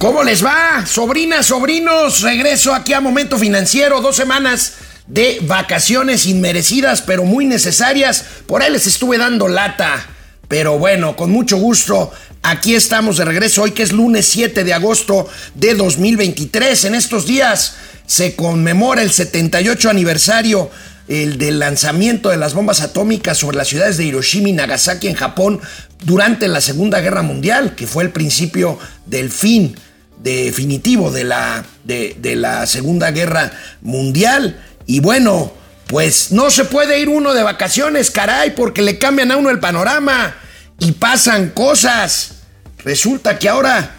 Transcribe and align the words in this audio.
¿Cómo 0.00 0.22
les 0.22 0.42
va? 0.42 0.86
Sobrinas, 0.86 1.44
sobrinos, 1.44 2.22
regreso 2.22 2.72
aquí 2.72 2.94
a 2.94 3.02
Momento 3.02 3.36
Financiero, 3.36 4.00
dos 4.00 4.16
semanas 4.16 4.72
de 5.06 5.40
vacaciones 5.42 6.24
inmerecidas, 6.24 7.02
pero 7.02 7.24
muy 7.24 7.44
necesarias. 7.44 8.24
Por 8.46 8.62
ahí 8.62 8.72
les 8.72 8.86
estuve 8.86 9.18
dando 9.18 9.46
lata, 9.46 10.06
pero 10.48 10.78
bueno, 10.78 11.16
con 11.16 11.30
mucho 11.30 11.58
gusto. 11.58 12.10
Aquí 12.42 12.74
estamos 12.74 13.18
de 13.18 13.26
regreso 13.26 13.60
hoy 13.60 13.72
que 13.72 13.82
es 13.82 13.92
lunes 13.92 14.26
7 14.28 14.64
de 14.64 14.72
agosto 14.72 15.28
de 15.54 15.74
2023. 15.74 16.86
En 16.86 16.94
estos 16.94 17.26
días 17.26 17.74
se 18.06 18.34
conmemora 18.34 19.02
el 19.02 19.10
78 19.10 19.90
aniversario 19.90 20.70
el 21.08 21.36
del 21.36 21.58
lanzamiento 21.58 22.30
de 22.30 22.38
las 22.38 22.54
bombas 22.54 22.80
atómicas 22.80 23.36
sobre 23.36 23.58
las 23.58 23.68
ciudades 23.68 23.98
de 23.98 24.04
Hiroshima 24.04 24.48
y 24.48 24.52
Nagasaki 24.52 25.08
en 25.08 25.14
Japón 25.14 25.60
durante 26.04 26.48
la 26.48 26.62
Segunda 26.62 27.00
Guerra 27.00 27.20
Mundial, 27.20 27.74
que 27.74 27.86
fue 27.86 28.04
el 28.04 28.10
principio 28.10 28.78
del 29.06 29.30
fin 29.30 29.74
definitivo 30.22 31.10
de 31.10 31.24
la, 31.24 31.64
de, 31.84 32.36
la 32.36 32.66
Segunda 32.66 33.10
Guerra 33.10 33.52
Mundial. 33.80 34.62
Y 34.86 35.00
bueno, 35.00 35.52
pues 35.86 36.32
no 36.32 36.50
se 36.50 36.64
puede 36.64 37.00
ir 37.00 37.08
uno 37.08 37.34
de 37.34 37.42
vacaciones, 37.42 38.10
caray, 38.10 38.54
porque 38.54 38.82
le 38.82 38.98
cambian 38.98 39.32
a 39.32 39.36
uno 39.36 39.50
el 39.50 39.60
panorama 39.60 40.36
y 40.78 40.92
pasan 40.92 41.50
cosas. 41.50 42.42
Resulta 42.84 43.38
que 43.38 43.48
ahora 43.48 43.96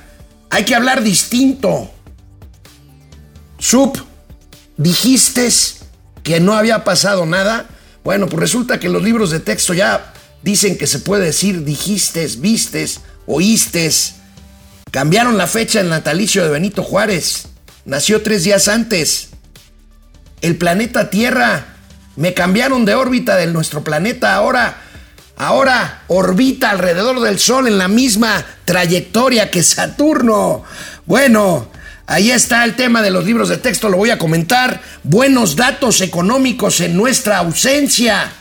hay 0.49 0.63
que 0.65 0.75
hablar 0.75 1.03
distinto. 1.03 1.91
Sub, 3.57 3.93
dijiste 4.77 5.47
que 6.23 6.39
no 6.39 6.53
había 6.53 6.83
pasado 6.83 7.25
nada. 7.25 7.67
Bueno, 8.03 8.27
pues 8.27 8.39
resulta 8.39 8.79
que 8.79 8.89
los 8.89 9.03
libros 9.03 9.29
de 9.31 9.39
texto 9.39 9.73
ya 9.73 10.13
dicen 10.41 10.77
que 10.77 10.87
se 10.87 10.99
puede 10.99 11.25
decir 11.25 11.63
dijistes, 11.63 12.41
vistes, 12.41 13.01
oístes. 13.27 14.15
Cambiaron 14.91 15.37
la 15.37 15.47
fecha 15.47 15.79
del 15.79 15.89
natalicio 15.89 16.43
de 16.43 16.49
Benito 16.49 16.83
Juárez. 16.83 17.47
Nació 17.85 18.21
tres 18.21 18.43
días 18.43 18.67
antes. 18.67 19.29
El 20.41 20.57
planeta 20.57 21.09
Tierra. 21.09 21.65
Me 22.17 22.33
cambiaron 22.33 22.83
de 22.83 22.95
órbita 22.95 23.37
de 23.37 23.47
nuestro 23.47 23.85
planeta. 23.85 24.35
Ahora, 24.35 24.81
ahora 25.37 26.03
orbita 26.07 26.71
alrededor 26.71 27.21
del 27.21 27.39
Sol 27.39 27.69
en 27.69 27.77
la 27.77 27.87
misma 27.87 28.45
trayectoria 28.65 29.49
que 29.49 29.63
Saturno. 29.63 30.63
Bueno, 31.05 31.69
Ahí 32.07 32.29
está 32.29 32.65
el 32.65 32.75
tema 32.75 33.01
de 33.01 33.09
los 33.09 33.23
libros 33.23 33.47
de 33.47 33.57
texto, 33.57 33.87
lo 33.87 33.95
voy 33.95 34.09
a 34.09 34.17
comentar. 34.17 34.81
Buenos 35.01 35.55
datos 35.55 36.01
económicos 36.01 36.81
en 36.81 36.97
nuestra 36.97 37.37
ausencia. 37.37 38.33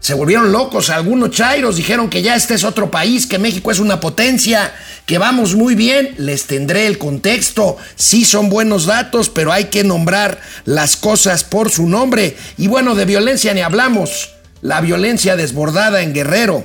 Se 0.00 0.14
volvieron 0.14 0.50
locos 0.50 0.90
algunos 0.90 1.30
chairos, 1.30 1.76
dijeron 1.76 2.10
que 2.10 2.22
ya 2.22 2.34
este 2.34 2.54
es 2.54 2.64
otro 2.64 2.90
país, 2.90 3.26
que 3.26 3.38
México 3.38 3.70
es 3.70 3.78
una 3.78 4.00
potencia, 4.00 4.74
que 5.06 5.18
vamos 5.18 5.54
muy 5.54 5.74
bien. 5.74 6.14
Les 6.18 6.44
tendré 6.46 6.86
el 6.86 6.98
contexto. 6.98 7.78
Sí 7.94 8.24
son 8.24 8.50
buenos 8.50 8.84
datos, 8.84 9.30
pero 9.30 9.52
hay 9.52 9.66
que 9.66 9.84
nombrar 9.84 10.40
las 10.64 10.96
cosas 10.96 11.44
por 11.44 11.70
su 11.70 11.88
nombre. 11.88 12.36
Y 12.58 12.66
bueno, 12.66 12.94
de 12.94 13.04
violencia 13.06 13.54
ni 13.54 13.62
hablamos. 13.62 14.34
La 14.60 14.80
violencia 14.80 15.36
desbordada 15.36 16.02
en 16.02 16.12
Guerrero. 16.12 16.64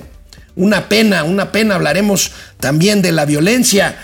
Una 0.56 0.90
pena, 0.90 1.24
una 1.24 1.52
pena. 1.52 1.76
Hablaremos 1.76 2.32
también 2.60 3.02
de 3.02 3.12
la 3.12 3.26
violencia. 3.26 3.98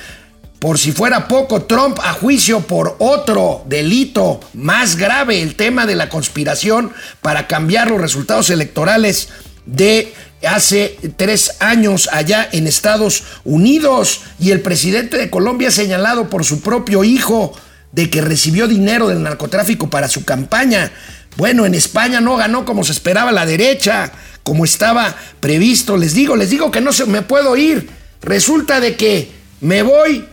Por 0.60 0.78
si 0.80 0.92
fuera 0.92 1.28
poco, 1.28 1.64
Trump 1.64 2.00
a 2.02 2.14
juicio 2.14 2.62
por 2.62 2.96
otro 3.00 3.64
delito 3.68 4.40
más 4.54 4.96
grave, 4.96 5.42
el 5.44 5.56
tema 5.56 5.86
de 5.86 5.96
la 5.96 6.10
conspiración 6.10 6.94
para 7.22 7.46
cambiar 7.46 7.90
los 7.92 8.02
resultados 8.02 8.50
electorales 8.50 9.30
de 9.68 10.14
hace 10.46 10.98
tres 11.16 11.58
años 11.60 12.10
allá 12.12 12.48
en 12.52 12.68
Estados 12.68 13.24
Unidos. 13.44 14.22
Y 14.40 14.52
el 14.52 14.62
presidente 14.62 15.18
de 15.18 15.30
Colombia 15.30 15.72
señalado 15.72 16.30
por 16.30 16.44
su 16.44 16.62
propio 16.62 17.04
hijo 17.04 17.54
de 17.92 18.10
que 18.10 18.22
recibió 18.22 18.68
dinero 18.68 19.08
del 19.08 19.24
narcotráfico 19.24 19.90
para 19.90 20.08
su 20.08 20.26
campaña. 20.26 20.92
Bueno, 21.38 21.66
en 21.66 21.76
España 21.76 22.22
no 22.22 22.36
ganó 22.36 22.66
como 22.66 22.84
se 22.84 22.92
esperaba 22.92 23.32
la 23.32 23.46
derecha, 23.46 24.12
como 24.44 24.66
estaba 24.66 25.16
previsto. 25.40 25.98
Les 25.98 26.14
digo, 26.14 26.36
les 26.36 26.50
digo 26.50 26.72
que 26.72 26.82
no 26.82 26.92
se 26.92 27.06
me 27.06 27.22
puedo 27.22 27.56
ir. 27.56 27.90
Resulta 28.22 28.80
de 28.80 28.96
que 28.96 29.32
me 29.62 29.84
voy 29.84 30.26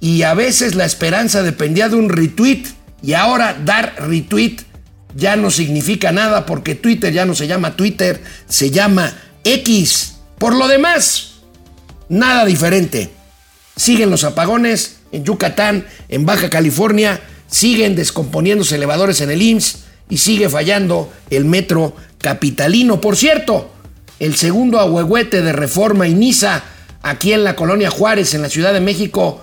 y 0.00 0.22
a 0.22 0.34
veces 0.34 0.74
la 0.74 0.84
esperanza 0.84 1.42
dependía 1.42 1.88
de 1.88 1.96
un 1.96 2.08
retweet 2.08 2.64
y 3.02 3.14
ahora 3.14 3.56
dar 3.64 3.94
retweet 3.98 4.58
ya 5.14 5.36
no 5.36 5.50
significa 5.50 6.12
nada 6.12 6.46
porque 6.46 6.74
Twitter 6.74 7.12
ya 7.12 7.24
no 7.24 7.34
se 7.34 7.46
llama 7.46 7.76
Twitter, 7.76 8.22
se 8.48 8.70
llama 8.70 9.12
X. 9.54 10.14
Por 10.38 10.54
lo 10.54 10.68
demás, 10.68 11.38
nada 12.08 12.44
diferente. 12.44 13.10
Siguen 13.76 14.10
los 14.10 14.24
apagones 14.24 14.96
en 15.12 15.24
Yucatán, 15.24 15.86
en 16.08 16.26
Baja 16.26 16.50
California, 16.50 17.20
siguen 17.46 17.96
descomponiéndose 17.96 18.76
elevadores 18.76 19.20
en 19.20 19.30
el 19.30 19.40
IMSS 19.40 19.84
y 20.10 20.18
sigue 20.18 20.48
fallando 20.48 21.10
el 21.30 21.44
metro 21.44 21.94
capitalino. 22.18 23.00
Por 23.00 23.16
cierto, 23.16 23.70
el 24.20 24.36
segundo 24.36 24.80
ahuehuete 24.80 25.42
de 25.42 25.52
reforma 25.52 26.08
inicia 26.08 26.62
aquí 27.02 27.32
en 27.32 27.44
la 27.44 27.56
colonia 27.56 27.90
Juárez, 27.90 28.34
en 28.34 28.42
la 28.42 28.50
Ciudad 28.50 28.72
de 28.72 28.80
México, 28.80 29.40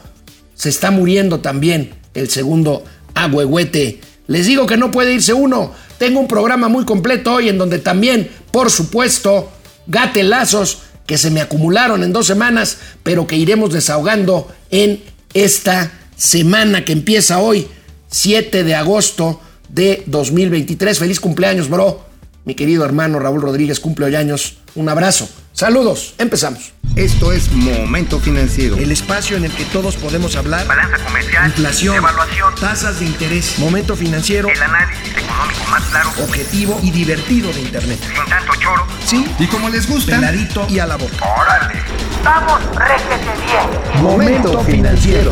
se 0.54 0.70
está 0.70 0.92
muriendo 0.92 1.40
también 1.40 1.96
el 2.14 2.30
segundo 2.30 2.84
agüehuete. 3.14 4.02
Les 4.28 4.46
digo 4.46 4.66
que 4.66 4.78
no 4.78 4.92
puede 4.92 5.14
irse 5.14 5.34
uno. 5.34 5.72
Tengo 5.98 6.20
un 6.20 6.28
programa 6.28 6.68
muy 6.68 6.86
completo 6.86 7.34
hoy 7.34 7.50
en 7.50 7.58
donde 7.58 7.80
también, 7.80 8.30
por 8.52 8.70
supuesto, 8.70 9.50
gatelazos 9.88 10.80
que 11.06 11.18
se 11.18 11.32
me 11.32 11.42
acumularon 11.42 12.04
en 12.04 12.14
dos 12.14 12.28
semanas, 12.28 12.78
pero 13.04 13.28
que 13.28 13.36
iremos 13.36 13.72
desahogando 13.72 14.54
en 14.72 15.04
esta 15.34 15.92
semana 16.16 16.86
que 16.86 16.94
empieza 16.94 17.40
hoy, 17.40 17.68
7 18.10 18.64
de 18.64 18.76
agosto 18.76 19.42
de 19.70 20.04
2023. 20.08 20.98
Feliz 20.98 21.20
cumpleaños, 21.20 21.70
bro. 21.70 22.06
Mi 22.46 22.56
querido 22.56 22.86
hermano 22.86 23.20
Raúl 23.20 23.42
Rodríguez 23.42 23.80
cumple 23.80 24.16
años. 24.16 24.58
Un 24.76 24.90
abrazo. 24.90 25.28
Saludos, 25.56 26.16
empezamos. 26.18 26.74
Esto 26.98 27.32
es 27.32 27.50
Momento 27.54 28.20
Financiero. 28.20 28.76
El 28.76 28.92
espacio 28.92 29.38
en 29.38 29.46
el 29.46 29.54
que 29.54 29.64
todos 29.64 29.96
podemos 29.96 30.36
hablar. 30.36 30.68
Balanza 30.68 30.98
comercial. 30.98 31.46
Inflación. 31.46 31.96
Evaluación. 31.96 32.54
Tasas 32.56 33.00
de 33.00 33.06
interés. 33.06 33.58
Momento 33.58 33.96
Financiero. 33.96 34.50
El 34.50 34.62
análisis 34.62 35.16
económico 35.16 35.64
más 35.72 35.82
claro. 35.84 36.10
Objetivo 36.22 36.78
y 36.84 36.92
divertido 36.92 37.54
de 37.54 37.62
Internet. 37.62 38.00
Sin 38.02 38.30
tanto 38.30 38.54
choro. 38.60 38.86
Sí. 39.06 39.26
Y 39.40 39.48
como 39.48 39.70
les 39.70 39.88
gusta. 39.88 40.18
Peladito 40.18 40.68
y 40.70 40.80
a 40.80 40.88
la 40.88 40.98
boca. 40.98 41.26
Órale. 41.26 41.82
Vamos, 42.22 42.60
réjete 42.76 43.32
bien. 43.46 44.04
Momento 44.04 44.62
Financiero. 44.66 45.32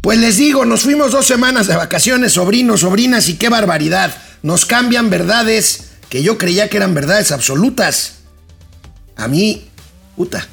Pues 0.00 0.18
les 0.18 0.38
digo, 0.38 0.64
nos 0.64 0.82
fuimos 0.82 1.12
dos 1.12 1.24
semanas 1.24 1.68
de 1.68 1.76
vacaciones, 1.76 2.32
sobrinos, 2.32 2.80
sobrinas, 2.80 3.28
y 3.28 3.36
qué 3.36 3.48
barbaridad. 3.48 4.12
Nos 4.42 4.66
cambian 4.66 5.08
verdades 5.08 5.89
que 6.10 6.22
yo 6.22 6.36
creía 6.36 6.68
que 6.68 6.76
eran 6.76 6.92
verdades 6.92 7.32
absolutas. 7.32 8.16
A 9.16 9.28
mí, 9.28 9.70
puta, 10.16 10.46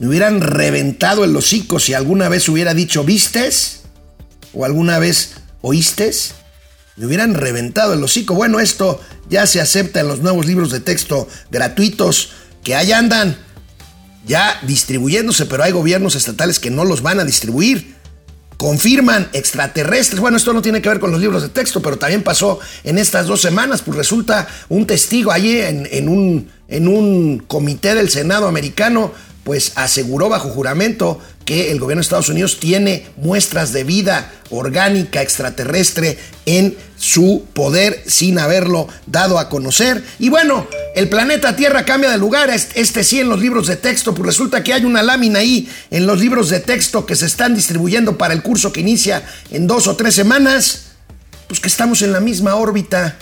me 0.00 0.08
hubieran 0.08 0.40
reventado 0.40 1.22
el 1.22 1.36
hocico 1.36 1.78
si 1.78 1.94
alguna 1.94 2.28
vez 2.28 2.48
hubiera 2.48 2.74
dicho 2.74 3.04
vistes 3.04 3.82
o 4.52 4.64
alguna 4.64 4.98
vez 4.98 5.34
oístes. 5.60 6.34
Me 6.96 7.06
hubieran 7.06 7.34
reventado 7.34 7.92
el 7.92 8.02
hocico. 8.02 8.34
Bueno, 8.34 8.58
esto 8.58 9.00
ya 9.28 9.46
se 9.46 9.60
acepta 9.60 10.00
en 10.00 10.08
los 10.08 10.20
nuevos 10.20 10.46
libros 10.46 10.70
de 10.70 10.80
texto 10.80 11.28
gratuitos 11.50 12.30
que 12.64 12.74
ahí 12.74 12.92
andan 12.92 13.36
ya 14.26 14.60
distribuyéndose, 14.62 15.46
pero 15.46 15.62
hay 15.62 15.72
gobiernos 15.72 16.14
estatales 16.14 16.58
que 16.58 16.70
no 16.70 16.84
los 16.84 17.02
van 17.02 17.20
a 17.20 17.24
distribuir 17.24 17.96
confirman 18.56 19.28
extraterrestres. 19.32 20.20
Bueno, 20.20 20.36
esto 20.36 20.52
no 20.52 20.62
tiene 20.62 20.80
que 20.82 20.88
ver 20.88 21.00
con 21.00 21.10
los 21.10 21.20
libros 21.20 21.42
de 21.42 21.48
texto, 21.48 21.80
pero 21.82 21.98
también 21.98 22.22
pasó 22.22 22.60
en 22.84 22.98
estas 22.98 23.26
dos 23.26 23.40
semanas, 23.40 23.82
pues 23.82 23.96
resulta 23.96 24.46
un 24.68 24.86
testigo 24.86 25.32
allí 25.32 25.58
en, 25.58 26.08
un, 26.08 26.50
en 26.68 26.88
un 26.88 27.38
comité 27.46 27.94
del 27.94 28.10
Senado 28.10 28.46
americano, 28.46 29.12
pues 29.44 29.72
aseguró 29.74 30.28
bajo 30.28 30.48
juramento 30.50 31.18
que 31.44 31.72
el 31.72 31.80
gobierno 31.80 32.00
de 32.00 32.04
Estados 32.04 32.28
Unidos 32.28 32.60
tiene 32.60 33.06
muestras 33.16 33.72
de 33.72 33.82
vida 33.82 34.32
orgánica 34.50 35.22
extraterrestre 35.22 36.18
en 36.46 36.76
su 36.96 37.44
poder 37.52 38.02
sin 38.06 38.38
haberlo 38.38 38.86
dado 39.06 39.38
a 39.38 39.48
conocer. 39.48 40.04
Y 40.20 40.28
bueno, 40.28 40.68
el 40.94 41.08
planeta 41.08 41.56
Tierra 41.56 41.84
cambia 41.84 42.10
de 42.10 42.18
lugar, 42.18 42.50
este 42.50 43.02
sí 43.02 43.18
en 43.18 43.28
los 43.28 43.40
libros 43.40 43.66
de 43.66 43.76
texto, 43.76 44.14
pues 44.14 44.26
resulta 44.26 44.62
que 44.62 44.72
hay 44.72 44.84
una 44.84 45.02
lámina 45.02 45.40
ahí 45.40 45.68
en 45.90 46.06
los 46.06 46.20
libros 46.20 46.48
de 46.48 46.60
texto 46.60 47.04
que 47.06 47.16
se 47.16 47.26
están 47.26 47.54
distribuyendo 47.54 48.16
para 48.16 48.34
el 48.34 48.42
curso 48.42 48.72
que 48.72 48.80
inicia 48.80 49.24
en 49.50 49.66
dos 49.66 49.88
o 49.88 49.96
tres 49.96 50.14
semanas, 50.14 50.92
pues 51.48 51.58
que 51.58 51.68
estamos 51.68 52.02
en 52.02 52.12
la 52.12 52.20
misma 52.20 52.54
órbita 52.54 53.16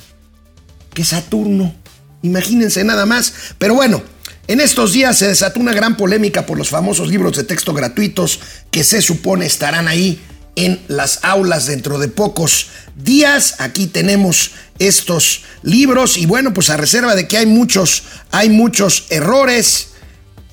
que 0.92 1.04
Saturno. 1.04 1.74
Imagínense 2.22 2.84
nada 2.84 3.06
más. 3.06 3.32
Pero 3.58 3.74
bueno, 3.74 4.02
en 4.50 4.58
estos 4.58 4.92
días 4.92 5.16
se 5.16 5.28
desató 5.28 5.60
una 5.60 5.72
gran 5.72 5.96
polémica 5.96 6.44
por 6.44 6.58
los 6.58 6.70
famosos 6.70 7.06
libros 7.06 7.36
de 7.36 7.44
texto 7.44 7.72
gratuitos 7.72 8.40
que 8.72 8.82
se 8.82 9.00
supone 9.00 9.46
estarán 9.46 9.86
ahí 9.86 10.20
en 10.56 10.80
las 10.88 11.20
aulas 11.22 11.66
dentro 11.66 12.00
de 12.00 12.08
pocos 12.08 12.66
días. 12.96 13.54
Aquí 13.60 13.86
tenemos 13.86 14.50
estos 14.80 15.44
libros 15.62 16.18
y 16.18 16.26
bueno, 16.26 16.52
pues 16.52 16.68
a 16.68 16.76
reserva 16.76 17.14
de 17.14 17.28
que 17.28 17.38
hay 17.38 17.46
muchos, 17.46 18.02
hay 18.32 18.50
muchos 18.50 19.06
errores, 19.10 19.90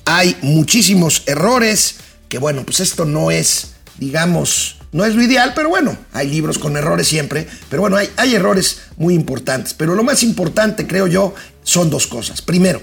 hay 0.04 0.36
muchísimos 0.42 1.24
errores, 1.26 1.96
que 2.28 2.38
bueno, 2.38 2.62
pues 2.64 2.78
esto 2.78 3.04
no 3.04 3.32
es, 3.32 3.72
digamos, 3.98 4.76
no 4.92 5.06
es 5.06 5.16
lo 5.16 5.24
ideal, 5.24 5.54
pero 5.56 5.70
bueno, 5.70 5.98
hay 6.12 6.28
libros 6.28 6.60
con 6.60 6.76
errores 6.76 7.08
siempre, 7.08 7.48
pero 7.68 7.82
bueno, 7.82 7.96
hay, 7.96 8.08
hay 8.16 8.36
errores 8.36 8.78
muy 8.96 9.14
importantes. 9.14 9.74
Pero 9.74 9.96
lo 9.96 10.04
más 10.04 10.22
importante, 10.22 10.86
creo 10.86 11.08
yo, 11.08 11.34
son 11.64 11.90
dos 11.90 12.06
cosas. 12.06 12.42
Primero, 12.42 12.80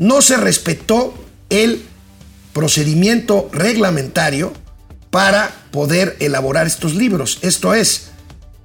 no 0.00 0.22
se 0.22 0.38
respetó 0.38 1.14
el 1.50 1.84
procedimiento 2.54 3.50
reglamentario 3.52 4.52
para 5.10 5.54
poder 5.70 6.16
elaborar 6.20 6.66
estos 6.66 6.94
libros. 6.94 7.38
Esto 7.42 7.74
es, 7.74 8.08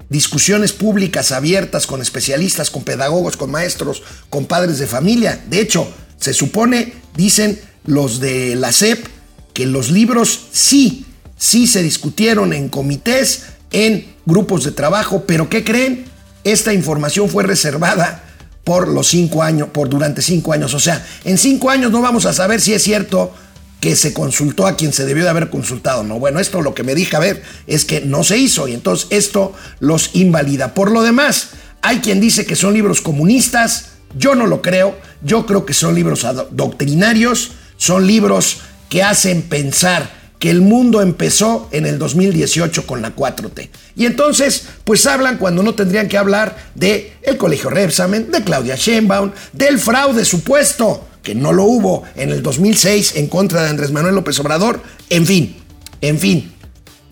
discusiones 0.09 0.71
públicas 0.71 1.33
abiertas 1.33 1.87
con 1.87 2.01
especialistas, 2.01 2.71
con 2.71 2.83
pedagogos, 2.83 3.35
con 3.35 3.51
maestros, 3.51 4.01
con 4.29 4.45
padres 4.45 4.79
de 4.79 4.87
familia. 4.87 5.43
De 5.49 5.59
hecho, 5.59 5.91
se 6.17 6.33
supone, 6.33 6.93
dicen 7.17 7.59
los 7.83 8.21
de 8.21 8.55
la 8.55 8.71
SEP, 8.71 9.05
que 9.53 9.65
los 9.65 9.91
libros 9.91 10.47
sí, 10.53 11.05
sí 11.37 11.67
se 11.67 11.83
discutieron 11.83 12.53
en 12.53 12.69
comités, 12.69 13.43
en 13.71 14.15
grupos 14.25 14.63
de 14.63 14.71
trabajo, 14.71 15.25
pero 15.27 15.49
¿qué 15.49 15.65
creen? 15.65 16.05
Esta 16.45 16.73
información 16.73 17.27
fue 17.27 17.43
reservada 17.43 18.23
por 18.65 18.89
los 18.89 19.07
cinco 19.07 19.43
años, 19.43 19.69
por 19.69 19.87
durante 19.87 20.21
cinco 20.21 20.51
años. 20.51 20.73
O 20.73 20.79
sea, 20.79 21.05
en 21.23 21.37
cinco 21.37 21.69
años 21.69 21.91
no 21.91 22.01
vamos 22.01 22.25
a 22.25 22.33
saber 22.33 22.59
si 22.59 22.73
es 22.73 22.83
cierto 22.83 23.33
que 23.79 23.95
se 23.95 24.13
consultó 24.13 24.65
a 24.65 24.75
quien 24.75 24.91
se 24.91 25.05
debió 25.05 25.23
de 25.23 25.29
haber 25.29 25.51
consultado. 25.51 26.03
No, 26.03 26.19
bueno, 26.19 26.39
esto 26.39 26.61
lo 26.61 26.73
que 26.73 26.83
me 26.83 26.95
dije 26.95 27.15
a 27.15 27.19
ver 27.19 27.43
es 27.67 27.85
que 27.85 28.01
no 28.01 28.23
se 28.23 28.37
hizo 28.37 28.67
y 28.67 28.73
entonces 28.73 29.07
esto 29.11 29.53
los 29.79 30.15
invalida. 30.15 30.73
Por 30.73 30.91
lo 30.91 31.03
demás, 31.03 31.49
hay 31.83 31.99
quien 31.99 32.19
dice 32.19 32.47
que 32.47 32.55
son 32.55 32.73
libros 32.73 33.01
comunistas, 33.01 33.89
yo 34.17 34.33
no 34.33 34.47
lo 34.47 34.63
creo, 34.63 34.97
yo 35.21 35.45
creo 35.45 35.65
que 35.67 35.73
son 35.73 35.93
libros 35.93 36.25
doctrinarios, 36.49 37.51
son 37.77 38.07
libros 38.07 38.61
que 38.89 39.03
hacen 39.03 39.43
pensar 39.43 40.09
que 40.39 40.49
el 40.49 40.61
mundo 40.61 41.01
empezó 41.01 41.69
en 41.71 41.85
el 41.85 41.97
2018 41.97 42.85
con 42.85 43.01
la 43.01 43.15
4T. 43.15 43.69
Y 43.95 44.05
entonces, 44.05 44.67
pues 44.83 45.05
hablan 45.05 45.37
cuando 45.37 45.63
no 45.63 45.75
tendrían 45.75 46.07
que 46.07 46.17
hablar 46.17 46.55
de 46.75 47.13
el 47.21 47.37
Colegio 47.37 47.69
Repsamen, 47.69 48.31
de 48.31 48.43
Claudia 48.43 48.75
Sheinbaum, 48.75 49.31
del 49.53 49.79
fraude 49.79 50.25
supuesto, 50.25 51.07
que 51.23 51.35
no 51.35 51.53
lo 51.53 51.63
hubo 51.63 52.03
en 52.15 52.31
el 52.31 52.43
2006 52.43 53.15
en 53.15 53.27
contra 53.27 53.63
de 53.63 53.69
Andrés 53.69 53.91
Manuel 53.91 54.15
López 54.15 54.39
Obrador. 54.39 54.81
En 55.09 55.25
fin, 55.25 55.55
en 56.01 56.19
fin, 56.19 56.53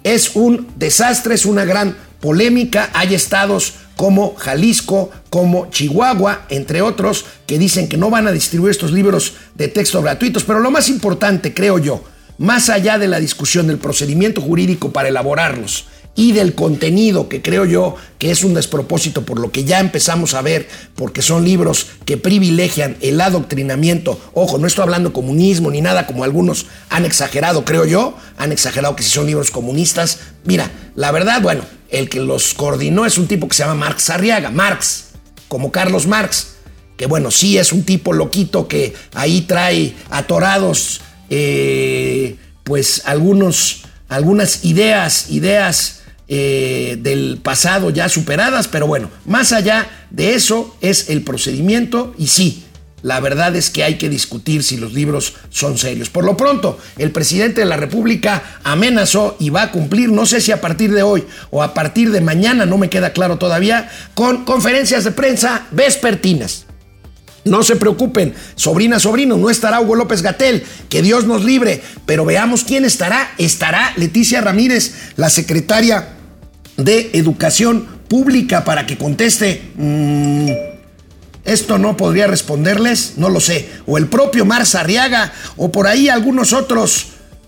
es 0.03 0.35
un 0.35 0.67
desastre, 0.75 1.35
es 1.35 1.45
una 1.45 1.65
gran 1.65 1.97
polémica. 2.19 2.91
Hay 2.93 3.15
estados 3.15 3.73
como 3.95 4.35
Jalisco, 4.35 5.11
como 5.29 5.69
Chihuahua, 5.69 6.45
entre 6.49 6.81
otros, 6.81 7.25
que 7.47 7.57
dicen 7.57 7.87
que 7.87 7.97
no 7.97 8.09
van 8.09 8.27
a 8.27 8.31
distribuir 8.31 8.71
estos 8.71 8.91
libros 8.91 9.33
de 9.55 9.67
texto 9.67 10.01
gratuitos. 10.01 10.43
Pero 10.43 10.59
lo 10.59 10.71
más 10.71 10.89
importante, 10.89 11.53
creo 11.53 11.79
yo, 11.79 12.03
más 12.43 12.69
allá 12.69 12.97
de 12.97 13.07
la 13.07 13.21
discusión 13.21 13.67
del 13.67 13.77
procedimiento 13.77 14.41
jurídico 14.41 14.91
para 14.91 15.07
elaborarlos 15.07 15.85
y 16.13 16.33
del 16.33 16.53
contenido, 16.55 17.29
que 17.29 17.41
creo 17.41 17.63
yo 17.63 17.95
que 18.19 18.31
es 18.31 18.43
un 18.43 18.53
despropósito 18.53 19.23
por 19.23 19.39
lo 19.39 19.49
que 19.49 19.63
ya 19.63 19.79
empezamos 19.79 20.33
a 20.33 20.41
ver, 20.41 20.67
porque 20.95 21.21
son 21.21 21.45
libros 21.45 21.87
que 22.03 22.17
privilegian 22.17 22.97
el 22.99 23.21
adoctrinamiento. 23.21 24.19
Ojo, 24.33 24.57
no 24.57 24.67
estoy 24.67 24.83
hablando 24.83 25.13
comunismo 25.13 25.71
ni 25.71 25.79
nada 25.79 26.05
como 26.05 26.25
algunos 26.25 26.65
han 26.89 27.05
exagerado, 27.05 27.63
creo 27.63 27.85
yo, 27.85 28.17
han 28.35 28.51
exagerado 28.51 28.97
que 28.97 29.03
si 29.03 29.09
son 29.09 29.25
libros 29.25 29.49
comunistas. 29.49 30.19
Mira, 30.43 30.69
la 30.95 31.11
verdad, 31.13 31.41
bueno, 31.41 31.63
el 31.91 32.09
que 32.09 32.19
los 32.19 32.53
coordinó 32.53 33.05
es 33.05 33.17
un 33.17 33.27
tipo 33.27 33.47
que 33.47 33.55
se 33.55 33.63
llama 33.63 33.85
Marx 33.85 34.09
Arriaga, 34.09 34.51
Marx, 34.51 35.11
como 35.47 35.71
Carlos 35.71 36.07
Marx, 36.07 36.55
que 36.97 37.05
bueno, 37.05 37.31
sí 37.31 37.57
es 37.57 37.71
un 37.71 37.83
tipo 37.83 38.11
loquito 38.11 38.67
que 38.67 38.93
ahí 39.13 39.43
trae 39.43 39.95
atorados, 40.09 40.99
eh, 41.35 42.35
pues 42.63 43.01
algunos, 43.05 43.85
algunas 44.07 44.63
ideas, 44.65 45.31
ideas 45.31 46.03
eh, 46.27 46.95
del 47.01 47.39
pasado 47.41 47.89
ya 47.89 48.07
superadas, 48.07 48.67
pero 48.67 48.85
bueno, 48.85 49.09
más 49.25 49.51
allá 49.51 49.89
de 50.11 50.35
eso 50.35 50.77
es 50.79 51.09
el 51.09 51.23
procedimiento 51.23 52.13
y 52.19 52.27
sí, 52.27 52.65
la 53.01 53.19
verdad 53.19 53.55
es 53.55 53.71
que 53.71 53.83
hay 53.83 53.97
que 53.97 54.09
discutir 54.09 54.63
si 54.63 54.77
los 54.77 54.93
libros 54.93 55.33
son 55.49 55.79
serios. 55.79 56.11
Por 56.11 56.23
lo 56.23 56.37
pronto, 56.37 56.77
el 56.99 57.11
presidente 57.11 57.61
de 57.61 57.67
la 57.67 57.77
República 57.77 58.59
amenazó 58.63 59.35
y 59.39 59.49
va 59.49 59.63
a 59.63 59.71
cumplir, 59.71 60.11
no 60.11 60.27
sé 60.27 60.39
si 60.39 60.51
a 60.51 60.61
partir 60.61 60.93
de 60.93 61.01
hoy 61.01 61.23
o 61.49 61.63
a 61.63 61.73
partir 61.73 62.11
de 62.11 62.21
mañana, 62.21 62.67
no 62.67 62.77
me 62.77 62.91
queda 62.91 63.11
claro 63.11 63.39
todavía, 63.39 63.89
con 64.13 64.45
conferencias 64.45 65.03
de 65.03 65.11
prensa 65.11 65.65
vespertinas. 65.71 66.67
No 67.45 67.63
se 67.63 67.75
preocupen, 67.75 68.33
sobrina, 68.55 68.99
sobrino, 68.99 69.35
no 69.35 69.49
estará 69.49 69.81
Hugo 69.81 69.95
López 69.95 70.21
Gatel, 70.21 70.63
que 70.89 71.01
Dios 71.01 71.25
nos 71.25 71.43
libre, 71.43 71.81
pero 72.05 72.23
veamos 72.23 72.63
quién 72.63 72.85
estará. 72.85 73.33
Estará 73.37 73.93
Leticia 73.97 74.39
Ramírez, 74.41 74.93
la 75.17 75.29
secretaria 75.29 76.09
de 76.77 77.11
Educación 77.13 77.85
Pública, 78.07 78.63
para 78.63 78.85
que 78.85 78.97
conteste. 78.97 79.61
Mm, 79.75 80.49
esto 81.43 81.77
no 81.77 81.97
podría 81.97 82.27
responderles, 82.27 83.13
no 83.17 83.29
lo 83.29 83.41
sé. 83.41 83.69
O 83.85 83.97
el 83.97 84.07
propio 84.07 84.45
Marx 84.45 84.75
Arriaga, 84.75 85.33
o 85.57 85.71
por 85.71 85.87
ahí 85.87 86.07
algunos 86.07 86.53
otros 86.53 87.07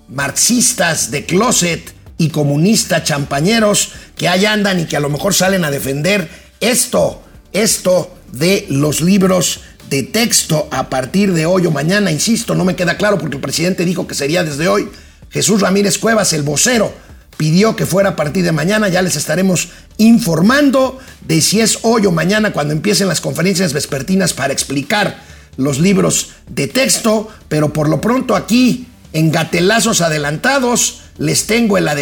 marxistas 0.09 1.11
de 1.11 1.25
closet 1.25 1.93
y 2.17 2.29
comunistas 2.29 3.03
champañeros 3.03 3.91
que 4.15 4.27
ahí 4.27 4.45
andan 4.45 4.81
y 4.81 4.85
que 4.85 4.97
a 4.97 4.99
lo 4.99 5.09
mejor 5.09 5.33
salen 5.33 5.63
a 5.65 5.71
defender 5.71 6.29
esto, 6.59 7.21
esto 7.53 8.13
de 8.31 8.65
los 8.69 9.01
libros 9.01 9.61
de 9.89 10.03
texto 10.03 10.67
a 10.71 10.89
partir 10.89 11.33
de 11.33 11.45
hoy 11.45 11.65
o 11.65 11.71
mañana, 11.71 12.11
insisto, 12.11 12.55
no 12.55 12.65
me 12.65 12.75
queda 12.75 12.97
claro 12.97 13.17
porque 13.17 13.35
el 13.35 13.41
presidente 13.41 13.85
dijo 13.85 14.07
que 14.07 14.15
sería 14.15 14.43
desde 14.43 14.67
hoy. 14.67 14.89
Jesús 15.29 15.61
Ramírez 15.61 15.97
Cuevas, 15.97 16.33
el 16.33 16.43
vocero, 16.43 16.93
pidió 17.37 17.75
que 17.75 17.85
fuera 17.85 18.09
a 18.11 18.15
partir 18.15 18.43
de 18.43 18.51
mañana, 18.51 18.87
ya 18.89 19.01
les 19.01 19.15
estaremos 19.15 19.69
informando 19.97 20.99
de 21.27 21.41
si 21.41 21.61
es 21.61 21.79
hoy 21.81 22.05
o 22.05 22.11
mañana 22.11 22.53
cuando 22.53 22.73
empiecen 22.73 23.07
las 23.07 23.21
conferencias 23.21 23.73
vespertinas 23.73 24.33
para 24.33 24.53
explicar 24.53 25.21
los 25.57 25.79
libros 25.79 26.31
de 26.49 26.67
texto, 26.67 27.29
pero 27.47 27.73
por 27.73 27.89
lo 27.89 28.01
pronto 28.01 28.35
aquí 28.35 28.87
en 29.13 29.31
gatelazos 29.31 30.01
adelantados 30.01 31.01
les 31.17 31.47
tengo 31.47 31.79
la 31.79 31.93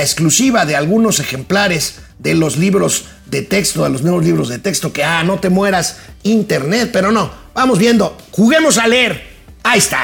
exclusiva 0.00 0.66
de 0.66 0.76
algunos 0.76 1.20
ejemplares 1.20 1.96
de 2.18 2.34
los 2.34 2.56
libros 2.56 3.04
de 3.34 3.42
texto, 3.42 3.84
de 3.84 3.90
los 3.90 4.02
nuevos 4.02 4.24
libros 4.24 4.48
de 4.48 4.58
texto, 4.58 4.92
que, 4.92 5.04
ah, 5.04 5.24
no 5.24 5.38
te 5.38 5.50
mueras, 5.50 5.98
internet, 6.22 6.90
pero 6.92 7.10
no, 7.10 7.30
vamos 7.54 7.78
viendo, 7.78 8.16
juguemos 8.30 8.78
a 8.78 8.86
leer, 8.86 9.22
ahí 9.62 9.78
está, 9.78 10.02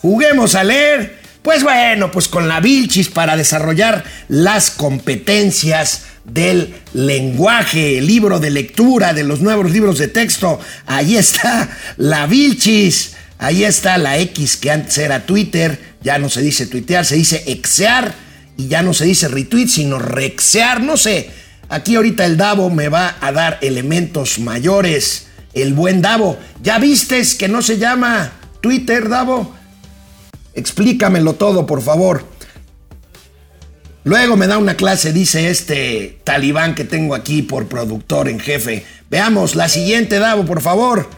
juguemos 0.00 0.54
a 0.54 0.64
leer, 0.64 1.18
pues 1.42 1.62
bueno, 1.62 2.10
pues 2.10 2.26
con 2.26 2.48
la 2.48 2.60
Vilchis 2.60 3.08
para 3.08 3.36
desarrollar 3.36 4.02
las 4.28 4.70
competencias 4.70 6.04
del 6.24 6.74
lenguaje, 6.94 7.98
el 7.98 8.06
libro 8.06 8.40
de 8.40 8.50
lectura 8.50 9.12
de 9.12 9.24
los 9.24 9.40
nuevos 9.40 9.70
libros 9.70 9.98
de 9.98 10.08
texto, 10.08 10.58
ahí 10.86 11.16
está 11.16 11.68
la 11.98 12.26
Vilchis, 12.26 13.12
ahí 13.38 13.64
está 13.64 13.98
la 13.98 14.18
X 14.18 14.56
que 14.56 14.70
antes 14.70 14.96
era 14.96 15.26
Twitter, 15.26 15.78
ya 16.02 16.18
no 16.18 16.28
se 16.28 16.40
dice 16.40 16.66
tuitear, 16.66 17.04
se 17.04 17.16
dice 17.16 17.44
exear. 17.46 18.24
Y 18.56 18.68
ya 18.68 18.82
no 18.82 18.94
se 18.94 19.04
dice 19.04 19.26
retweet, 19.26 19.66
sino 19.66 19.98
rexear, 19.98 20.80
no 20.80 20.96
sé. 20.96 21.28
Aquí 21.68 21.96
ahorita 21.96 22.24
el 22.24 22.36
Davo 22.36 22.70
me 22.70 22.88
va 22.88 23.16
a 23.20 23.32
dar 23.32 23.58
elementos 23.62 24.38
mayores. 24.38 25.28
El 25.52 25.74
buen 25.74 26.02
Davo. 26.02 26.38
¿Ya 26.62 26.78
vistes 26.78 27.34
que 27.34 27.48
no 27.48 27.62
se 27.62 27.78
llama 27.78 28.32
Twitter, 28.60 29.08
Davo? 29.08 29.54
Explícamelo 30.54 31.34
todo, 31.34 31.66
por 31.66 31.82
favor. 31.82 32.24
Luego 34.04 34.36
me 34.36 34.46
da 34.46 34.58
una 34.58 34.76
clase, 34.76 35.14
dice 35.14 35.48
este 35.48 36.20
talibán 36.24 36.74
que 36.74 36.84
tengo 36.84 37.14
aquí 37.14 37.42
por 37.42 37.68
productor 37.68 38.28
en 38.28 38.38
jefe. 38.38 38.84
Veamos 39.08 39.54
la 39.54 39.68
siguiente, 39.68 40.18
Davo, 40.18 40.44
por 40.44 40.60
favor. 40.60 41.08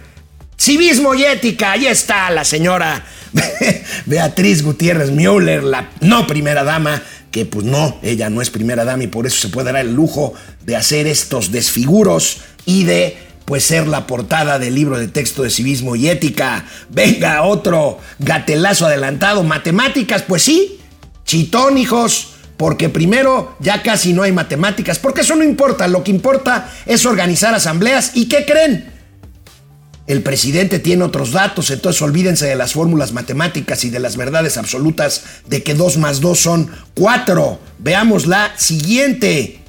Civismo 0.58 1.14
y 1.14 1.24
ética, 1.24 1.72
ahí 1.72 1.86
está 1.86 2.30
la 2.30 2.44
señora 2.44 3.04
Beatriz 4.06 4.62
Gutiérrez 4.62 5.10
Müller, 5.10 5.62
la 5.62 5.90
no 6.00 6.26
primera 6.26 6.64
dama 6.64 7.02
que 7.36 7.44
pues 7.44 7.66
no, 7.66 7.98
ella 8.00 8.30
no 8.30 8.40
es 8.40 8.48
primera 8.48 8.86
dama 8.86 9.02
y 9.02 9.08
por 9.08 9.26
eso 9.26 9.36
se 9.36 9.48
puede 9.48 9.70
dar 9.70 9.84
el 9.84 9.92
lujo 9.92 10.32
de 10.64 10.74
hacer 10.74 11.06
estos 11.06 11.52
desfiguros 11.52 12.38
y 12.64 12.84
de 12.84 13.18
pues 13.44 13.62
ser 13.62 13.86
la 13.86 14.06
portada 14.06 14.58
del 14.58 14.74
libro 14.74 14.98
de 14.98 15.08
texto 15.08 15.42
de 15.42 15.50
civismo 15.50 15.96
y 15.96 16.08
ética. 16.08 16.64
Venga, 16.88 17.42
otro 17.42 17.98
gatelazo 18.20 18.86
adelantado. 18.86 19.42
Matemáticas, 19.42 20.22
pues 20.22 20.44
sí, 20.44 20.78
chitón, 21.26 21.76
hijos. 21.76 22.28
Porque 22.56 22.88
primero 22.88 23.54
ya 23.60 23.82
casi 23.82 24.14
no 24.14 24.22
hay 24.22 24.32
matemáticas, 24.32 24.98
porque 24.98 25.20
eso 25.20 25.36
no 25.36 25.44
importa, 25.44 25.88
lo 25.88 26.02
que 26.02 26.12
importa 26.12 26.72
es 26.86 27.04
organizar 27.04 27.54
asambleas. 27.54 28.12
¿Y 28.14 28.30
qué 28.30 28.46
creen? 28.46 28.95
El 30.06 30.22
presidente 30.22 30.78
tiene 30.78 31.02
otros 31.02 31.32
datos, 31.32 31.70
entonces 31.70 32.00
olvídense 32.00 32.46
de 32.46 32.54
las 32.54 32.74
fórmulas 32.74 33.12
matemáticas 33.12 33.84
y 33.84 33.90
de 33.90 33.98
las 33.98 34.16
verdades 34.16 34.56
absolutas 34.56 35.24
de 35.46 35.64
que 35.64 35.74
2 35.74 35.98
más 35.98 36.20
2 36.20 36.38
son 36.38 36.70
4. 36.94 37.58
Veamos 37.78 38.26
la 38.26 38.56
siguiente. 38.56 39.60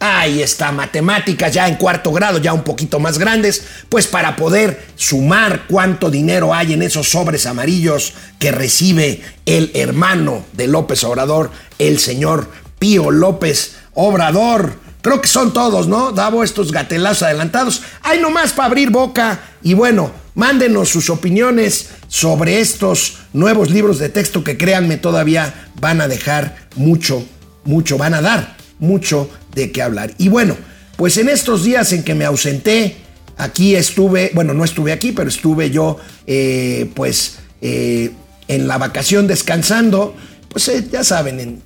Ahí 0.00 0.42
está, 0.42 0.70
matemáticas 0.70 1.52
ya 1.52 1.68
en 1.68 1.76
cuarto 1.76 2.12
grado, 2.12 2.38
ya 2.38 2.52
un 2.52 2.62
poquito 2.62 3.00
más 3.00 3.18
grandes, 3.18 3.64
pues 3.88 4.06
para 4.06 4.36
poder 4.36 4.86
sumar 4.94 5.66
cuánto 5.68 6.10
dinero 6.10 6.54
hay 6.54 6.72
en 6.72 6.82
esos 6.82 7.08
sobres 7.08 7.46
amarillos 7.46 8.14
que 8.38 8.52
recibe 8.52 9.22
el 9.44 9.72
hermano 9.74 10.44
de 10.52 10.68
López 10.68 11.02
Obrador, 11.02 11.50
el 11.80 11.98
señor 11.98 12.48
Pío 12.78 13.10
López 13.10 13.76
Obrador. 13.94 14.87
Creo 15.02 15.20
que 15.20 15.28
son 15.28 15.52
todos, 15.52 15.86
¿no? 15.86 16.12
Davo 16.12 16.42
estos 16.42 16.72
gatelazos 16.72 17.22
adelantados. 17.22 17.82
Hay 18.02 18.20
nomás 18.20 18.52
para 18.52 18.66
abrir 18.66 18.90
boca. 18.90 19.40
Y 19.62 19.74
bueno, 19.74 20.10
mándenos 20.34 20.88
sus 20.88 21.08
opiniones 21.10 21.90
sobre 22.08 22.60
estos 22.60 23.18
nuevos 23.32 23.70
libros 23.70 23.98
de 23.98 24.08
texto 24.08 24.42
que 24.42 24.56
créanme 24.56 24.96
todavía 24.96 25.70
van 25.80 26.00
a 26.00 26.08
dejar 26.08 26.68
mucho, 26.76 27.24
mucho, 27.64 27.98
van 27.98 28.14
a 28.14 28.20
dar 28.20 28.56
mucho 28.78 29.30
de 29.54 29.70
qué 29.72 29.82
hablar. 29.82 30.12
Y 30.18 30.28
bueno, 30.28 30.56
pues 30.96 31.16
en 31.16 31.28
estos 31.28 31.64
días 31.64 31.92
en 31.92 32.02
que 32.02 32.14
me 32.14 32.24
ausenté, 32.24 32.96
aquí 33.36 33.76
estuve, 33.76 34.32
bueno, 34.34 34.54
no 34.54 34.64
estuve 34.64 34.92
aquí, 34.92 35.12
pero 35.12 35.28
estuve 35.28 35.70
yo, 35.70 35.98
eh, 36.26 36.90
pues, 36.94 37.38
eh, 37.60 38.10
en 38.48 38.66
la 38.66 38.78
vacación 38.78 39.26
descansando, 39.26 40.16
pues 40.48 40.68
eh, 40.68 40.86
ya 40.90 41.04
saben, 41.04 41.40
en 41.40 41.62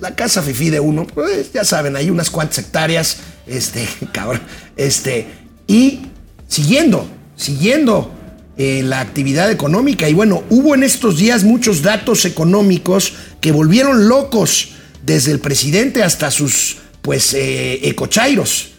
la 0.00 0.14
casa 0.14 0.42
FIFI 0.42 0.70
de 0.70 0.80
uno, 0.80 1.06
pues 1.06 1.52
ya 1.52 1.64
saben, 1.64 1.96
hay 1.96 2.10
unas 2.10 2.30
cuantas 2.30 2.58
hectáreas, 2.58 3.18
este, 3.46 3.88
cabrón, 4.12 4.42
este, 4.76 5.26
y 5.66 6.02
siguiendo, 6.48 7.08
siguiendo 7.36 8.10
la 8.56 9.00
actividad 9.00 9.50
económica. 9.50 10.08
Y 10.08 10.14
bueno, 10.14 10.44
hubo 10.50 10.74
en 10.74 10.84
estos 10.84 11.18
días 11.18 11.44
muchos 11.44 11.82
datos 11.82 12.24
económicos 12.24 13.14
que 13.40 13.52
volvieron 13.52 14.08
locos 14.08 14.70
desde 15.04 15.32
el 15.32 15.40
presidente 15.40 16.02
hasta 16.02 16.30
sus 16.30 16.78
pues 17.02 17.34
eh, 17.34 17.80
ecochairos. 17.88 18.70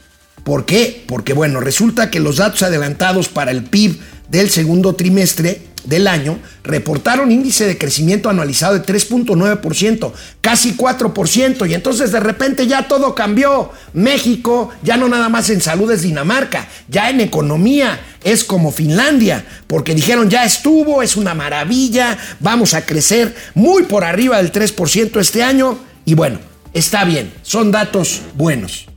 ¿Por 0.44 0.66
qué? 0.66 1.04
Porque 1.08 1.34
bueno, 1.34 1.60
resulta 1.60 2.10
que 2.10 2.20
los 2.20 2.38
datos 2.38 2.64
adelantados 2.64 3.30
para 3.30 3.52
el 3.52 3.64
PIB 3.64 4.00
del 4.30 4.50
segundo 4.50 4.96
trimestre 4.96 5.62
del 5.86 6.08
año 6.08 6.40
reportaron 6.64 7.32
índice 7.32 7.66
de 7.66 7.78
crecimiento 7.78 8.30
anualizado 8.30 8.74
de 8.74 8.86
3.9%, 8.86 10.12
casi 10.42 10.76
4%, 10.76 11.70
y 11.70 11.74
entonces 11.74 12.12
de 12.12 12.20
repente 12.20 12.68
ya 12.68 12.88
todo 12.88 13.16
cambió. 13.16 13.72
México 13.94 14.72
ya 14.84 14.98
no 14.98 15.08
nada 15.08 15.30
más 15.30 15.50
en 15.50 15.62
salud 15.62 15.92
es 15.92 16.02
Dinamarca, 16.02 16.68
ya 16.88 17.10
en 17.10 17.22
economía 17.22 18.00
es 18.24 18.44
como 18.44 18.72
Finlandia, 18.72 19.46
porque 19.68 19.96
dijeron 19.96 20.30
ya 20.30 20.44
estuvo, 20.44 21.02
es 21.02 21.16
una 21.16 21.34
maravilla, 21.34 22.18
vamos 22.40 22.74
a 22.74 22.86
crecer 22.86 23.36
muy 23.54 23.84
por 23.84 24.04
arriba 24.04 24.38
del 24.38 24.52
3% 24.52 25.20
este 25.20 25.44
año, 25.44 25.78
y 26.06 26.16
bueno, 26.16 26.40
Está 26.76 27.06
bien, 27.06 27.34
son 27.42 27.72
datos 27.72 28.20
buenos, 28.34 28.88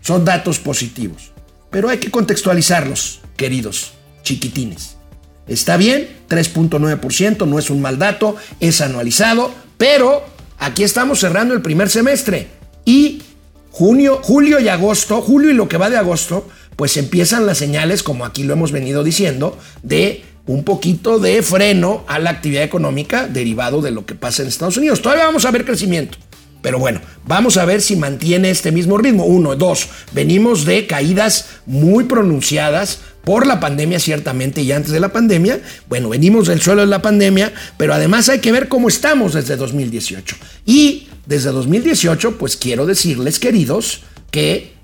son 0.00 0.24
datos 0.24 0.58
positivos, 0.58 1.32
pero 1.70 1.90
hay 1.90 1.98
que 1.98 2.10
contextualizarlos, 2.10 3.20
queridos 3.36 3.92
chiquitines. 4.22 4.96
Está 5.46 5.76
bien, 5.76 6.15
3.9% 6.28 7.46
no 7.46 7.58
es 7.58 7.70
un 7.70 7.80
mal 7.80 7.98
dato, 7.98 8.36
es 8.60 8.80
anualizado, 8.80 9.52
pero 9.76 10.24
aquí 10.58 10.82
estamos 10.82 11.20
cerrando 11.20 11.54
el 11.54 11.62
primer 11.62 11.88
semestre 11.90 12.48
y 12.84 13.22
junio, 13.70 14.20
julio 14.22 14.58
y 14.60 14.68
agosto, 14.68 15.20
julio 15.20 15.50
y 15.50 15.54
lo 15.54 15.68
que 15.68 15.76
va 15.76 15.90
de 15.90 15.98
agosto, 15.98 16.48
pues 16.76 16.96
empiezan 16.96 17.46
las 17.46 17.58
señales, 17.58 18.02
como 18.02 18.24
aquí 18.24 18.42
lo 18.42 18.52
hemos 18.52 18.72
venido 18.72 19.04
diciendo, 19.04 19.58
de 19.82 20.24
un 20.46 20.62
poquito 20.62 21.18
de 21.18 21.42
freno 21.42 22.04
a 22.06 22.18
la 22.18 22.30
actividad 22.30 22.62
económica 22.62 23.26
derivado 23.26 23.82
de 23.82 23.90
lo 23.90 24.06
que 24.06 24.14
pasa 24.14 24.42
en 24.42 24.48
Estados 24.48 24.76
Unidos. 24.76 25.02
Todavía 25.02 25.26
vamos 25.26 25.44
a 25.44 25.50
ver 25.50 25.64
crecimiento, 25.64 26.18
pero 26.62 26.78
bueno, 26.78 27.00
vamos 27.24 27.56
a 27.56 27.64
ver 27.64 27.82
si 27.82 27.96
mantiene 27.96 28.50
este 28.50 28.72
mismo 28.72 28.96
ritmo. 28.98 29.24
Uno, 29.24 29.56
dos, 29.56 29.88
venimos 30.12 30.64
de 30.64 30.86
caídas 30.86 31.48
muy 31.66 32.04
pronunciadas 32.04 33.00
por 33.26 33.44
la 33.44 33.58
pandemia, 33.58 33.98
ciertamente, 33.98 34.62
y 34.62 34.70
antes 34.70 34.92
de 34.92 35.00
la 35.00 35.08
pandemia. 35.08 35.60
Bueno, 35.88 36.10
venimos 36.10 36.46
del 36.46 36.62
suelo 36.62 36.82
de 36.82 36.86
la 36.86 37.02
pandemia, 37.02 37.52
pero 37.76 37.92
además 37.92 38.28
hay 38.28 38.38
que 38.38 38.52
ver 38.52 38.68
cómo 38.68 38.86
estamos 38.86 39.34
desde 39.34 39.56
2018. 39.56 40.36
Y 40.64 41.08
desde 41.26 41.50
2018, 41.50 42.38
pues 42.38 42.56
quiero 42.56 42.86
decirles, 42.86 43.40
queridos, 43.40 44.02
que 44.30 44.74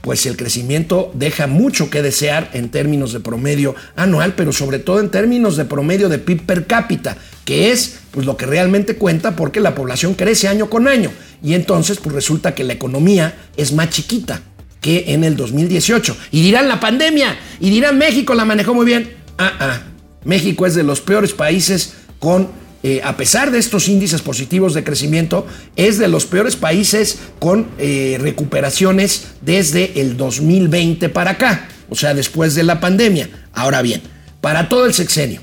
pues 0.00 0.26
el 0.26 0.36
crecimiento 0.36 1.10
deja 1.12 1.48
mucho 1.48 1.90
que 1.90 2.00
desear 2.00 2.50
en 2.52 2.68
términos 2.68 3.12
de 3.12 3.18
promedio 3.18 3.74
anual, 3.96 4.34
pero 4.36 4.52
sobre 4.52 4.78
todo 4.78 5.00
en 5.00 5.10
términos 5.10 5.56
de 5.56 5.64
promedio 5.64 6.08
de 6.08 6.20
PIB 6.20 6.46
per 6.46 6.66
cápita, 6.68 7.16
que 7.44 7.72
es 7.72 7.98
pues 8.12 8.26
lo 8.26 8.36
que 8.36 8.46
realmente 8.46 8.94
cuenta 8.94 9.34
porque 9.34 9.58
la 9.58 9.74
población 9.74 10.14
crece 10.14 10.46
año 10.46 10.70
con 10.70 10.86
año 10.86 11.10
y 11.42 11.54
entonces 11.54 11.98
pues 11.98 12.14
resulta 12.14 12.54
que 12.54 12.62
la 12.62 12.74
economía 12.74 13.36
es 13.56 13.72
más 13.72 13.90
chiquita 13.90 14.40
que 14.80 15.04
en 15.08 15.24
el 15.24 15.36
2018. 15.36 16.16
Y 16.30 16.42
dirán 16.42 16.68
la 16.68 16.80
pandemia, 16.80 17.36
y 17.60 17.70
dirán 17.70 17.98
México 17.98 18.34
la 18.34 18.44
manejó 18.44 18.74
muy 18.74 18.86
bien. 18.86 19.14
Ah, 19.38 19.52
ah, 19.60 19.80
México 20.24 20.66
es 20.66 20.74
de 20.74 20.82
los 20.82 21.00
peores 21.00 21.32
países 21.32 21.94
con 22.18 22.48
eh, 22.84 23.00
a 23.02 23.16
pesar 23.16 23.50
de 23.50 23.58
estos 23.58 23.88
índices 23.88 24.22
positivos 24.22 24.72
de 24.72 24.84
crecimiento, 24.84 25.46
es 25.74 25.98
de 25.98 26.06
los 26.06 26.26
peores 26.26 26.54
países 26.54 27.18
con 27.40 27.66
eh, 27.78 28.18
recuperaciones 28.20 29.28
desde 29.40 30.00
el 30.00 30.16
2020 30.16 31.08
para 31.08 31.32
acá, 31.32 31.68
o 31.88 31.96
sea, 31.96 32.14
después 32.14 32.54
de 32.54 32.62
la 32.62 32.78
pandemia. 32.78 33.28
Ahora 33.52 33.82
bien, 33.82 34.00
para 34.40 34.68
todo 34.68 34.86
el 34.86 34.94
sexenio, 34.94 35.40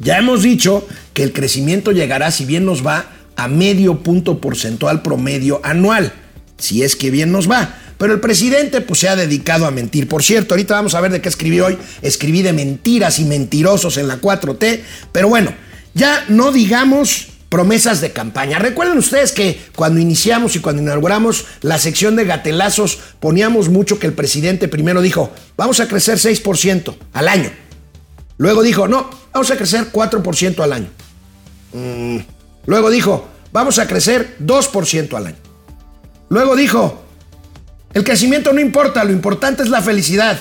ya 0.00 0.18
hemos 0.18 0.42
dicho 0.42 0.86
que 1.14 1.22
el 1.22 1.32
crecimiento 1.32 1.92
llegará, 1.92 2.32
si 2.32 2.44
bien 2.44 2.64
nos 2.64 2.84
va, 2.84 3.06
a 3.36 3.46
medio 3.46 4.00
punto 4.00 4.40
porcentual 4.40 5.02
promedio 5.02 5.60
anual, 5.62 6.12
si 6.58 6.82
es 6.82 6.96
que 6.96 7.12
bien 7.12 7.30
nos 7.30 7.48
va. 7.48 7.78
Pero 8.02 8.14
el 8.14 8.20
presidente 8.20 8.80
pues 8.80 8.98
se 8.98 9.08
ha 9.08 9.14
dedicado 9.14 9.64
a 9.64 9.70
mentir. 9.70 10.08
Por 10.08 10.24
cierto, 10.24 10.54
ahorita 10.54 10.74
vamos 10.74 10.96
a 10.96 11.00
ver 11.00 11.12
de 11.12 11.20
qué 11.20 11.28
escribí 11.28 11.60
hoy. 11.60 11.78
Escribí 12.02 12.42
de 12.42 12.52
mentiras 12.52 13.20
y 13.20 13.24
mentirosos 13.24 13.96
en 13.96 14.08
la 14.08 14.20
4T. 14.20 14.80
Pero 15.12 15.28
bueno, 15.28 15.54
ya 15.94 16.24
no 16.26 16.50
digamos 16.50 17.28
promesas 17.48 18.00
de 18.00 18.10
campaña. 18.10 18.58
Recuerden 18.58 18.98
ustedes 18.98 19.30
que 19.30 19.56
cuando 19.76 20.00
iniciamos 20.00 20.56
y 20.56 20.58
cuando 20.58 20.82
inauguramos 20.82 21.44
la 21.60 21.78
sección 21.78 22.16
de 22.16 22.24
gatelazos 22.24 22.98
poníamos 23.20 23.68
mucho 23.68 24.00
que 24.00 24.08
el 24.08 24.14
presidente 24.14 24.66
primero 24.66 25.00
dijo, 25.00 25.30
vamos 25.56 25.78
a 25.78 25.86
crecer 25.86 26.18
6% 26.18 26.96
al 27.12 27.28
año. 27.28 27.52
Luego 28.36 28.64
dijo, 28.64 28.88
no, 28.88 29.10
vamos 29.32 29.52
a 29.52 29.56
crecer 29.56 29.92
4% 29.92 30.60
al 30.60 30.72
año. 30.72 30.88
Mm. 31.72 32.18
Luego 32.66 32.90
dijo, 32.90 33.28
vamos 33.52 33.78
a 33.78 33.86
crecer 33.86 34.38
2% 34.40 35.16
al 35.16 35.26
año. 35.28 35.36
Luego 36.30 36.56
dijo, 36.56 37.01
el 37.94 38.04
crecimiento 38.04 38.52
no 38.52 38.60
importa, 38.60 39.04
lo 39.04 39.12
importante 39.12 39.62
es 39.62 39.68
la 39.68 39.82
felicidad. 39.82 40.38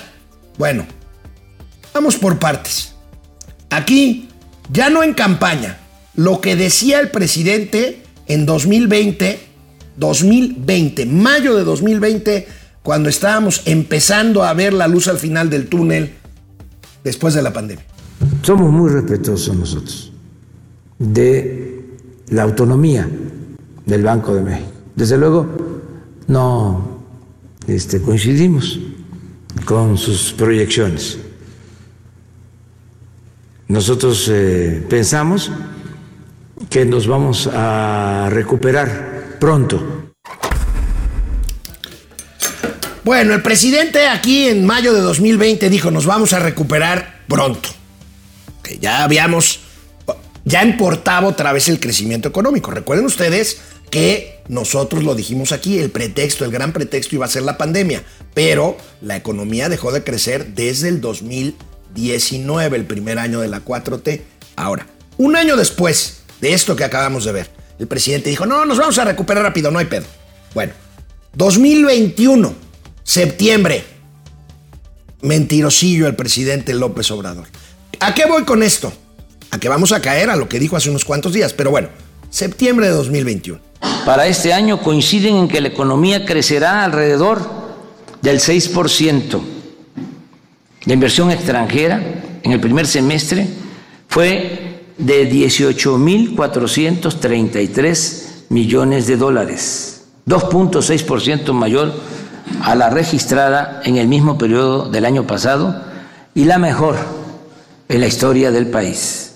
Bueno, 0.57 0.85
vamos 1.93 2.15
por 2.15 2.39
partes. 2.39 2.93
Aquí 3.69 4.29
ya 4.71 4.89
no 4.89 5.03
en 5.03 5.13
campaña, 5.13 5.77
lo 6.15 6.41
que 6.41 6.55
decía 6.55 6.99
el 6.99 7.09
presidente 7.09 8.03
en 8.27 8.45
2020, 8.45 9.39
2020, 9.97 11.05
mayo 11.05 11.55
de 11.55 11.63
2020, 11.63 12.47
cuando 12.83 13.09
estábamos 13.09 13.63
empezando 13.65 14.43
a 14.43 14.53
ver 14.53 14.73
la 14.73 14.87
luz 14.87 15.07
al 15.07 15.17
final 15.17 15.49
del 15.49 15.67
túnel 15.67 16.13
después 17.03 17.33
de 17.33 17.41
la 17.41 17.53
pandemia. 17.53 17.85
Somos 18.43 18.71
muy 18.71 18.89
respetuosos 18.89 19.55
nosotros 19.55 20.11
de 20.99 21.83
la 22.29 22.43
autonomía 22.43 23.09
del 23.85 24.03
Banco 24.03 24.33
de 24.35 24.41
México. 24.41 24.71
Desde 24.95 25.17
luego, 25.17 25.47
no 26.27 26.90
este, 27.75 28.01
coincidimos 28.01 28.79
con 29.65 29.97
sus 29.97 30.33
proyecciones. 30.33 31.17
Nosotros 33.67 34.29
eh, 34.29 34.85
pensamos 34.89 35.51
que 36.69 36.85
nos 36.85 37.07
vamos 37.07 37.47
a 37.47 38.27
recuperar 38.29 39.37
pronto. 39.39 40.11
Bueno, 43.03 43.33
el 43.33 43.41
presidente 43.41 44.07
aquí 44.07 44.47
en 44.47 44.65
mayo 44.65 44.93
de 44.93 45.01
2020 45.01 45.69
dijo, 45.69 45.89
nos 45.89 46.05
vamos 46.05 46.33
a 46.33 46.39
recuperar 46.39 47.21
pronto. 47.27 47.69
Que 48.61 48.77
ya 48.77 49.03
habíamos, 49.03 49.61
ya 50.45 50.63
importaba 50.63 51.27
otra 51.27 51.51
vez 51.53 51.67
el 51.69 51.79
crecimiento 51.79 52.27
económico. 52.27 52.71
Recuerden 52.71 53.05
ustedes 53.05 53.61
que 53.91 54.41
nosotros 54.47 55.03
lo 55.03 55.13
dijimos 55.13 55.51
aquí, 55.51 55.77
el 55.77 55.91
pretexto, 55.91 56.45
el 56.45 56.51
gran 56.51 56.73
pretexto 56.73 57.15
iba 57.15 57.25
a 57.25 57.29
ser 57.29 57.43
la 57.43 57.57
pandemia, 57.57 58.03
pero 58.33 58.77
la 59.01 59.15
economía 59.15 59.69
dejó 59.69 59.91
de 59.91 60.03
crecer 60.03 60.55
desde 60.55 60.87
el 60.87 61.01
2020 61.01 61.71
19, 61.93 62.77
el 62.77 62.85
primer 62.85 63.19
año 63.19 63.41
de 63.41 63.47
la 63.47 63.63
4T. 63.63 64.21
Ahora, 64.55 64.87
un 65.17 65.35
año 65.35 65.55
después 65.55 66.23
de 66.39 66.53
esto 66.53 66.75
que 66.75 66.83
acabamos 66.83 67.25
de 67.25 67.31
ver, 67.31 67.49
el 67.79 67.87
presidente 67.87 68.29
dijo, 68.29 68.45
no, 68.45 68.65
nos 68.65 68.77
vamos 68.77 68.97
a 68.97 69.05
recuperar 69.05 69.43
rápido, 69.43 69.71
no 69.71 69.79
hay 69.79 69.85
pedo. 69.85 70.05
Bueno, 70.53 70.73
2021, 71.35 72.53
septiembre, 73.03 73.83
mentirosillo 75.21 76.07
el 76.07 76.15
presidente 76.15 76.73
López 76.73 77.09
Obrador. 77.11 77.47
¿A 77.99 78.13
qué 78.13 78.25
voy 78.25 78.43
con 78.43 78.63
esto? 78.63 78.91
A 79.51 79.59
que 79.59 79.69
vamos 79.69 79.91
a 79.91 80.01
caer 80.01 80.29
a 80.29 80.35
lo 80.35 80.47
que 80.49 80.59
dijo 80.59 80.75
hace 80.75 80.89
unos 80.89 81.05
cuantos 81.05 81.33
días, 81.33 81.53
pero 81.53 81.71
bueno, 81.71 81.89
septiembre 82.29 82.87
de 82.87 82.93
2021. 82.93 83.70
Para 84.05 84.27
este 84.27 84.53
año 84.53 84.79
coinciden 84.81 85.35
en 85.35 85.47
que 85.47 85.61
la 85.61 85.69
economía 85.69 86.25
crecerá 86.25 86.83
alrededor 86.83 87.41
del 88.21 88.39
6%. 88.39 89.39
La 90.85 90.93
inversión 90.93 91.31
extranjera 91.31 92.01
en 92.43 92.51
el 92.51 92.59
primer 92.59 92.85
semestre 92.87 93.47
fue 94.07 94.83
de 94.97 95.31
18.433 95.31 98.23
millones 98.49 99.07
de 99.07 99.15
dólares, 99.17 100.05
2.6% 100.27 101.53
mayor 101.53 101.93
a 102.63 102.75
la 102.75 102.89
registrada 102.89 103.81
en 103.85 103.97
el 103.97 104.07
mismo 104.07 104.37
periodo 104.37 104.89
del 104.89 105.05
año 105.05 105.25
pasado 105.25 105.81
y 106.33 106.45
la 106.45 106.57
mejor 106.57 106.95
en 107.87 108.01
la 108.01 108.07
historia 108.07 108.51
del 108.51 108.67
país. 108.67 109.35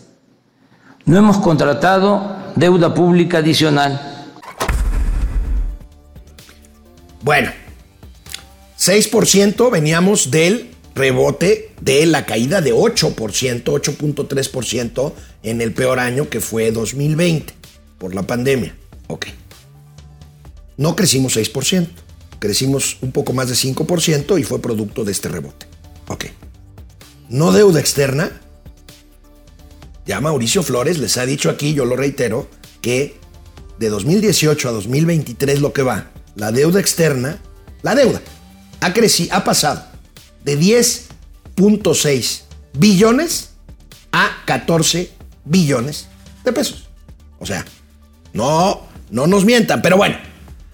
No 1.06 1.18
hemos 1.18 1.38
contratado 1.38 2.36
deuda 2.56 2.94
pública 2.94 3.40
adicional. 3.40 4.15
Bueno, 7.26 7.50
6% 8.78 9.72
veníamos 9.72 10.30
del 10.30 10.70
rebote 10.94 11.72
de 11.82 12.06
la 12.06 12.24
caída 12.24 12.62
de 12.62 12.72
8%, 12.72 13.16
8.3% 13.64 15.14
en 15.42 15.60
el 15.60 15.74
peor 15.74 15.98
año 15.98 16.30
que 16.30 16.40
fue 16.40 16.70
2020 16.70 17.52
por 17.98 18.14
la 18.14 18.28
pandemia. 18.28 18.78
Ok. 19.08 19.26
No 20.78 20.96
crecimos 20.96 21.36
6%, 21.36 21.88
crecimos 22.38 22.98
un 23.02 23.12
poco 23.12 23.34
más 23.34 23.50
de 23.50 23.56
5% 23.56 24.40
y 24.40 24.44
fue 24.44 24.62
producto 24.62 25.04
de 25.04 25.12
este 25.12 25.28
rebote. 25.28 25.66
Ok. 26.08 26.26
No 27.28 27.54
deuda 27.54 27.80
externa. 27.80 28.40
Ya 30.06 30.22
Mauricio 30.22 30.62
Flores 30.62 31.00
les 31.00 31.18
ha 31.18 31.26
dicho 31.26 31.50
aquí, 31.50 31.74
yo 31.74 31.86
lo 31.86 31.96
reitero, 31.96 32.48
que 32.82 33.16
de 33.80 33.90
2018 33.90 34.70
a 34.70 34.72
2023 34.74 35.62
lo 35.62 35.74
que 35.74 35.82
va, 35.82 36.12
la 36.36 36.52
deuda 36.52 36.80
externa, 36.80 37.40
la 37.82 37.96
deuda, 37.96 38.22
ha 38.82 38.94
crecido, 38.94 39.36
ha 39.36 39.44
pasado 39.44 39.84
de 40.44 40.60
10.6 40.60 42.42
billones 42.74 43.50
a 44.12 44.30
14 44.46 45.12
billones 45.46 46.08
de 46.44 46.54
pesos. 46.54 46.88
O 47.40 47.46
sea, 47.46 47.66
no, 48.34 48.82
no 49.10 49.28
nos 49.28 49.46
mientan, 49.46 49.82
pero 49.82 49.98
bueno, 49.98 50.18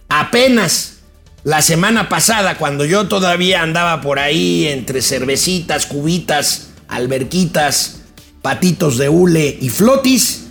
apenas 0.10 0.98
la 1.44 1.62
semana 1.62 2.08
pasada, 2.08 2.58
cuando 2.58 2.86
yo 2.86 3.08
todavía 3.08 3.64
andaba 3.64 4.02
por 4.02 4.20
ahí 4.20 4.68
entre 4.68 5.02
cervecitas, 5.02 5.88
cubitas, 5.88 6.70
alberquitas, 6.88 8.02
patitos 8.42 8.98
de 8.98 9.10
hule 9.10 9.58
y 9.60 9.70
flotis, 9.70 10.44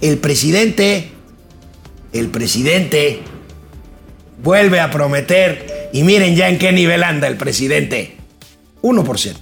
el 0.00 0.18
presidente, 0.18 1.12
el 2.12 2.28
presidente 2.28 3.22
vuelve 4.42 4.80
a 4.80 4.90
prometer, 4.90 5.90
y 5.92 6.02
miren 6.02 6.34
ya 6.34 6.48
en 6.48 6.58
qué 6.58 6.72
nivel 6.72 7.02
anda 7.02 7.26
el 7.26 7.36
presidente, 7.36 8.16
1%. 8.82 9.36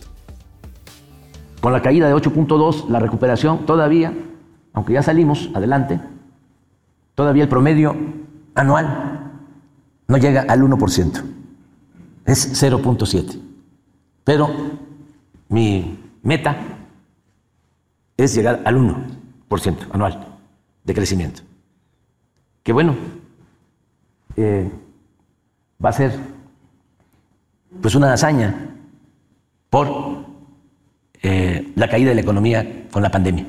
Con 1.60 1.72
la 1.72 1.82
caída 1.82 2.08
de 2.08 2.14
8.2, 2.14 2.88
la 2.88 3.00
recuperación 3.00 3.66
todavía, 3.66 4.12
aunque 4.72 4.92
ya 4.92 5.02
salimos 5.02 5.50
adelante, 5.54 6.00
todavía 7.14 7.44
el 7.44 7.48
promedio 7.48 7.96
anual 8.54 9.32
no 10.06 10.16
llega 10.16 10.42
al 10.42 10.62
1%, 10.62 11.22
es 12.26 12.62
0.7. 12.62 13.40
Pero 14.24 14.50
mi 15.48 15.98
meta 16.22 16.56
es 18.16 18.34
llegar 18.34 18.62
al 18.64 18.76
1% 18.76 19.76
anual 19.92 20.26
de 20.84 20.94
crecimiento. 20.94 21.42
Que 22.62 22.72
bueno, 22.72 22.94
eh, 24.36 24.70
va 25.84 25.90
a 25.90 25.92
ser 25.92 26.12
pues 27.80 27.94
una 27.94 28.12
hazaña 28.12 28.74
por 29.70 30.26
eh, 31.22 31.72
la 31.74 31.88
caída 31.88 32.10
de 32.10 32.14
la 32.16 32.20
economía 32.20 32.86
con 32.90 33.02
la 33.02 33.10
pandemia. 33.10 33.46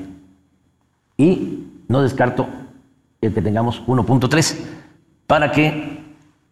Y 1.16 1.66
no 1.88 2.02
descarto 2.02 2.48
el 3.20 3.34
que 3.34 3.42
tengamos 3.42 3.82
1.3 3.86 4.56
para 5.26 5.52
que 5.52 6.00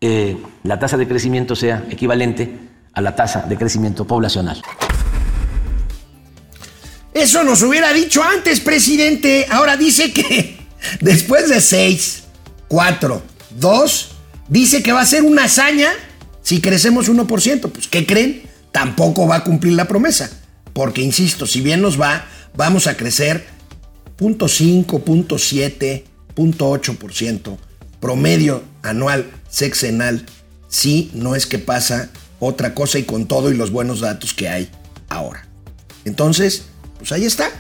eh, 0.00 0.36
la 0.62 0.78
tasa 0.78 0.96
de 0.96 1.08
crecimiento 1.08 1.56
sea 1.56 1.84
equivalente 1.90 2.58
a 2.92 3.00
la 3.00 3.14
tasa 3.14 3.42
de 3.42 3.56
crecimiento 3.56 4.04
poblacional. 4.04 4.62
Eso 7.12 7.42
nos 7.42 7.62
hubiera 7.62 7.92
dicho 7.92 8.22
antes, 8.22 8.60
presidente. 8.60 9.46
Ahora 9.50 9.76
dice 9.76 10.12
que 10.12 10.58
después 11.00 11.48
de 11.48 11.60
6, 11.60 12.24
4, 12.68 13.22
2, 13.58 14.17
dice 14.48 14.82
que 14.82 14.92
va 14.92 15.00
a 15.00 15.06
ser 15.06 15.22
una 15.22 15.44
hazaña 15.44 15.90
si 16.42 16.60
crecemos 16.60 17.10
1%. 17.10 17.70
Pues, 17.70 17.88
¿qué 17.88 18.06
creen? 18.06 18.42
Tampoco 18.72 19.26
va 19.26 19.36
a 19.36 19.44
cumplir 19.44 19.74
la 19.74 19.88
promesa. 19.88 20.30
Porque, 20.72 21.02
insisto, 21.02 21.46
si 21.46 21.60
bien 21.60 21.80
nos 21.82 22.00
va, 22.00 22.26
vamos 22.54 22.86
a 22.86 22.96
crecer 22.96 23.46
0.5, 24.18 24.86
0.7, 24.86 26.04
0.8% 26.34 27.58
promedio 28.00 28.62
anual 28.82 29.30
sexenal 29.48 30.24
si 30.68 31.10
no 31.14 31.34
es 31.34 31.46
que 31.46 31.58
pasa 31.58 32.10
otra 32.40 32.74
cosa 32.74 32.98
y 32.98 33.04
con 33.04 33.26
todo 33.26 33.50
y 33.50 33.56
los 33.56 33.70
buenos 33.70 34.00
datos 34.00 34.34
que 34.34 34.48
hay 34.48 34.70
ahora. 35.08 35.46
Entonces, 36.04 36.64
pues 36.98 37.10
ahí 37.12 37.24
está. 37.24 37.50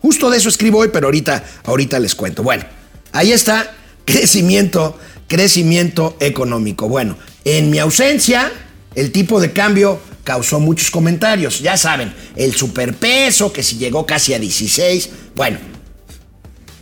Justo 0.00 0.30
de 0.30 0.36
eso 0.36 0.48
escribo 0.48 0.78
hoy, 0.78 0.90
pero 0.92 1.06
ahorita, 1.06 1.44
ahorita 1.64 1.98
les 1.98 2.14
cuento. 2.14 2.42
Bueno, 2.42 2.64
ahí 3.12 3.32
está 3.32 3.74
crecimiento, 4.04 4.98
crecimiento 5.28 6.16
económico. 6.18 6.88
Bueno, 6.88 7.16
en 7.44 7.70
mi 7.70 7.78
ausencia, 7.78 8.50
el 8.94 9.12
tipo 9.12 9.40
de 9.40 9.52
cambio 9.52 10.00
causó 10.24 10.58
muchos 10.58 10.90
comentarios. 10.90 11.60
Ya 11.60 11.76
saben, 11.76 12.12
el 12.34 12.54
superpeso, 12.54 13.52
que 13.52 13.62
si 13.62 13.76
llegó 13.76 14.04
casi 14.04 14.34
a 14.34 14.38
16. 14.38 15.10
Bueno, 15.36 15.58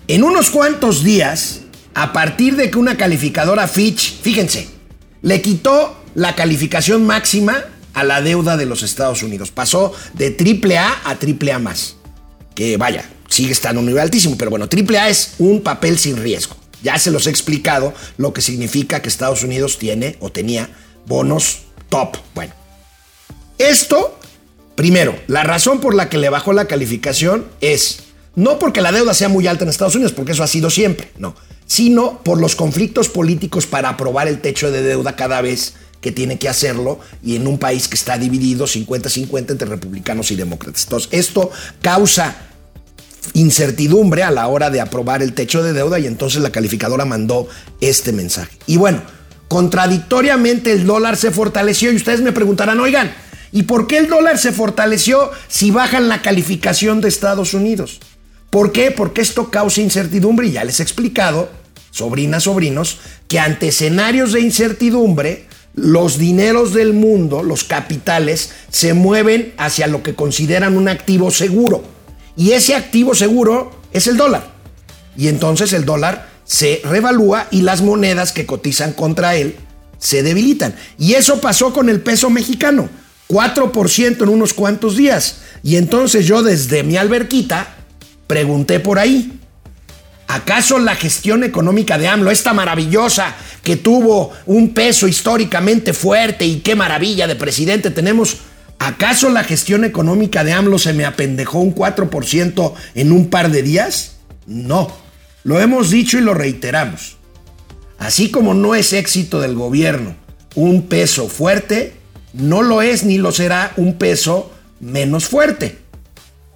en 0.09 0.25
unos 0.25 0.51
cuantos 0.51 1.05
días, 1.05 1.61
a 1.95 2.13
partir 2.13 2.57
de 2.57 2.71
que 2.71 2.79
una 2.79 2.97
calificadora 2.97 3.69
Fitch, 3.69 4.21
fíjense, 4.23 4.69
le 5.23 5.43
quitó 5.43 6.03
la 6.15 6.35
calificación 6.35 7.05
máxima 7.07 7.65
a 7.95 8.05
la 8.05 8.23
deuda 8.23 8.57
de 8.57 8.67
los 8.67 8.83
Estados 8.83 9.23
Unidos. 9.23 9.51
Pasó 9.51 9.93
de 10.15 10.37
AAA 10.37 11.03
a 11.05 11.11
AAA 11.11 11.59
más. 11.59 11.97
Que 12.55 12.77
vaya, 12.77 13.09
sigue 13.29 13.53
estando 13.53 13.81
a 13.81 13.83
un 13.83 13.87
nivel 13.87 14.03
altísimo, 14.03 14.37
pero 14.39 14.51
bueno, 14.51 14.67
AAA 14.67 15.09
es 15.09 15.35
un 15.39 15.63
papel 15.63 15.99
sin 15.99 16.17
riesgo. 16.17 16.57
Ya 16.83 16.99
se 16.99 17.11
los 17.11 17.27
he 17.27 17.31
explicado 17.31 17.95
lo 18.17 18.33
que 18.33 18.43
significa 18.43 19.01
que 19.01 19.09
Estados 19.09 19.43
Unidos 19.43 19.79
tiene 19.79 20.17
o 20.21 20.31
tenía 20.31 20.69
bonos 21.07 21.61
top. 21.89 22.17
Bueno, 22.35 22.53
esto, 23.59 24.19
primero, 24.75 25.19
la 25.27 25.45
razón 25.45 25.81
por 25.81 25.95
la 25.95 26.09
que 26.09 26.19
le 26.19 26.29
bajó 26.29 26.53
la 26.53 26.67
calificación 26.67 27.47
es 27.61 28.01
no 28.35 28.59
porque 28.59 28.83
la 28.83 28.93
deuda 28.93 29.15
sea 29.15 29.29
muy 29.29 29.47
alta 29.47 29.65
en 29.65 29.71
Estados 29.71 29.95
Unidos, 29.95 30.13
porque 30.13 30.33
eso 30.33 30.43
ha 30.43 30.47
sido 30.47 30.69
siempre, 30.69 31.11
no, 31.17 31.35
sino 31.67 32.23
por 32.23 32.39
los 32.39 32.55
conflictos 32.55 33.09
políticos 33.09 33.67
para 33.67 33.89
aprobar 33.89 34.29
el 34.29 34.41
techo 34.41 34.71
de 34.71 34.83
deuda 34.83 35.17
cada 35.17 35.41
vez 35.41 35.75
que 36.03 36.13
tiene 36.13 36.39
que 36.39 36.49
hacerlo 36.49 37.01
y 37.23 37.37
en 37.37 37.47
un 37.47 37.59
país 37.59 37.89
que 37.89 37.97
está 37.97 38.19
dividido 38.19 38.67
50-50 38.67 39.51
entre 39.51 39.69
republicanos 39.69 40.31
y 40.31 40.37
demócratas. 40.37 40.85
Entonces, 40.85 41.09
esto 41.13 41.51
causa 41.81 42.37
incertidumbre 43.35 44.23
a 44.23 44.31
la 44.31 44.49
hora 44.49 44.71
de 44.71 44.81
aprobar 44.81 45.23
el 45.23 45.33
techo 45.33 45.63
de 45.63 45.73
deuda 45.73 45.99
y 45.99 46.07
entonces 46.07 46.43
la 46.43 46.51
calificadora 46.51 47.05
mandó 47.05 47.49
este 47.81 48.13
mensaje. 48.13 48.57
Y 48.67 48.77
bueno, 48.77 49.03
contradictoriamente 49.49 50.73
el 50.73 50.87
dólar 50.87 51.17
se 51.17 51.31
fortaleció 51.31 51.93
y 51.93 51.97
ustedes 51.97 52.21
me 52.21 52.33
preguntarán, 52.33 52.81
oigan, 52.81 53.15
¿y 53.53 53.65
por 53.65 53.87
qué 53.87 53.99
el 53.99 54.09
dólar 54.09 54.39
se 54.39 54.53
fortaleció 54.53 55.31
si 55.49 55.71
bajan 55.71 56.09
la 56.09 56.23
calificación 56.23 57.01
de 57.01 57.09
Estados 57.09 57.55
Unidos? 57.55 58.01
¿Por 58.51 58.73
qué? 58.73 58.91
Porque 58.91 59.21
esto 59.21 59.51
causa 59.51 59.81
incertidumbre 59.81 60.47
y 60.47 60.53
ya 60.53 60.65
les 60.65 60.81
he 60.81 60.83
explicado, 60.83 61.51
sobrinas, 61.91 62.45
sobrinos, 62.45 62.99
que 63.29 63.39
ante 63.39 63.69
escenarios 63.69 64.33
de 64.33 64.41
incertidumbre, 64.41 65.47
los 65.75 66.19
dineros 66.19 66.73
del 66.73 66.95
mundo, 66.95 67.43
los 67.43 67.65
capitales, 67.65 68.53
se 68.71 68.95
mueven 68.95 69.53
hacia 69.59 69.87
lo 69.87 70.03
que 70.03 70.15
consideran 70.15 70.77
un 70.77 70.89
activo 70.89 71.31
seguro. 71.31 71.96
Y 72.37 72.53
ese 72.53 72.75
activo 72.75 73.15
seguro 73.15 73.81
es 73.93 74.07
el 74.07 74.17
dólar. 74.17 74.55
Y 75.17 75.29
entonces 75.29 75.73
el 75.73 75.85
dólar 75.85 76.29
se 76.45 76.81
revalúa 76.85 77.49
y 77.51 77.63
las 77.63 77.83
monedas 77.83 78.33
que 78.33 78.47
cotizan 78.47 78.93
contra 78.93 79.37
él 79.37 79.57
se 79.99 80.23
debilitan. 80.23 80.75
Y 80.99 81.15
eso 81.15 81.41
pasó 81.41 81.73
con 81.73 81.89
el 81.89 82.01
peso 82.01 82.31
mexicano. 82.31 82.89
4% 83.29 84.23
en 84.23 84.29
unos 84.29 84.55
cuantos 84.55 84.97
días. 84.97 85.39
Y 85.63 85.77
entonces 85.77 86.27
yo 86.27 86.43
desde 86.43 86.83
mi 86.83 86.97
alberquita 86.97 87.75
pregunté 88.27 88.81
por 88.81 88.99
ahí. 88.99 89.33
¿Acaso 90.29 90.79
la 90.79 90.97
gestión 90.97 91.45
económica 91.45 91.99
de 91.99 92.09
AMLO, 92.09 92.31
esta 92.31 92.53
maravillosa 92.53 93.35
que 93.63 93.77
tuvo 93.77 94.33
un 94.47 94.75
peso 94.75 95.07
históricamente 95.07 95.93
fuerte 95.93 96.45
y 96.45 96.61
qué 96.61 96.75
maravilla 96.75 97.27
de 97.27 97.37
presidente 97.37 97.91
tenemos, 97.91 98.39
¿acaso 98.79 99.31
la 99.31 99.45
gestión 99.45 99.85
económica 99.85 100.45
de 100.45 100.53
AMLO 100.53 100.79
se 100.79 100.93
me 100.93 101.05
apendejó 101.05 101.61
un 101.61 101.75
4% 101.75 102.73
en 102.95 103.13
un 103.13 103.29
par 103.29 103.51
de 103.51 103.63
días? 103.63 104.17
No, 104.47 104.93
lo 105.45 105.61
hemos 105.61 105.91
dicho 105.91 106.19
y 106.19 106.23
lo 106.23 106.35
reiteramos. 106.35 107.17
así 107.99 108.31
como 108.31 108.53
no 108.53 108.75
es 108.75 108.93
éxito 108.93 109.41
del 109.41 109.55
gobierno 109.55 110.17
un 110.57 110.89
peso 110.89 111.29
fuerte, 111.29 111.93
no 112.33 112.63
lo 112.63 112.83
es 112.83 113.05
ni 113.05 113.19
lo 113.19 113.31
será 113.31 113.73
un 113.77 113.95
peso 113.95 114.51
menos 114.81 115.27
fuerte. 115.27 115.79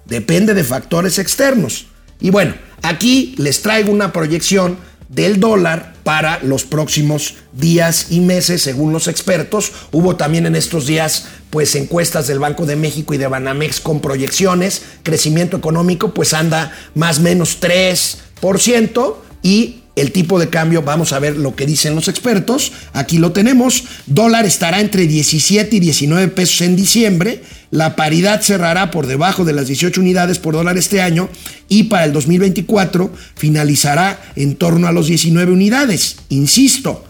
Depende 0.05 0.53
de 0.53 0.63
factores 0.63 1.19
externos. 1.19 1.87
Y 2.19 2.31
bueno, 2.31 2.55
aquí 2.81 3.35
les 3.37 3.61
traigo 3.61 3.91
una 3.91 4.11
proyección 4.11 4.77
del 5.07 5.39
dólar 5.39 5.93
para 6.03 6.39
los 6.43 6.63
próximos 6.63 7.35
días 7.53 8.07
y 8.09 8.19
meses, 8.19 8.61
según 8.61 8.91
los 8.91 9.07
expertos. 9.07 9.71
Hubo 9.91 10.15
también 10.15 10.45
en 10.45 10.55
estos 10.55 10.87
días 10.87 11.27
pues 11.51 11.75
encuestas 11.75 12.25
del 12.25 12.39
Banco 12.39 12.65
de 12.65 12.75
México 12.75 13.13
y 13.13 13.17
de 13.17 13.27
Banamex 13.27 13.79
con 13.79 13.99
proyecciones. 13.99 14.81
Crecimiento 15.03 15.57
económico 15.57 16.13
pues 16.13 16.33
anda 16.33 16.71
más 16.95 17.19
o 17.19 17.21
menos 17.21 17.59
3% 17.61 19.15
y 19.43 19.81
el 19.95 20.13
tipo 20.13 20.39
de 20.39 20.49
cambio, 20.49 20.83
vamos 20.83 21.11
a 21.11 21.19
ver 21.19 21.35
lo 21.35 21.55
que 21.55 21.65
dicen 21.65 21.95
los 21.95 22.07
expertos. 22.07 22.71
Aquí 22.93 23.17
lo 23.17 23.33
tenemos. 23.33 23.83
Dólar 24.05 24.45
estará 24.45 24.79
entre 24.79 25.05
17 25.05 25.75
y 25.75 25.79
19 25.79 26.29
pesos 26.29 26.61
en 26.61 26.77
diciembre. 26.77 27.43
La 27.71 27.95
paridad 27.97 28.41
cerrará 28.41 28.89
por 28.89 29.05
debajo 29.05 29.43
de 29.43 29.53
las 29.53 29.67
18 29.67 29.99
unidades 29.99 30.39
por 30.39 30.53
dólar 30.53 30.77
este 30.77 31.01
año 31.01 31.29
y 31.67 31.83
para 31.83 32.05
el 32.05 32.13
2024 32.13 33.11
finalizará 33.35 34.21
en 34.35 34.55
torno 34.55 34.87
a 34.87 34.93
los 34.93 35.07
19 35.07 35.51
unidades. 35.51 36.17
Insisto, 36.29 37.03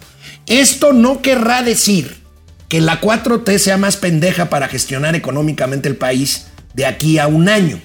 esto 0.47 0.91
no 0.91 1.21
querrá 1.21 1.62
decir 1.62 2.20
que 2.71 2.79
la 2.79 3.01
4T 3.01 3.57
sea 3.57 3.75
más 3.75 3.97
pendeja 3.97 4.49
para 4.49 4.69
gestionar 4.69 5.13
económicamente 5.13 5.89
el 5.89 5.97
país 5.97 6.45
de 6.73 6.86
aquí 6.86 7.17
a 7.17 7.27
un 7.27 7.49
año. 7.49 7.81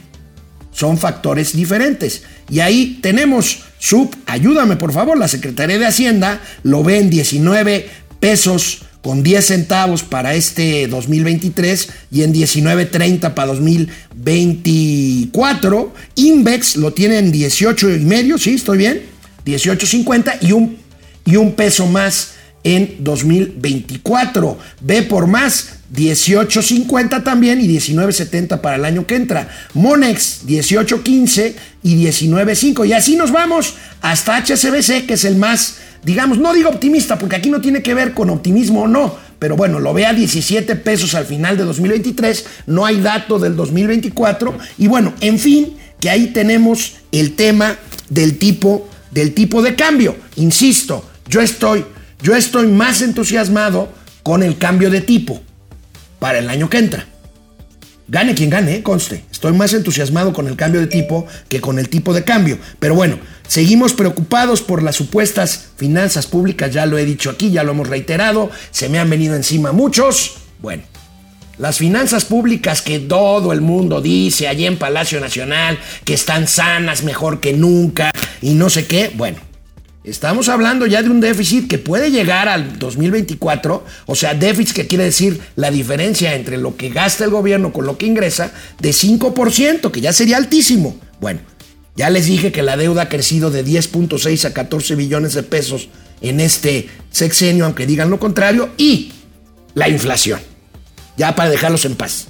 Son 0.70 0.96
factores 0.96 1.57
diferentes. 1.57 2.22
Y 2.49 2.61
ahí 2.61 3.01
tenemos 3.03 3.64
sub, 3.81 4.14
ayúdame 4.27 4.77
por 4.77 4.92
favor, 4.92 5.18
la 5.18 5.27
Secretaría 5.27 5.81
de 5.81 5.87
Hacienda 5.87 6.40
lo 6.62 6.85
ve 6.85 7.01
en 7.01 7.11
19 7.11 7.90
pesos 8.20 8.83
con 9.03 9.25
10 9.25 9.44
centavos 9.44 10.05
para 10.05 10.37
este 10.37 10.87
2023 10.87 11.88
y 12.12 12.22
en 12.22 12.33
19.30 12.33 13.35
para 13.35 13.49
2024. 13.49 15.94
Invex 16.14 16.77
lo 16.77 16.92
tiene 16.92 17.18
en 17.18 17.33
18 17.33 17.90
y 17.90 18.05
medio, 18.05 18.38
sí, 18.38 18.55
estoy 18.55 18.79
bien, 18.79 19.03
18.50 19.44 20.38
y 20.42 20.53
un, 20.53 20.77
y 21.25 21.35
un 21.35 21.55
peso 21.55 21.88
más 21.88 22.36
en 22.67 22.97
2024. 22.99 24.59
Ve 24.81 25.03
por 25.05 25.29
más 25.29 25.77
18.50 25.95 27.23
también 27.23 27.61
y 27.61 27.69
19.70 27.69 28.61
para 28.61 28.75
el 28.75 28.85
año 28.85 29.07
que 29.07 29.15
entra. 29.15 29.49
Monex 29.75 30.45
18.15 30.47 31.55
y 31.85 32.05
19.5. 32.05 32.89
Y 32.89 32.93
así 32.93 33.15
nos 33.15 33.31
vamos 33.31 33.75
hasta 34.03 34.43
HSBC, 34.45 35.07
que 35.07 35.15
es 35.15 35.25
el 35.25 35.37
más, 35.37 35.77
digamos, 36.03 36.39
no 36.39 36.53
digo 36.53 36.71
optimista, 36.71 37.17
porque 37.17 37.37
aquí 37.37 37.51
no 37.51 37.61
tiene 37.61 37.83
que 37.83 37.95
ver 37.95 38.13
con 38.15 38.31
optimismo 38.31 38.83
o 38.83 38.89
no. 38.89 39.15
Pero 39.39 39.55
bueno, 39.55 39.79
lo 39.79 39.95
ve 39.95 40.05
a 40.07 40.13
17 40.13 40.75
pesos 40.75 41.15
al 41.15 41.25
final 41.25 41.57
de 41.57 41.63
2023. 41.63 42.47
No 42.67 42.85
hay 42.85 43.01
dato 43.01 43.39
del 43.39 43.55
2024. 43.55 44.59
Y 44.79 44.89
bueno, 44.89 45.15
en 45.21 45.39
fin, 45.39 45.77
que 46.01 46.11
ahí 46.11 46.29
tenemos 46.29 46.95
el 47.13 47.37
tema 47.37 47.77
del 48.09 48.39
tipo, 48.39 48.89
del 49.13 49.35
tipo 49.35 49.63
de 49.63 49.77
cambio. 49.77 50.17
Insisto, 50.35 51.09
yo 51.29 51.41
estoy 51.41 51.85
yo 52.23 52.35
estoy 52.35 52.67
más 52.67 53.03
entusiasmado 53.03 53.89
con 54.23 54.43
el 54.43 54.59
cambio 54.59 54.91
de 54.91 55.01
tipo 55.01 55.41
para 56.19 56.39
el 56.39 56.49
año 56.49 56.69
que 56.69 56.79
entra. 56.79 57.07
Gane 58.09 58.35
quien 58.35 58.51
gane, 58.51 58.83
conste. 58.83 59.25
Estoy 59.33 59.53
más 59.53 59.73
entusiasmado 59.73 60.33
con 60.33 60.47
el 60.47 60.57
cambio 60.57 60.81
de 60.81 60.87
tipo 60.87 61.27
que 61.49 61.61
con 61.61 61.79
el 61.79 61.89
tipo 61.89 62.15
de 62.15 62.23
cambio. 62.23 62.59
Pero 62.79 62.95
bueno, 62.95 63.19
seguimos 63.49 63.95
preocupados 63.95 64.63
por 64.63 64.83
las 64.83 64.95
supuestas 64.95 65.71
finanzas 65.77 66.27
públicas, 66.27 66.73
ya 66.73 66.87
lo 66.87 66.99
he 66.99 67.05
dicho 67.05 67.31
aquí, 67.31 67.51
ya 67.51 67.65
lo 67.65 67.73
hemos 67.73 67.89
reiterado, 67.89 68.51
se 68.71 68.89
me 68.89 69.01
han 69.01 69.11
venido 69.11 69.35
encima 69.35 69.73
muchos. 69.73 70.37
Bueno, 70.61 70.85
las 71.59 71.79
finanzas 71.79 72.25
públicas 72.25 72.81
que 72.81 73.01
todo 73.01 73.53
el 73.53 73.61
mundo 73.61 74.01
dice 74.01 74.47
allí 74.47 74.67
en 74.67 74.79
Palacio 74.79 75.21
Nacional, 75.21 75.79
que 76.05 76.15
están 76.15 76.47
sanas 76.47 77.03
mejor 77.03 77.41
que 77.41 77.55
nunca 77.55 78.13
y 78.41 78.55
no 78.55 78.71
sé 78.71 78.87
qué, 78.87 79.11
bueno, 79.15 79.39
Estamos 80.07 80.49
hablando 80.49 80.87
ya 80.87 81.03
de 81.03 81.11
un 81.11 81.21
déficit 81.21 81.69
que 81.69 81.79
puede 81.79 82.12
llegar 82.12 82.49
al 82.49 82.79
2024, 82.79 83.85
o 84.07 84.14
sea, 84.14 84.35
déficit 84.35 84.77
que 84.77 84.87
quiere 84.87 85.03
decir 85.03 85.40
la 85.57 85.73
diferencia 85.73 86.37
entre 86.37 86.59
lo 86.59 86.77
que 86.77 86.90
gasta 86.90 87.25
el 87.25 87.31
gobierno 87.31 87.73
con 87.73 87.87
lo 87.87 87.99
que 87.99 88.07
ingresa, 88.07 88.53
de 88.79 88.90
5%, 88.90 89.90
que 89.90 90.01
ya 90.01 90.12
sería 90.12 90.37
altísimo. 90.37 90.97
Bueno, 91.21 91.40
ya 91.97 92.09
les 92.09 92.27
dije 92.27 92.53
que 92.53 92.62
la 92.62 92.77
deuda 92.77 93.03
ha 93.03 93.09
crecido 93.09 93.51
de 93.51 93.64
10.6 93.64 94.45
a 94.45 94.55
14 94.55 94.95
billones 94.95 95.35
de 95.35 95.42
pesos 95.42 95.88
en 96.21 96.38
este 96.38 96.88
sexenio, 97.11 97.64
aunque 97.64 97.85
digan 97.85 98.09
lo 98.09 98.21
contrario, 98.21 98.69
y 98.77 99.11
la 99.75 99.88
inflación, 99.88 100.38
ya 101.16 101.35
para 101.35 101.51
dejarlos 101.51 101.85
en 101.85 101.97
paz. 101.97 102.29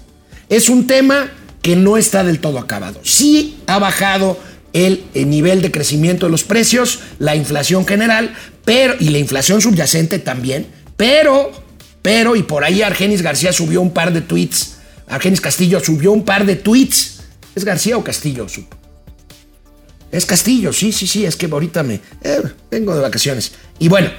Es 0.48 0.70
un 0.70 0.86
tema 0.86 1.30
que 1.60 1.76
no 1.76 1.98
está 1.98 2.24
del 2.24 2.38
todo 2.38 2.58
acabado. 2.58 3.00
Sí 3.02 3.58
ha 3.66 3.78
bajado 3.78 4.38
el, 4.72 5.04
nivel 5.14 5.62
de 5.62 5.70
crecimiento 5.70 6.26
de 6.26 6.32
los 6.32 6.44
precios, 6.44 7.00
la 7.18 7.36
inflación 7.36 7.86
general, 7.86 8.34
pero, 8.64 8.94
y 8.98 9.08
la 9.08 9.18
inflación 9.18 9.60
subyacente 9.60 10.18
también, 10.18 10.66
pero, 10.96 11.50
pero, 12.02 12.36
y 12.36 12.42
por 12.42 12.64
ahí 12.64 12.82
Argenis 12.82 13.22
García 13.22 13.52
subió 13.52 13.80
un 13.80 13.92
par 13.92 14.12
de 14.12 14.20
tweets, 14.20 14.76
Argenis 15.08 15.40
Castillo 15.40 15.80
subió 15.80 16.12
un 16.12 16.24
par 16.24 16.44
de 16.44 16.56
tweets, 16.56 17.20
¿es 17.54 17.64
García 17.64 17.96
o 17.96 18.04
Castillo? 18.04 18.46
Es 20.12 20.26
Castillo, 20.26 20.72
sí, 20.72 20.92
sí, 20.92 21.06
sí, 21.06 21.24
es 21.24 21.36
que 21.36 21.46
ahorita 21.46 21.82
me, 21.82 22.00
eh, 22.22 22.42
vengo 22.70 22.94
de 22.94 23.02
vacaciones. 23.02 23.52
Y 23.78 23.88
bueno, 23.88 24.10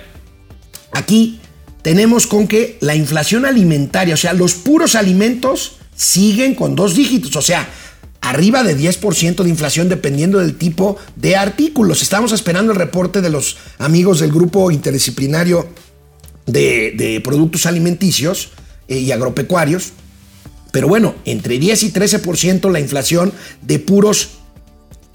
aquí 0.92 1.40
tenemos 1.82 2.28
con 2.28 2.48
que 2.48 2.78
la 2.82 2.96
inflación 2.96 3.46
alimentaria, 3.46 4.14
o 4.14 4.18
sea, 4.18 4.34
los 4.34 4.54
puros 4.54 4.96
alimentos 4.96 5.78
siguen 5.96 6.54
con 6.54 6.76
dos 6.76 6.96
dígitos, 6.96 7.36
o 7.36 7.42
sea, 7.42 7.68
arriba 8.30 8.64
de 8.64 8.78
10% 8.78 9.44
de 9.44 9.50
inflación 9.50 9.90
dependiendo 9.90 10.40
del 10.40 10.58
tipo 10.58 10.98
de 11.16 11.36
artículos. 11.36 12.02
Estamos 12.02 12.32
esperando 12.34 12.74
el 12.74 12.78
reporte 12.78 13.22
de 13.22 13.30
los 13.30 13.58
amigos 13.78 14.20
del 14.20 14.32
grupo 14.32 14.70
interdisciplinario 14.70 15.68
de, 16.46 17.22
productos 17.24 17.66
alimenticios 17.66 18.50
eh, 18.88 18.98
y 18.98 19.12
agropecuarios. 19.12 19.94
Pero 20.72 20.88
bueno, 20.88 21.16
entre 21.26 21.58
10 21.58 21.84
y 21.84 21.92
13% 21.92 22.70
la 22.70 22.80
inflación 22.80 23.32
de 23.62 23.80
puros, 23.80 24.30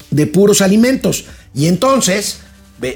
de 0.09 0.25
puros 0.25 0.61
alimentos. 0.61 1.25
Y 1.53 1.67
entonces 1.67 2.39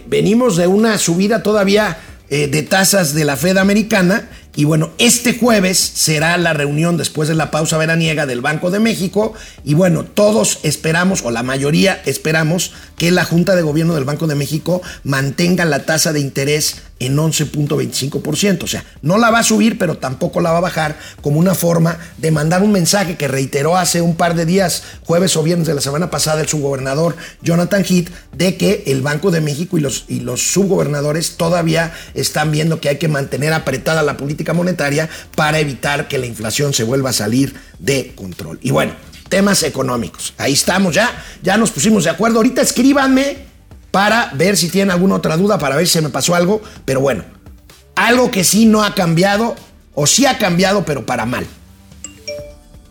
venimos 0.07 0.57
de 0.57 0.67
una 0.67 0.97
subida 0.97 1.43
todavía 1.43 1.99
eh, 2.29 2.47
de 2.47 2.63
tasas 2.63 3.13
de 3.13 3.23
la 3.23 3.37
Fed 3.37 3.57
americana 3.57 4.29
y 4.57 4.65
bueno, 4.65 4.89
este 4.97 5.37
jueves 5.37 5.77
será 5.77 6.35
la 6.35 6.51
reunión 6.51 6.97
después 6.97 7.29
de 7.29 7.35
la 7.35 7.51
pausa 7.51 7.77
veraniega 7.77 8.25
del 8.25 8.41
Banco 8.41 8.71
de 8.71 8.79
México. 8.79 9.35
Y 9.63 9.75
bueno, 9.75 10.03
todos 10.03 10.57
esperamos, 10.63 11.21
o 11.21 11.29
la 11.29 11.43
mayoría 11.43 12.01
esperamos, 12.07 12.73
que 12.97 13.11
la 13.11 13.23
Junta 13.23 13.55
de 13.55 13.61
Gobierno 13.61 13.93
del 13.93 14.03
Banco 14.03 14.25
de 14.25 14.33
México 14.33 14.81
mantenga 15.03 15.63
la 15.65 15.85
tasa 15.85 16.11
de 16.11 16.21
interés 16.21 16.77
en 16.99 17.17
11.25%. 17.17 18.63
O 18.63 18.67
sea, 18.67 18.83
no 19.01 19.17
la 19.17 19.29
va 19.29 19.39
a 19.39 19.43
subir, 19.43 19.77
pero 19.77 19.97
tampoco 19.97 20.41
la 20.41 20.51
va 20.51 20.57
a 20.57 20.61
bajar 20.61 20.97
como 21.21 21.39
una 21.39 21.55
forma 21.55 21.97
de 22.17 22.31
mandar 22.31 22.63
un 22.63 22.71
mensaje 22.71 23.17
que 23.17 23.27
reiteró 23.27 23.77
hace 23.77 24.01
un 24.01 24.15
par 24.15 24.35
de 24.35 24.45
días, 24.45 24.83
jueves 25.05 25.35
o 25.35 25.43
viernes 25.43 25.67
de 25.67 25.73
la 25.73 25.81
semana 25.81 26.09
pasada, 26.09 26.41
el 26.41 26.47
subgobernador 26.47 27.15
Jonathan 27.41 27.83
Heath, 27.83 28.09
de 28.33 28.57
que 28.57 28.83
el 28.87 29.01
Banco 29.01 29.31
de 29.31 29.41
México 29.41 29.77
y 29.77 29.81
los, 29.81 30.05
y 30.07 30.19
los 30.21 30.41
subgobernadores 30.51 31.37
todavía 31.37 31.93
están 32.13 32.51
viendo 32.51 32.79
que 32.81 32.89
hay 32.89 32.97
que 32.97 33.07
mantener 33.07 33.53
apretada 33.53 34.03
la 34.03 34.17
política 34.17 34.53
monetaria 34.53 35.09
para 35.35 35.59
evitar 35.59 36.07
que 36.07 36.17
la 36.17 36.25
inflación 36.25 36.73
se 36.73 36.83
vuelva 36.83 37.11
a 37.11 37.13
salir 37.13 37.55
de 37.79 38.13
control. 38.15 38.59
Y 38.61 38.71
bueno, 38.71 38.93
temas 39.29 39.63
económicos. 39.63 40.33
Ahí 40.37 40.53
estamos 40.53 40.95
ya, 40.95 41.23
ya 41.43 41.57
nos 41.57 41.71
pusimos 41.71 42.03
de 42.03 42.09
acuerdo. 42.09 42.37
Ahorita 42.37 42.61
escríbanme 42.61 43.46
para 43.97 44.29
ver 44.35 44.55
si 44.57 44.69
tienen 44.69 44.91
alguna 44.91 45.15
otra 45.15 45.37
duda, 45.37 45.57
para 45.57 45.75
ver 45.75 45.87
si 45.87 45.93
se 45.93 46.01
me 46.03 46.09
pasó 46.09 46.35
algo. 46.35 46.61
Pero 46.85 47.01
bueno, 47.01 47.23
algo 47.95 48.29
que 48.29 48.43
sí 48.43 48.67
no 48.67 48.83
ha 48.83 48.93
cambiado, 48.93 49.55
o 49.95 50.05
sí 50.05 50.27
ha 50.27 50.37
cambiado, 50.37 50.85
pero 50.85 51.07
para 51.07 51.25
mal. 51.25 51.47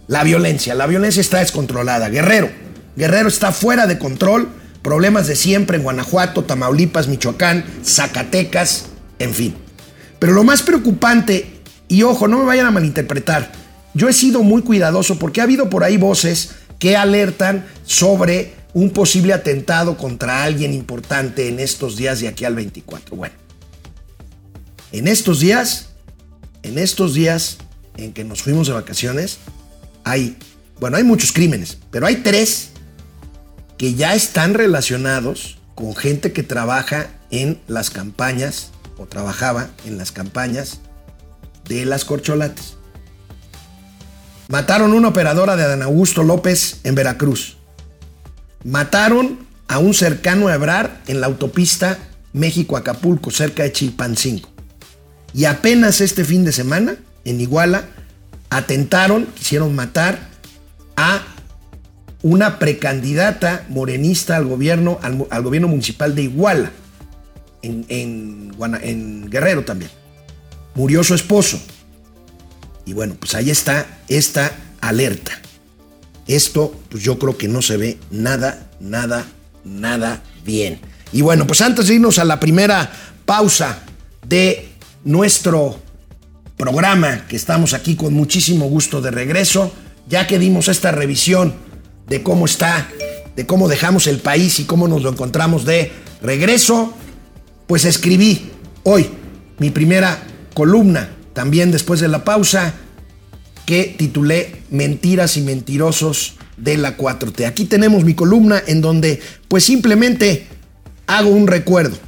La 0.09 0.25
violencia. 0.25 0.75
La 0.75 0.89
violencia 0.89 1.21
está 1.21 1.39
descontrolada. 1.39 2.09
Guerrero. 2.09 2.51
Guerrero 2.97 3.29
está 3.29 3.53
fuera 3.53 3.87
de 3.87 4.01
control. 4.01 4.49
Problemas 4.83 5.29
de 5.29 5.37
siempre 5.37 5.77
en 5.77 5.85
Guanajuato, 5.85 6.43
Tamaulipas, 6.43 7.07
Michoacán, 7.07 7.65
Zacatecas, 7.85 8.87
en 9.21 9.33
fin. 9.33 9.55
Pero 10.19 10.33
lo 10.33 10.43
más 10.43 10.63
preocupante, 10.63 11.61
y 11.87 12.03
ojo, 12.03 12.27
no 12.27 12.41
me 12.41 12.47
vayan 12.47 12.67
a 12.67 12.73
malinterpretar, 12.73 13.53
yo 13.95 14.09
he 14.09 14.13
sido 14.13 14.43
muy 14.43 14.63
cuidadoso 14.63 15.21
porque 15.21 15.41
ha 15.41 15.45
habido 15.45 15.71
por 15.71 15.85
ahí 15.85 15.99
voces 15.99 16.57
que 16.79 16.97
alertan 16.97 17.67
sobre 17.85 18.55
un 18.75 18.91
posible 18.91 19.33
atentado 19.33 19.97
contra 19.97 20.45
alguien 20.45 20.75
importante 20.75 21.49
en 21.49 21.61
estos 21.61 21.97
días 21.97 22.21
de 22.21 22.29
aquí 22.29 22.45
al 22.45 22.55
24. 22.55 23.17
Bueno, 23.17 23.35
en 24.93 25.09
estos 25.09 25.41
días, 25.41 25.91
en 26.63 26.79
estos 26.79 27.15
días 27.15 27.59
en 27.97 28.13
que 28.13 28.25
nos 28.25 28.43
fuimos 28.43 28.67
de 28.67 28.75
vacaciones, 28.75 29.39
hay, 30.05 30.37
bueno, 30.79 30.99
hay 30.99 31.05
muchos 31.05 31.33
crímenes, 31.33 31.79
pero 31.91 32.07
hay 32.07 32.17
tres 32.17 32.71
que 33.79 33.95
ya 33.95 34.15
están 34.15 34.55
relacionados 34.55 35.59
con 35.75 35.95
gente 35.95 36.33
que 36.33 36.43
trabaja 36.43 37.09
en 37.31 37.61
las 37.67 37.91
campañas 37.91 38.71
o 38.99 39.07
trabajaba 39.07 39.71
en 39.85 39.99
las 39.99 40.13
campañas 40.13 40.81
de 41.69 41.85
las 41.85 42.05
corcholates. 42.05 42.76
Mataron 44.49 44.93
una 44.93 45.09
operadora 45.09 45.57
de 45.57 45.65
Adán 45.65 45.83
Augusto 45.83 46.23
López 46.23 46.79
en 46.85 46.95
Veracruz. 46.95 47.57
Mataron 48.63 49.47
a 49.67 49.79
un 49.79 49.93
cercano 49.93 50.47
a 50.47 50.55
Ebrar 50.55 51.03
en 51.09 51.21
la 51.21 51.27
autopista 51.27 51.99
México-Acapulco, 52.33 53.33
cerca 53.33 53.65
de 53.65 53.73
Chilpancingo. 53.73 54.49
Y 55.35 55.47
apenas 55.47 56.01
este 56.01 56.25
fin 56.25 56.45
de 56.45 56.53
semana, 56.53 56.97
en 57.25 57.41
Iguala, 57.41 57.87
atentaron, 58.49 59.27
quisieron 59.35 59.75
matar 59.75 60.19
a 60.97 61.23
una 62.23 62.59
precandidata 62.61 63.67
morenista 63.69 64.37
al 64.37 64.47
gobierno, 64.47 65.01
al, 65.03 65.43
gobierno 65.43 65.69
municipal 65.69 66.15
de 66.15 66.23
Iguala, 66.23 66.71
en 67.63 69.29
Guerrero 69.29 69.65
también. 69.65 69.91
Murió 70.75 71.03
su 71.03 71.15
esposo. 71.15 71.61
Y 72.87 72.95
bueno, 72.95 73.17
pues 73.19 73.35
ahí 73.35 73.51
está 73.51 73.99
esta 74.09 74.53
alerta. 74.81 75.33
Esto, 76.27 76.75
pues 76.89 77.03
yo 77.03 77.19
creo 77.19 77.37
que 77.37 77.49
no 77.49 77.61
se 77.61 77.77
ve 77.77 77.99
nada, 78.11 78.71
nada, 78.81 79.27
nada 79.65 80.23
bien. 80.45 80.81
Y 81.13 81.21
bueno, 81.21 81.47
pues 81.47 81.61
antes 81.61 81.89
de 81.89 81.95
irnos 81.97 82.19
a 82.19 82.25
la 82.25 82.41
primera 82.41 82.91
pausa 83.27 83.81
de 84.27 84.69
nuestro 85.05 85.79
programa, 86.57 87.27
que 87.29 87.37
estamos 87.37 87.75
aquí 87.75 87.97
con 87.97 88.15
muchísimo 88.15 88.67
gusto 88.69 89.01
de 89.01 89.11
regreso, 89.11 89.73
ya 90.09 90.27
que 90.27 90.39
dimos 90.39 90.69
esta 90.69 90.93
revisión 90.93 91.55
de 92.09 92.23
cómo 92.23 92.47
está, 92.47 92.89
de 93.35 93.47
cómo 93.47 93.69
dejamos 93.69 94.07
el 94.07 94.19
país 94.19 94.61
y 94.61 94.65
cómo 94.65 94.89
nos 94.89 95.03
lo 95.03 95.11
encontramos 95.11 95.65
de 95.65 95.93
regreso, 96.23 96.95
pues 97.67 97.85
escribí 97.85 98.51
hoy 98.85 99.11
mi 99.59 99.71
primera 99.71 100.23
columna, 100.55 101.11
también 101.37 101.71
después 101.71 102.01
de 102.01 102.09
la 102.09 102.25
pausa, 102.25 102.73
que 103.67 103.95
titulé 103.99 104.63
Mentiras 104.71 105.37
y 105.37 105.43
mentirosos 105.43 106.37
de 106.57 106.79
la 106.79 106.97
4T. 106.97 107.45
Aquí 107.45 107.67
tenemos 107.67 108.05
mi 108.05 108.15
columna 108.15 108.63
en 108.67 108.81
donde 108.81 109.21
pues 109.47 109.63
simplemente 109.65 110.47
hago 111.07 111.29
un 111.29 111.47
recuerdo, 111.47 111.99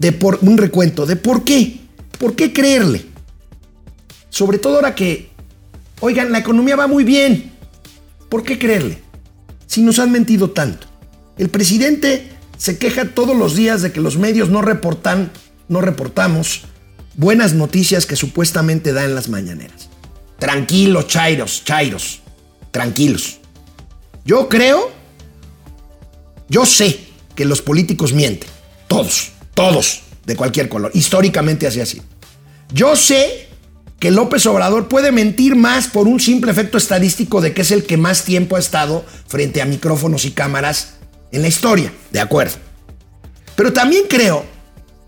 de 0.00 0.10
por, 0.10 0.40
un 0.42 0.58
recuento 0.58 1.06
de 1.06 1.14
por 1.14 1.44
qué, 1.44 1.82
por 2.18 2.34
qué 2.34 2.52
creerle. 2.52 3.06
Sobre 4.28 4.58
todo 4.58 4.74
ahora 4.74 4.96
que, 4.96 5.28
oigan, 6.00 6.32
la 6.32 6.38
economía 6.38 6.74
va 6.74 6.88
muy 6.88 7.04
bien, 7.04 7.52
¿por 8.28 8.42
qué 8.42 8.58
creerle? 8.58 8.98
Si 9.68 9.82
nos 9.82 10.00
han 10.00 10.10
mentido 10.10 10.50
tanto. 10.50 10.88
El 11.38 11.48
presidente 11.48 12.28
se 12.58 12.76
queja 12.76 13.04
todos 13.04 13.36
los 13.36 13.54
días 13.54 13.82
de 13.82 13.92
que 13.92 14.00
los 14.00 14.18
medios 14.18 14.48
no 14.48 14.62
reportan, 14.62 15.30
no 15.68 15.80
reportamos 15.80 16.64
buenas 17.16 17.54
noticias 17.54 18.06
que 18.06 18.16
supuestamente 18.16 18.92
da 18.92 19.04
en 19.04 19.14
las 19.14 19.28
mañaneras. 19.28 19.88
Tranquilos, 20.38 21.06
Chairos, 21.06 21.64
Chairos, 21.64 22.20
tranquilos. 22.70 23.38
Yo 24.24 24.48
creo, 24.48 24.90
yo 26.48 26.66
sé 26.66 27.00
que 27.34 27.44
los 27.44 27.62
políticos 27.62 28.12
mienten. 28.12 28.48
Todos, 28.88 29.32
todos, 29.54 30.02
de 30.26 30.36
cualquier 30.36 30.68
color. 30.68 30.90
Históricamente 30.94 31.66
así 31.66 31.80
así. 31.80 32.02
Yo 32.72 32.96
sé 32.96 33.48
que 33.98 34.10
López 34.10 34.44
Obrador 34.46 34.88
puede 34.88 35.12
mentir 35.12 35.56
más 35.56 35.88
por 35.88 36.08
un 36.08 36.20
simple 36.20 36.50
efecto 36.50 36.78
estadístico 36.78 37.40
de 37.40 37.54
que 37.54 37.62
es 37.62 37.70
el 37.70 37.84
que 37.84 37.96
más 37.96 38.24
tiempo 38.24 38.56
ha 38.56 38.58
estado 38.58 39.04
frente 39.28 39.62
a 39.62 39.66
micrófonos 39.66 40.24
y 40.24 40.32
cámaras 40.32 40.94
en 41.32 41.42
la 41.42 41.48
historia. 41.48 41.92
De 42.10 42.20
acuerdo. 42.20 42.56
Pero 43.56 43.72
también 43.72 44.04
creo 44.08 44.44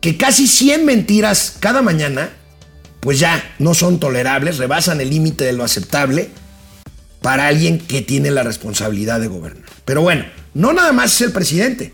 que 0.07 0.17
casi 0.17 0.47
100 0.47 0.85
mentiras 0.85 1.57
cada 1.59 1.83
mañana, 1.83 2.31
pues 3.01 3.19
ya 3.19 3.43
no 3.59 3.75
son 3.75 3.99
tolerables, 3.99 4.59
rebasan 4.59 5.01
el 5.01 5.11
límite 5.11 5.43
de 5.43 5.53
lo 5.53 5.65
aceptable 5.65 6.29
para 7.23 7.49
alguien 7.49 7.81
que 7.81 8.03
tiene 8.03 8.31
la 8.31 8.45
responsabilidad 8.45 9.19
de 9.19 9.27
gobernar. 9.27 9.65
Pero 9.85 10.03
bueno, 10.03 10.25
no 10.55 10.73
nada 10.73 10.93
más 10.93 11.13
es 11.17 11.23
el 11.23 11.33
presidente. 11.33 11.93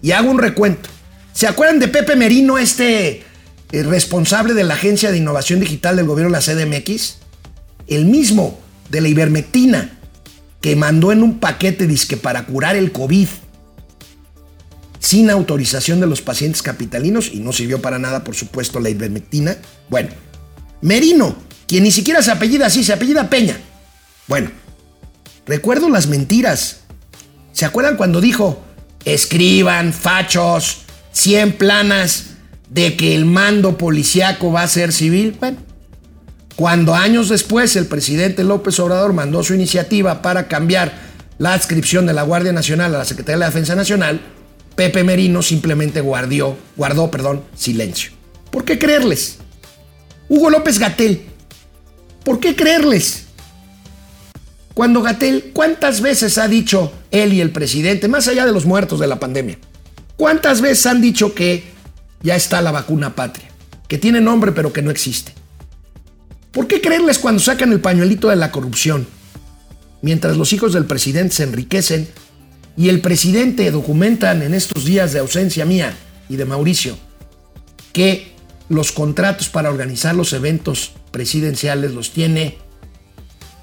Y 0.00 0.12
hago 0.12 0.30
un 0.30 0.38
recuento. 0.38 0.88
¿Se 1.34 1.46
acuerdan 1.46 1.78
de 1.78 1.88
Pepe 1.88 2.16
Merino, 2.16 2.56
este 2.56 3.22
eh, 3.70 3.82
responsable 3.82 4.54
de 4.54 4.64
la 4.64 4.72
Agencia 4.72 5.10
de 5.10 5.18
Innovación 5.18 5.60
Digital 5.60 5.96
del 5.96 6.06
gobierno 6.06 6.32
la 6.32 6.40
CDMX? 6.40 7.18
El 7.86 8.06
mismo 8.06 8.58
de 8.88 9.02
la 9.02 9.08
ivermectina 9.08 9.98
que 10.62 10.74
mandó 10.74 11.12
en 11.12 11.22
un 11.22 11.38
paquete 11.38 11.86
disque 11.86 12.16
para 12.16 12.46
curar 12.46 12.76
el 12.76 12.92
COVID 12.92 13.28
sin 15.02 15.30
autorización 15.30 15.98
de 15.98 16.06
los 16.06 16.22
pacientes 16.22 16.62
capitalinos 16.62 17.28
y 17.34 17.40
no 17.40 17.52
sirvió 17.52 17.82
para 17.82 17.98
nada, 17.98 18.22
por 18.22 18.36
supuesto, 18.36 18.78
la 18.78 18.88
ivermectina. 18.88 19.56
Bueno, 19.90 20.10
Merino, 20.80 21.34
quien 21.66 21.82
ni 21.82 21.90
siquiera 21.90 22.22
se 22.22 22.30
apellida 22.30 22.66
así, 22.66 22.84
se 22.84 22.92
apellida 22.92 23.28
Peña. 23.28 23.58
Bueno, 24.28 24.52
recuerdo 25.44 25.88
las 25.88 26.06
mentiras. 26.06 26.82
¿Se 27.50 27.64
acuerdan 27.64 27.96
cuando 27.96 28.20
dijo, 28.20 28.62
escriban, 29.04 29.92
fachos, 29.92 30.82
100 31.10 31.54
planas 31.54 32.26
de 32.70 32.96
que 32.96 33.16
el 33.16 33.24
mando 33.24 33.76
policiaco 33.76 34.52
va 34.52 34.62
a 34.62 34.68
ser 34.68 34.92
civil? 34.92 35.36
Bueno, 35.40 35.58
cuando 36.54 36.94
años 36.94 37.28
después 37.28 37.74
el 37.74 37.86
presidente 37.86 38.44
López 38.44 38.78
Obrador 38.78 39.12
mandó 39.14 39.42
su 39.42 39.52
iniciativa 39.52 40.22
para 40.22 40.46
cambiar 40.46 40.92
la 41.38 41.54
adscripción 41.54 42.06
de 42.06 42.12
la 42.12 42.22
Guardia 42.22 42.52
Nacional 42.52 42.94
a 42.94 42.98
la 42.98 43.04
Secretaría 43.04 43.34
de 43.34 43.40
la 43.40 43.46
Defensa 43.46 43.74
Nacional, 43.74 44.20
Pepe 44.74 45.04
Merino 45.04 45.42
simplemente 45.42 46.00
guardió, 46.00 46.56
guardó 46.76 47.10
perdón, 47.10 47.42
silencio. 47.54 48.12
¿Por 48.50 48.64
qué 48.64 48.78
creerles? 48.78 49.38
Hugo 50.28 50.50
López 50.50 50.78
Gatel, 50.78 51.22
¿por 52.24 52.40
qué 52.40 52.56
creerles? 52.56 53.26
Cuando 54.74 55.02
Gatel, 55.02 55.50
¿cuántas 55.52 56.00
veces 56.00 56.38
ha 56.38 56.48
dicho 56.48 56.92
él 57.10 57.34
y 57.34 57.40
el 57.42 57.50
presidente, 57.50 58.08
más 58.08 58.28
allá 58.28 58.46
de 58.46 58.52
los 58.52 58.64
muertos 58.64 58.98
de 59.00 59.06
la 59.06 59.20
pandemia, 59.20 59.58
cuántas 60.16 60.62
veces 60.62 60.86
han 60.86 61.02
dicho 61.02 61.34
que 61.34 61.64
ya 62.22 62.36
está 62.36 62.62
la 62.62 62.72
vacuna 62.72 63.14
patria, 63.14 63.48
que 63.88 63.98
tiene 63.98 64.20
nombre 64.20 64.52
pero 64.52 64.72
que 64.72 64.80
no 64.80 64.90
existe? 64.90 65.34
¿Por 66.52 66.66
qué 66.66 66.80
creerles 66.80 67.18
cuando 67.18 67.40
sacan 67.40 67.72
el 67.72 67.80
pañuelito 67.80 68.28
de 68.28 68.36
la 68.36 68.50
corrupción? 68.50 69.06
Mientras 70.00 70.36
los 70.36 70.52
hijos 70.52 70.72
del 70.72 70.86
presidente 70.86 71.34
se 71.34 71.44
enriquecen 71.44 72.08
y 72.76 72.88
el 72.88 73.00
presidente 73.00 73.70
documentan 73.70 74.42
en 74.42 74.54
estos 74.54 74.84
días 74.84 75.12
de 75.12 75.20
ausencia 75.20 75.64
mía 75.64 75.94
y 76.28 76.36
de 76.36 76.44
Mauricio 76.44 76.96
que 77.92 78.32
los 78.68 78.92
contratos 78.92 79.48
para 79.48 79.70
organizar 79.70 80.14
los 80.14 80.32
eventos 80.32 80.92
presidenciales 81.10 81.92
los 81.92 82.12
tiene 82.12 82.58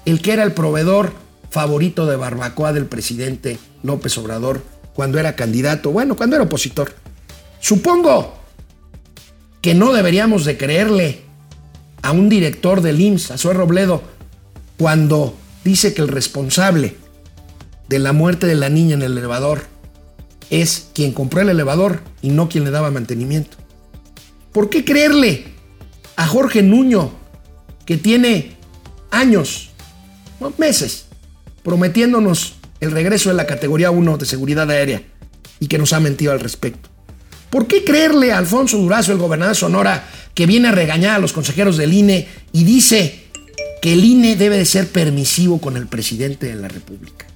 el 0.04 0.22
que 0.22 0.32
era 0.32 0.44
el 0.44 0.52
proveedor 0.52 1.12
favorito 1.50 2.06
de 2.06 2.16
barbacoa 2.16 2.72
del 2.72 2.86
presidente 2.86 3.58
López 3.82 4.16
Obrador 4.18 4.62
cuando 4.94 5.18
era 5.18 5.34
candidato, 5.34 5.90
bueno, 5.90 6.16
cuando 6.16 6.36
era 6.36 6.44
opositor. 6.44 6.94
Supongo 7.60 8.38
que 9.60 9.74
no 9.74 9.92
deberíamos 9.92 10.44
de 10.44 10.56
creerle 10.56 11.22
a 12.02 12.12
un 12.12 12.28
director 12.28 12.80
del 12.80 13.00
IMSS, 13.00 13.32
a 13.32 13.38
Zoe 13.38 13.54
Robledo, 13.54 14.02
cuando 14.78 15.36
dice 15.64 15.92
que 15.92 16.02
el 16.02 16.08
responsable 16.08 16.96
de 17.90 17.98
la 17.98 18.12
muerte 18.12 18.46
de 18.46 18.54
la 18.54 18.68
niña 18.68 18.94
en 18.94 19.02
el 19.02 19.18
elevador 19.18 19.64
es 20.48 20.86
quien 20.94 21.12
compró 21.12 21.40
el 21.40 21.48
elevador 21.48 22.02
y 22.22 22.30
no 22.30 22.48
quien 22.48 22.62
le 22.62 22.70
daba 22.70 22.92
mantenimiento. 22.92 23.56
¿Por 24.52 24.70
qué 24.70 24.84
creerle 24.84 25.46
a 26.14 26.24
Jorge 26.28 26.62
Nuño, 26.62 27.10
que 27.84 27.96
tiene 27.96 28.52
años, 29.10 29.70
meses, 30.56 31.06
prometiéndonos 31.64 32.54
el 32.78 32.92
regreso 32.92 33.30
de 33.30 33.34
la 33.34 33.46
categoría 33.46 33.90
1 33.90 34.18
de 34.18 34.26
seguridad 34.26 34.70
aérea 34.70 35.02
y 35.58 35.66
que 35.66 35.78
nos 35.78 35.92
ha 35.92 35.98
mentido 35.98 36.30
al 36.30 36.38
respecto? 36.38 36.88
¿Por 37.50 37.66
qué 37.66 37.82
creerle 37.82 38.30
a 38.30 38.38
Alfonso 38.38 38.78
Durazo, 38.78 39.10
el 39.10 39.18
gobernador 39.18 39.56
de 39.56 39.60
Sonora, 39.60 40.08
que 40.34 40.46
viene 40.46 40.68
a 40.68 40.72
regañar 40.72 41.16
a 41.16 41.18
los 41.18 41.32
consejeros 41.32 41.76
del 41.76 41.92
INE 41.92 42.28
y 42.52 42.62
dice 42.62 43.24
que 43.82 43.94
el 43.94 44.04
INE 44.04 44.36
debe 44.36 44.58
de 44.58 44.64
ser 44.64 44.86
permisivo 44.86 45.60
con 45.60 45.76
el 45.76 45.88
presidente 45.88 46.46
de 46.46 46.54
la 46.54 46.68
República? 46.68 47.29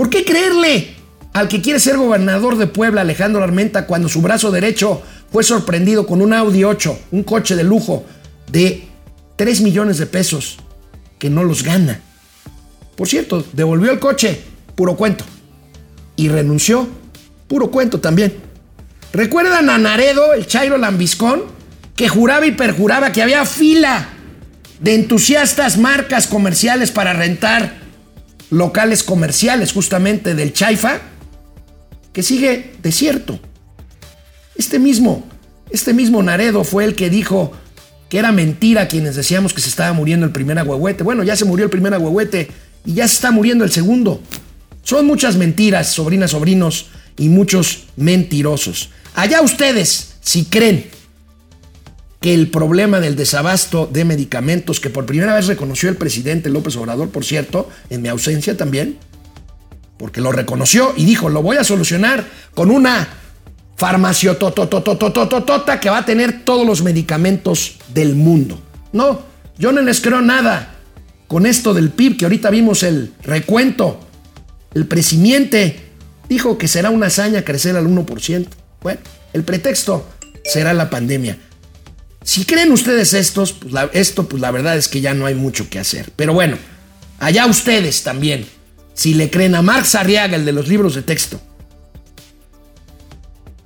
¿Por 0.00 0.08
qué 0.08 0.24
creerle 0.24 0.94
al 1.34 1.46
que 1.46 1.60
quiere 1.60 1.78
ser 1.78 1.98
gobernador 1.98 2.56
de 2.56 2.66
Puebla, 2.66 3.02
Alejandro 3.02 3.44
Armenta, 3.44 3.86
cuando 3.86 4.08
su 4.08 4.22
brazo 4.22 4.50
derecho 4.50 5.02
fue 5.30 5.44
sorprendido 5.44 6.06
con 6.06 6.22
un 6.22 6.32
Audi 6.32 6.64
8, 6.64 7.00
un 7.10 7.22
coche 7.22 7.54
de 7.54 7.64
lujo 7.64 8.06
de 8.50 8.88
3 9.36 9.60
millones 9.60 9.98
de 9.98 10.06
pesos, 10.06 10.56
que 11.18 11.28
no 11.28 11.44
los 11.44 11.62
gana? 11.62 12.00
Por 12.96 13.08
cierto, 13.08 13.44
devolvió 13.52 13.92
el 13.92 13.98
coche, 13.98 14.40
puro 14.74 14.96
cuento. 14.96 15.26
Y 16.16 16.30
renunció, 16.30 16.88
puro 17.46 17.70
cuento 17.70 18.00
también. 18.00 18.32
¿Recuerdan 19.12 19.68
a 19.68 19.76
Naredo, 19.76 20.32
el 20.32 20.46
Chairo 20.46 20.78
Lambiscón, 20.78 21.42
que 21.94 22.08
juraba 22.08 22.46
y 22.46 22.52
perjuraba 22.52 23.12
que 23.12 23.22
había 23.22 23.44
fila 23.44 24.08
de 24.80 24.94
entusiastas 24.94 25.76
marcas 25.76 26.26
comerciales 26.26 26.90
para 26.90 27.12
rentar 27.12 27.79
locales 28.50 29.02
comerciales 29.02 29.72
justamente 29.72 30.34
del 30.34 30.52
Chaifa, 30.52 31.00
que 32.12 32.22
sigue 32.22 32.72
desierto. 32.82 33.38
Este 34.56 34.78
mismo 34.78 35.24
Este 35.70 35.94
mismo 35.94 36.22
Naredo 36.22 36.64
fue 36.64 36.84
el 36.84 36.96
que 36.96 37.10
dijo 37.10 37.52
que 38.08 38.18
era 38.18 38.32
mentira 38.32 38.88
quienes 38.88 39.14
decíamos 39.14 39.54
que 39.54 39.60
se 39.60 39.68
estaba 39.68 39.92
muriendo 39.92 40.26
el 40.26 40.32
primer 40.32 40.58
agüehuete. 40.58 41.04
Bueno, 41.04 41.22
ya 41.22 41.36
se 41.36 41.44
murió 41.44 41.64
el 41.64 41.70
primer 41.70 41.94
agüehuete 41.94 42.50
y 42.84 42.94
ya 42.94 43.06
se 43.06 43.14
está 43.14 43.30
muriendo 43.30 43.64
el 43.64 43.70
segundo. 43.70 44.20
Son 44.82 45.06
muchas 45.06 45.36
mentiras, 45.36 45.92
sobrinas, 45.92 46.32
sobrinos, 46.32 46.88
y 47.20 47.28
muchos 47.28 47.84
mentirosos. 47.96 48.90
Allá 49.14 49.42
ustedes, 49.42 50.14
si 50.22 50.44
creen 50.44 50.86
que 52.20 52.34
el 52.34 52.50
problema 52.50 53.00
del 53.00 53.16
desabasto 53.16 53.88
de 53.90 54.04
medicamentos, 54.04 54.78
que 54.78 54.90
por 54.90 55.06
primera 55.06 55.34
vez 55.34 55.46
reconoció 55.46 55.88
el 55.88 55.96
presidente 55.96 56.50
López 56.50 56.76
Obrador, 56.76 57.08
por 57.08 57.24
cierto, 57.24 57.68
en 57.88 58.02
mi 58.02 58.08
ausencia 58.08 58.56
también, 58.56 58.98
porque 59.96 60.20
lo 60.20 60.30
reconoció 60.30 60.92
y 60.96 61.04
dijo, 61.04 61.30
lo 61.30 61.42
voy 61.42 61.56
a 61.56 61.64
solucionar 61.64 62.26
con 62.54 62.70
una 62.70 63.08
farmacia 63.76 64.36
que 64.38 65.90
va 65.90 65.98
a 65.98 66.04
tener 66.04 66.44
todos 66.44 66.66
los 66.66 66.82
medicamentos 66.82 67.76
del 67.94 68.14
mundo. 68.14 68.60
No, 68.92 69.22
yo 69.58 69.72
no 69.72 69.80
les 69.80 70.00
creo 70.00 70.20
nada 70.20 70.74
con 71.26 71.46
esto 71.46 71.72
del 71.72 71.90
PIB, 71.90 72.18
que 72.18 72.24
ahorita 72.26 72.50
vimos 72.50 72.82
el 72.82 73.14
recuento, 73.22 74.00
el 74.74 74.86
presidente 74.86 75.80
dijo 76.28 76.58
que 76.58 76.68
será 76.68 76.90
una 76.90 77.06
hazaña 77.06 77.44
crecer 77.44 77.76
al 77.76 77.86
1%. 77.86 78.46
Bueno, 78.82 79.00
el 79.32 79.44
pretexto 79.44 80.06
será 80.44 80.74
la 80.74 80.90
pandemia. 80.90 81.38
Si 82.22 82.44
creen 82.44 82.70
ustedes 82.72 83.14
estos, 83.14 83.52
pues 83.52 83.74
esto, 83.92 84.28
pues 84.28 84.40
la 84.40 84.50
verdad 84.50 84.76
es 84.76 84.88
que 84.88 85.00
ya 85.00 85.14
no 85.14 85.26
hay 85.26 85.34
mucho 85.34 85.70
que 85.70 85.78
hacer. 85.78 86.12
Pero 86.16 86.34
bueno, 86.34 86.58
allá 87.18 87.46
ustedes 87.46 88.02
también. 88.02 88.46
Si 88.94 89.14
le 89.14 89.30
creen 89.30 89.54
a 89.54 89.62
Marx 89.62 89.94
Arriaga, 89.94 90.36
el 90.36 90.44
de 90.44 90.52
los 90.52 90.68
libros 90.68 90.94
de 90.94 91.02
texto. 91.02 91.40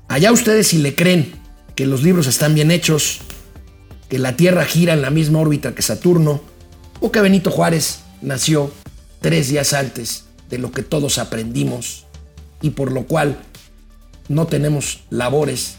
Allá 0.08 0.30
ustedes 0.30 0.68
si 0.68 0.78
le 0.78 0.94
creen 0.94 1.32
que 1.74 1.86
los 1.86 2.02
libros 2.04 2.28
están 2.28 2.54
bien 2.54 2.70
hechos, 2.70 3.18
que 4.08 4.18
la 4.18 4.36
Tierra 4.36 4.64
gira 4.64 4.92
en 4.92 5.02
la 5.02 5.10
misma 5.10 5.40
órbita 5.40 5.74
que 5.74 5.82
Saturno, 5.82 6.40
o 7.00 7.10
que 7.10 7.20
Benito 7.20 7.50
Juárez 7.50 8.00
nació 8.22 8.70
tres 9.20 9.48
días 9.48 9.72
antes 9.72 10.26
de 10.48 10.58
lo 10.58 10.70
que 10.70 10.82
todos 10.82 11.18
aprendimos 11.18 12.06
y 12.62 12.70
por 12.70 12.92
lo 12.92 13.06
cual 13.06 13.38
no 14.28 14.46
tenemos 14.46 15.00
labores 15.10 15.76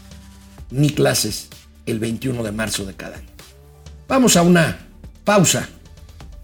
ni 0.70 0.90
clases 0.90 1.48
el 1.86 1.98
21 1.98 2.42
de 2.42 2.52
marzo 2.52 2.84
de 2.84 2.94
cada 2.94 3.16
año. 3.16 3.28
Vamos 4.08 4.36
a 4.36 4.42
una 4.42 4.78
pausa. 5.24 5.68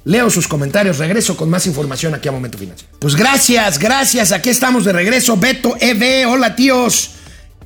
Leo 0.05 0.31
sus 0.31 0.49
comentarios, 0.49 0.99
regreso 0.99 1.37
con 1.37 1.49
más 1.49 1.67
información 1.67 2.15
aquí 2.15 2.29
a 2.29 2.33
Momento 2.33 2.59
Financiero. 2.59 2.93
Pues 2.99 3.15
gracias, 3.15 3.79
gracias, 3.79 4.33
aquí 4.33 4.49
estamos 4.49 4.85
de 4.85 4.93
regreso. 4.93 5.37
Beto 5.37 5.77
EB, 5.79 6.29
hola 6.29 6.57
tíos. 6.57 7.11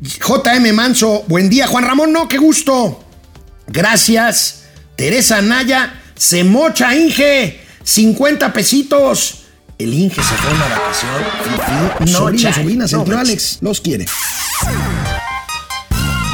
JM 0.01 0.75
Manso, 0.75 1.25
buen 1.29 1.49
día. 1.49 1.67
Juan 1.67 1.85
Ramón, 1.85 2.13
no, 2.13 2.29
qué 2.29 2.37
gusto. 2.37 3.03
Gracias. 3.67 4.65
Teresa 4.97 5.41
Naya, 5.43 6.03
se 6.15 6.45
mocha 6.45 6.95
Inge, 6.95 7.61
50 7.85 8.53
pesitos. 8.53 9.43
El 9.79 9.93
Inge 9.93 10.23
se 10.23 10.35
fue 10.35 10.51
a 10.51 10.55
una 10.55 10.69
vacación. 10.69 11.13
No, 12.01 12.07
sobrinos, 12.07 12.55
sobrinas, 12.55 12.91
tío 12.91 13.19
Alex 13.19 13.59
los 13.61 13.81
quiere. 13.81 14.07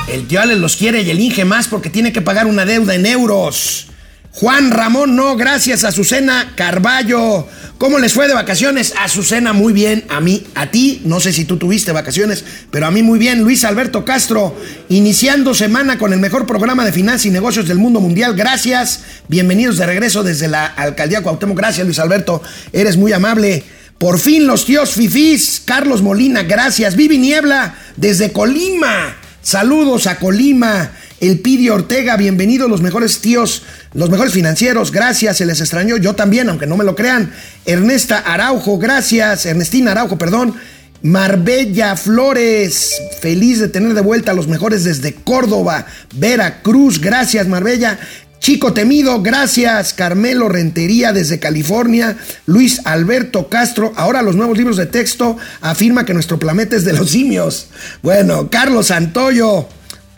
El 0.08 0.26
tío 0.26 0.40
Alex 0.40 0.60
los 0.60 0.76
quiere 0.76 1.02
y 1.02 1.10
el 1.10 1.20
Inge 1.20 1.44
más 1.44 1.68
porque 1.68 1.88
tiene 1.88 2.12
que 2.12 2.22
pagar 2.22 2.46
una 2.46 2.64
deuda 2.64 2.94
en 2.94 3.06
euros. 3.06 3.86
Juan 4.32 4.70
Ramón, 4.70 5.14
no, 5.14 5.36
gracias. 5.36 5.84
Azucena 5.84 6.52
Carballo. 6.56 7.46
¿Cómo 7.78 7.98
les 7.98 8.12
fue 8.12 8.28
de 8.28 8.34
vacaciones? 8.34 8.94
Azucena, 8.98 9.52
muy 9.52 9.72
bien. 9.72 10.04
A 10.08 10.20
mí, 10.20 10.44
a 10.54 10.70
ti, 10.70 11.02
no 11.04 11.20
sé 11.20 11.32
si 11.32 11.44
tú 11.44 11.56
tuviste 11.56 11.92
vacaciones, 11.92 12.44
pero 12.70 12.86
a 12.86 12.90
mí 12.90 13.02
muy 13.02 13.18
bien. 13.18 13.42
Luis 13.42 13.64
Alberto 13.64 14.04
Castro, 14.04 14.56
iniciando 14.88 15.54
semana 15.54 15.98
con 15.98 16.12
el 16.12 16.18
mejor 16.18 16.46
programa 16.46 16.84
de 16.84 16.92
finanzas 16.92 17.26
y 17.26 17.30
negocios 17.30 17.68
del 17.68 17.78
mundo 17.78 18.00
mundial. 18.00 18.34
Gracias. 18.34 19.02
Bienvenidos 19.28 19.76
de 19.76 19.86
regreso 19.86 20.22
desde 20.22 20.48
la 20.48 20.66
alcaldía 20.66 21.22
Cuauhtémoc. 21.22 21.56
Gracias, 21.56 21.86
Luis 21.86 21.98
Alberto. 21.98 22.42
Eres 22.72 22.96
muy 22.96 23.12
amable. 23.12 23.62
Por 23.98 24.18
fin 24.18 24.46
los 24.46 24.64
tíos 24.64 24.94
Fifís. 24.94 25.62
Carlos 25.64 26.02
Molina, 26.02 26.42
gracias. 26.42 26.96
Vivi 26.96 27.18
Niebla, 27.18 27.76
desde 27.96 28.32
Colima. 28.32 29.16
Saludos 29.42 30.06
a 30.06 30.20
Colima. 30.20 30.92
El 31.20 31.40
Pidio 31.40 31.74
Ortega, 31.74 32.16
bienvenidos 32.16 32.70
los 32.70 32.80
mejores 32.80 33.20
tíos, 33.20 33.62
los 33.92 34.10
mejores 34.10 34.32
financieros, 34.32 34.90
gracias, 34.90 35.36
se 35.36 35.46
les 35.46 35.60
extrañó, 35.60 35.96
yo 35.96 36.14
también, 36.14 36.48
aunque 36.48 36.66
no 36.66 36.76
me 36.76 36.84
lo 36.84 36.96
crean. 36.96 37.32
Ernesta 37.64 38.18
Araujo, 38.18 38.78
gracias, 38.78 39.46
Ernestina 39.46 39.92
Araujo, 39.92 40.18
perdón. 40.18 40.54
Marbella 41.02 41.96
Flores, 41.96 42.92
feliz 43.20 43.58
de 43.58 43.68
tener 43.68 43.94
de 43.94 44.00
vuelta 44.00 44.30
a 44.30 44.34
los 44.34 44.48
mejores 44.48 44.84
desde 44.84 45.14
Córdoba, 45.14 45.86
Veracruz, 46.14 47.00
gracias 47.00 47.46
Marbella. 47.48 47.98
Chico 48.42 48.72
Temido, 48.72 49.22
gracias. 49.22 49.92
Carmelo 49.92 50.48
Rentería 50.48 51.12
desde 51.12 51.38
California. 51.38 52.16
Luis 52.44 52.80
Alberto 52.84 53.48
Castro. 53.48 53.92
Ahora 53.94 54.20
los 54.20 54.34
nuevos 54.34 54.58
libros 54.58 54.76
de 54.76 54.86
texto 54.86 55.36
afirma 55.60 56.04
que 56.04 56.12
nuestro 56.12 56.40
planeta 56.40 56.74
es 56.74 56.84
de 56.84 56.92
los 56.92 57.10
simios. 57.10 57.68
Bueno, 58.02 58.50
Carlos 58.50 58.88
Santoyo. 58.88 59.68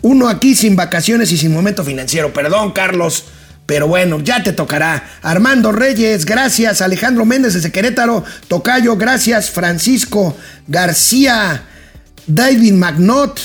Uno 0.01 0.31
aquí 0.31 0.55
sin 0.55 0.75
vacaciones 0.75 1.33
y 1.33 1.37
sin 1.37 1.53
momento 1.53 1.85
financiero. 1.85 2.33
Perdón, 2.33 2.73
Carlos. 2.73 3.25
Pero 3.67 3.89
bueno, 3.89 4.19
ya 4.21 4.43
te 4.43 4.55
tocará. 4.55 5.07
Armando 5.21 5.71
Reyes, 5.71 6.25
gracias. 6.25 6.81
Alejandro 6.81 7.27
Méndez 7.27 7.53
desde 7.53 7.73
Querétaro. 7.73 8.25
Tocayo, 8.49 8.97
gracias. 8.97 9.51
Francisco 9.51 10.35
García. 10.67 11.65
David 12.27 12.73
Magnot. 12.73 13.39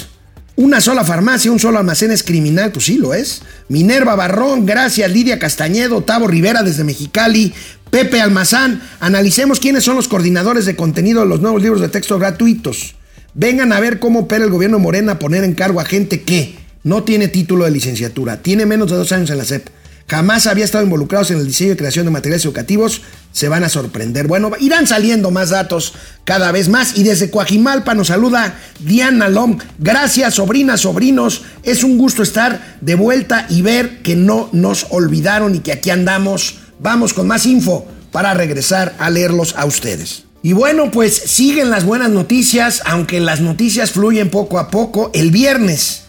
Una 0.60 0.82
sola 0.82 1.06
farmacia, 1.06 1.54
un 1.54 1.58
solo 1.58 1.78
almacén 1.78 2.12
es 2.12 2.22
criminal, 2.22 2.74
pues 2.74 2.84
sí 2.84 2.98
lo 2.98 3.13
es. 3.13 3.43
Minerva 3.69 4.15
Barrón, 4.15 4.65
gracias. 4.65 5.10
Lidia 5.10 5.39
Castañedo, 5.39 6.02
Tavo 6.02 6.28
Rivera 6.28 6.63
desde 6.63 6.84
Mexicali, 6.84 7.54
Pepe 7.89 8.19
Almazán. 8.19 8.82
Analicemos 9.00 9.62
quiénes 9.62 9.86
son 9.86 9.95
los 9.95 10.10
coordinadores 10.10 10.65
de 10.65 10.76
contenido 10.76 11.22
de 11.22 11.28
los 11.28 11.39
nuevos 11.39 11.62
libros 11.62 11.80
de 11.80 11.88
texto 11.88 12.19
gratuitos. 12.19 12.95
Vengan 13.34 13.72
a 13.72 13.80
ver 13.80 14.00
cómo 14.00 14.19
opera 14.19 14.43
el 14.43 14.52
gobierno 14.52 14.80
Morena 14.80 15.13
a 15.13 15.19
poner 15.19 15.45
en 15.45 15.54
cargo 15.54 15.80
a 15.80 15.86
gente 15.86 16.24
que 16.24 16.56
no 16.84 17.04
tiene 17.04 17.30
título 17.30 17.63
de 17.63 17.72
licenciatura, 17.72 18.41
tiene 18.41 18.65
menos 18.65 18.91
de 18.91 18.98
dos 18.98 19.13
años 19.13 19.30
en 19.30 19.38
la 19.38 19.45
SEP, 19.45 19.69
jamás 20.10 20.48
había 20.48 20.65
estado 20.65 20.84
involucrados 20.84 21.30
en 21.32 21.38
el 21.38 21.45
diseño 21.45 21.74
y 21.74 21.76
creación 21.76 22.06
de 22.06 22.12
materiales 22.12 22.43
educativos, 22.43 23.04
se 23.32 23.48
van 23.48 23.63
a 23.63 23.69
sorprender. 23.69 24.28
Bueno, 24.28 24.52
irán 24.60 24.88
saliendo 24.88 25.30
más 25.30 25.52
datos 25.52 25.93
cada 26.26 26.52
vez 26.52 26.67
más. 26.67 26.98
Y 26.98 27.04
desde 27.04 27.30
Coajimalpa 27.30 27.93
nos 27.93 28.08
saluda 28.08 28.60
Diana 28.80 29.30
Lom. 29.30 29.60
Gracias, 29.78 30.36
sobrinas, 30.36 30.82
sobrinos. 30.82 31.43
Es 31.63 31.84
un 31.84 31.98
gusto 31.98 32.24
estar 32.24 32.78
de 32.82 32.95
vuelta 32.95 33.45
y 33.50 33.62
ver 33.62 34.02
que 34.02 34.15
no 34.15 34.50
nos 34.52 34.88
olvidaron 34.89 35.54
y 35.56 35.60
que 35.60 35.72
aquí 35.72 35.91
andamos. 35.91 36.58
Vamos 36.80 37.13
con 37.13 37.28
más 37.28 37.45
info 37.45 37.88
para 38.12 38.34
regresar 38.34 38.95
a 38.98 39.12
leerlos 39.12 39.54
a 39.56 39.65
ustedes. 39.65 40.24
Y 40.41 40.54
bueno, 40.54 40.89
pues 40.89 41.15
siguen 41.15 41.69
las 41.69 41.84
buenas 41.84 42.10
noticias, 42.10 42.82
aunque 42.86 43.19
las 43.19 43.41
noticias 43.41 43.91
fluyen 43.91 44.32
poco 44.32 44.58
a 44.58 44.72
poco. 44.72 45.12
El 45.13 45.30
viernes 45.30 46.04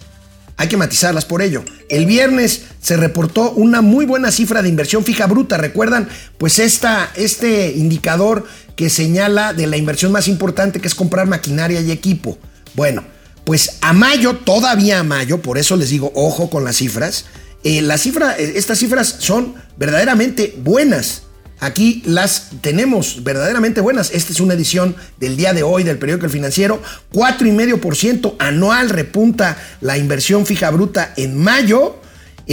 hay 0.61 0.69
que 0.69 0.77
matizarlas 0.77 1.25
por 1.25 1.41
ello. 1.41 1.65
El 1.89 2.05
viernes 2.05 2.65
se 2.83 2.99
reportó 2.99 3.53
una 3.53 3.81
muy 3.81 4.05
buena 4.05 4.31
cifra 4.31 4.61
de 4.61 4.69
inversión 4.69 5.05
fija 5.05 5.27
bruta. 5.27 5.57
¿Recuerdan? 5.57 6.07
Pues 6.37 6.59
esta, 6.59 7.11
este 7.15 7.73
indicador 7.73 8.47
que 8.77 8.91
señala 8.91 9.55
de 9.55 9.67
la 9.67 9.79
inversión 9.79 10.13
más 10.13 10.29
importante 10.29 10.79
que 10.79 10.87
es 10.87 10.95
comprar 10.95 11.27
maquinaria 11.27 11.81
y 11.81 11.91
equipo. 11.91 12.37
Bueno, 12.75 13.03
pues 13.47 13.79
a 13.81 13.95
mayo, 13.95 14.37
todavía 14.37 14.99
a 14.99 15.03
mayo, 15.03 15.41
por 15.41 15.57
eso 15.57 15.77
les 15.77 15.89
digo, 15.89 16.13
ojo 16.15 16.51
con 16.51 16.63
las 16.63 16.77
cifras. 16.77 17.25
Eh, 17.65 17.81
la 17.81 17.95
eh, 17.95 18.53
estas 18.55 18.81
cifras 18.81 19.17
son 19.19 19.55
verdaderamente 19.79 20.55
buenas. 20.63 21.23
Aquí 21.61 22.03
las 22.07 22.49
tenemos 22.63 23.23
verdaderamente 23.23 23.83
buenas. 23.83 24.11
Esta 24.13 24.33
es 24.33 24.41
una 24.41 24.55
edición 24.55 24.97
del 25.19 25.37
día 25.37 25.53
de 25.53 25.63
hoy 25.63 25.83
del 25.85 25.99
periódico 25.99 26.25
El 26.25 26.33
Financiero. 26.33 26.83
4,5% 27.13 28.37
anual 28.39 28.89
repunta 28.89 29.59
la 29.83 29.99
inversión 29.99 30.47
fija 30.47 30.71
bruta 30.71 31.13
en 31.19 31.37
mayo. 31.37 32.00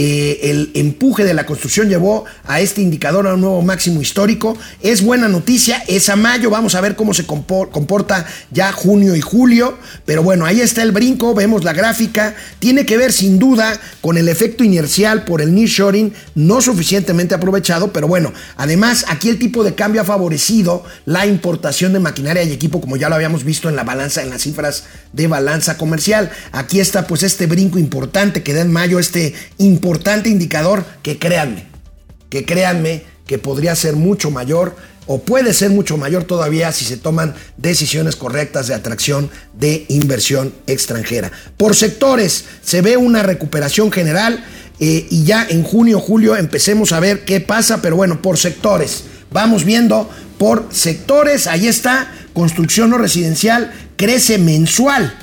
Eh, 0.00 0.50
el 0.50 0.70
empuje 0.74 1.24
de 1.24 1.34
la 1.34 1.44
construcción 1.44 1.88
llevó 1.88 2.24
a 2.44 2.60
este 2.60 2.80
indicador 2.80 3.26
a 3.26 3.34
un 3.34 3.40
nuevo 3.40 3.62
máximo 3.62 4.00
histórico. 4.00 4.56
Es 4.80 5.02
buena 5.02 5.26
noticia, 5.26 5.82
es 5.88 6.08
a 6.08 6.14
mayo, 6.14 6.50
vamos 6.50 6.76
a 6.76 6.80
ver 6.80 6.94
cómo 6.94 7.14
se 7.14 7.26
comporta 7.26 8.24
ya 8.52 8.70
junio 8.70 9.16
y 9.16 9.20
julio. 9.20 9.76
Pero 10.06 10.22
bueno, 10.22 10.46
ahí 10.46 10.60
está 10.60 10.84
el 10.84 10.92
brinco, 10.92 11.34
vemos 11.34 11.64
la 11.64 11.72
gráfica. 11.72 12.36
Tiene 12.60 12.86
que 12.86 12.96
ver 12.96 13.12
sin 13.12 13.40
duda 13.40 13.76
con 14.00 14.16
el 14.16 14.28
efecto 14.28 14.62
inercial 14.62 15.24
por 15.24 15.42
el 15.42 15.52
nearshoring, 15.52 16.12
no 16.36 16.60
suficientemente 16.60 17.34
aprovechado, 17.34 17.92
pero 17.92 18.06
bueno, 18.06 18.32
además 18.56 19.04
aquí 19.08 19.28
el 19.28 19.40
tipo 19.40 19.64
de 19.64 19.74
cambio 19.74 20.02
ha 20.02 20.04
favorecido 20.04 20.84
la 21.06 21.26
importación 21.26 21.92
de 21.92 21.98
maquinaria 21.98 22.44
y 22.44 22.52
equipo, 22.52 22.80
como 22.80 22.96
ya 22.96 23.08
lo 23.08 23.16
habíamos 23.16 23.42
visto 23.42 23.68
en 23.68 23.74
la 23.74 23.82
balanza, 23.82 24.22
en 24.22 24.30
las 24.30 24.42
cifras 24.42 24.84
de 25.12 25.26
balanza 25.26 25.76
comercial. 25.76 26.30
Aquí 26.52 26.78
está 26.78 27.08
pues 27.08 27.24
este 27.24 27.46
brinco 27.46 27.80
importante 27.80 28.44
que 28.44 28.54
da 28.54 28.60
en 28.60 28.70
mayo, 28.70 29.00
este 29.00 29.34
importante 29.58 29.87
indicador 30.26 30.84
que 31.02 31.18
créanme, 31.18 31.66
que 32.30 32.44
créanme 32.44 33.04
que 33.26 33.38
podría 33.38 33.74
ser 33.74 33.96
mucho 33.96 34.30
mayor 34.30 34.76
o 35.06 35.22
puede 35.22 35.54
ser 35.54 35.70
mucho 35.70 35.96
mayor 35.96 36.24
todavía 36.24 36.70
si 36.70 36.84
se 36.84 36.98
toman 36.98 37.34
decisiones 37.56 38.14
correctas 38.14 38.66
de 38.66 38.74
atracción 38.74 39.30
de 39.54 39.86
inversión 39.88 40.52
extranjera. 40.66 41.32
Por 41.56 41.74
sectores, 41.74 42.44
se 42.62 42.82
ve 42.82 42.96
una 42.96 43.22
recuperación 43.22 43.90
general 43.90 44.44
eh, 44.80 45.06
y 45.10 45.24
ya 45.24 45.46
en 45.48 45.62
junio, 45.62 45.98
julio 45.98 46.36
empecemos 46.36 46.92
a 46.92 47.00
ver 47.00 47.24
qué 47.24 47.40
pasa, 47.40 47.80
pero 47.80 47.96
bueno, 47.96 48.20
por 48.20 48.36
sectores. 48.36 49.04
Vamos 49.30 49.64
viendo 49.64 50.10
por 50.38 50.68
sectores, 50.70 51.46
ahí 51.46 51.66
está, 51.66 52.12
construcción 52.32 52.90
no 52.90 52.98
residencial 52.98 53.72
crece 53.96 54.38
mensual 54.38 55.18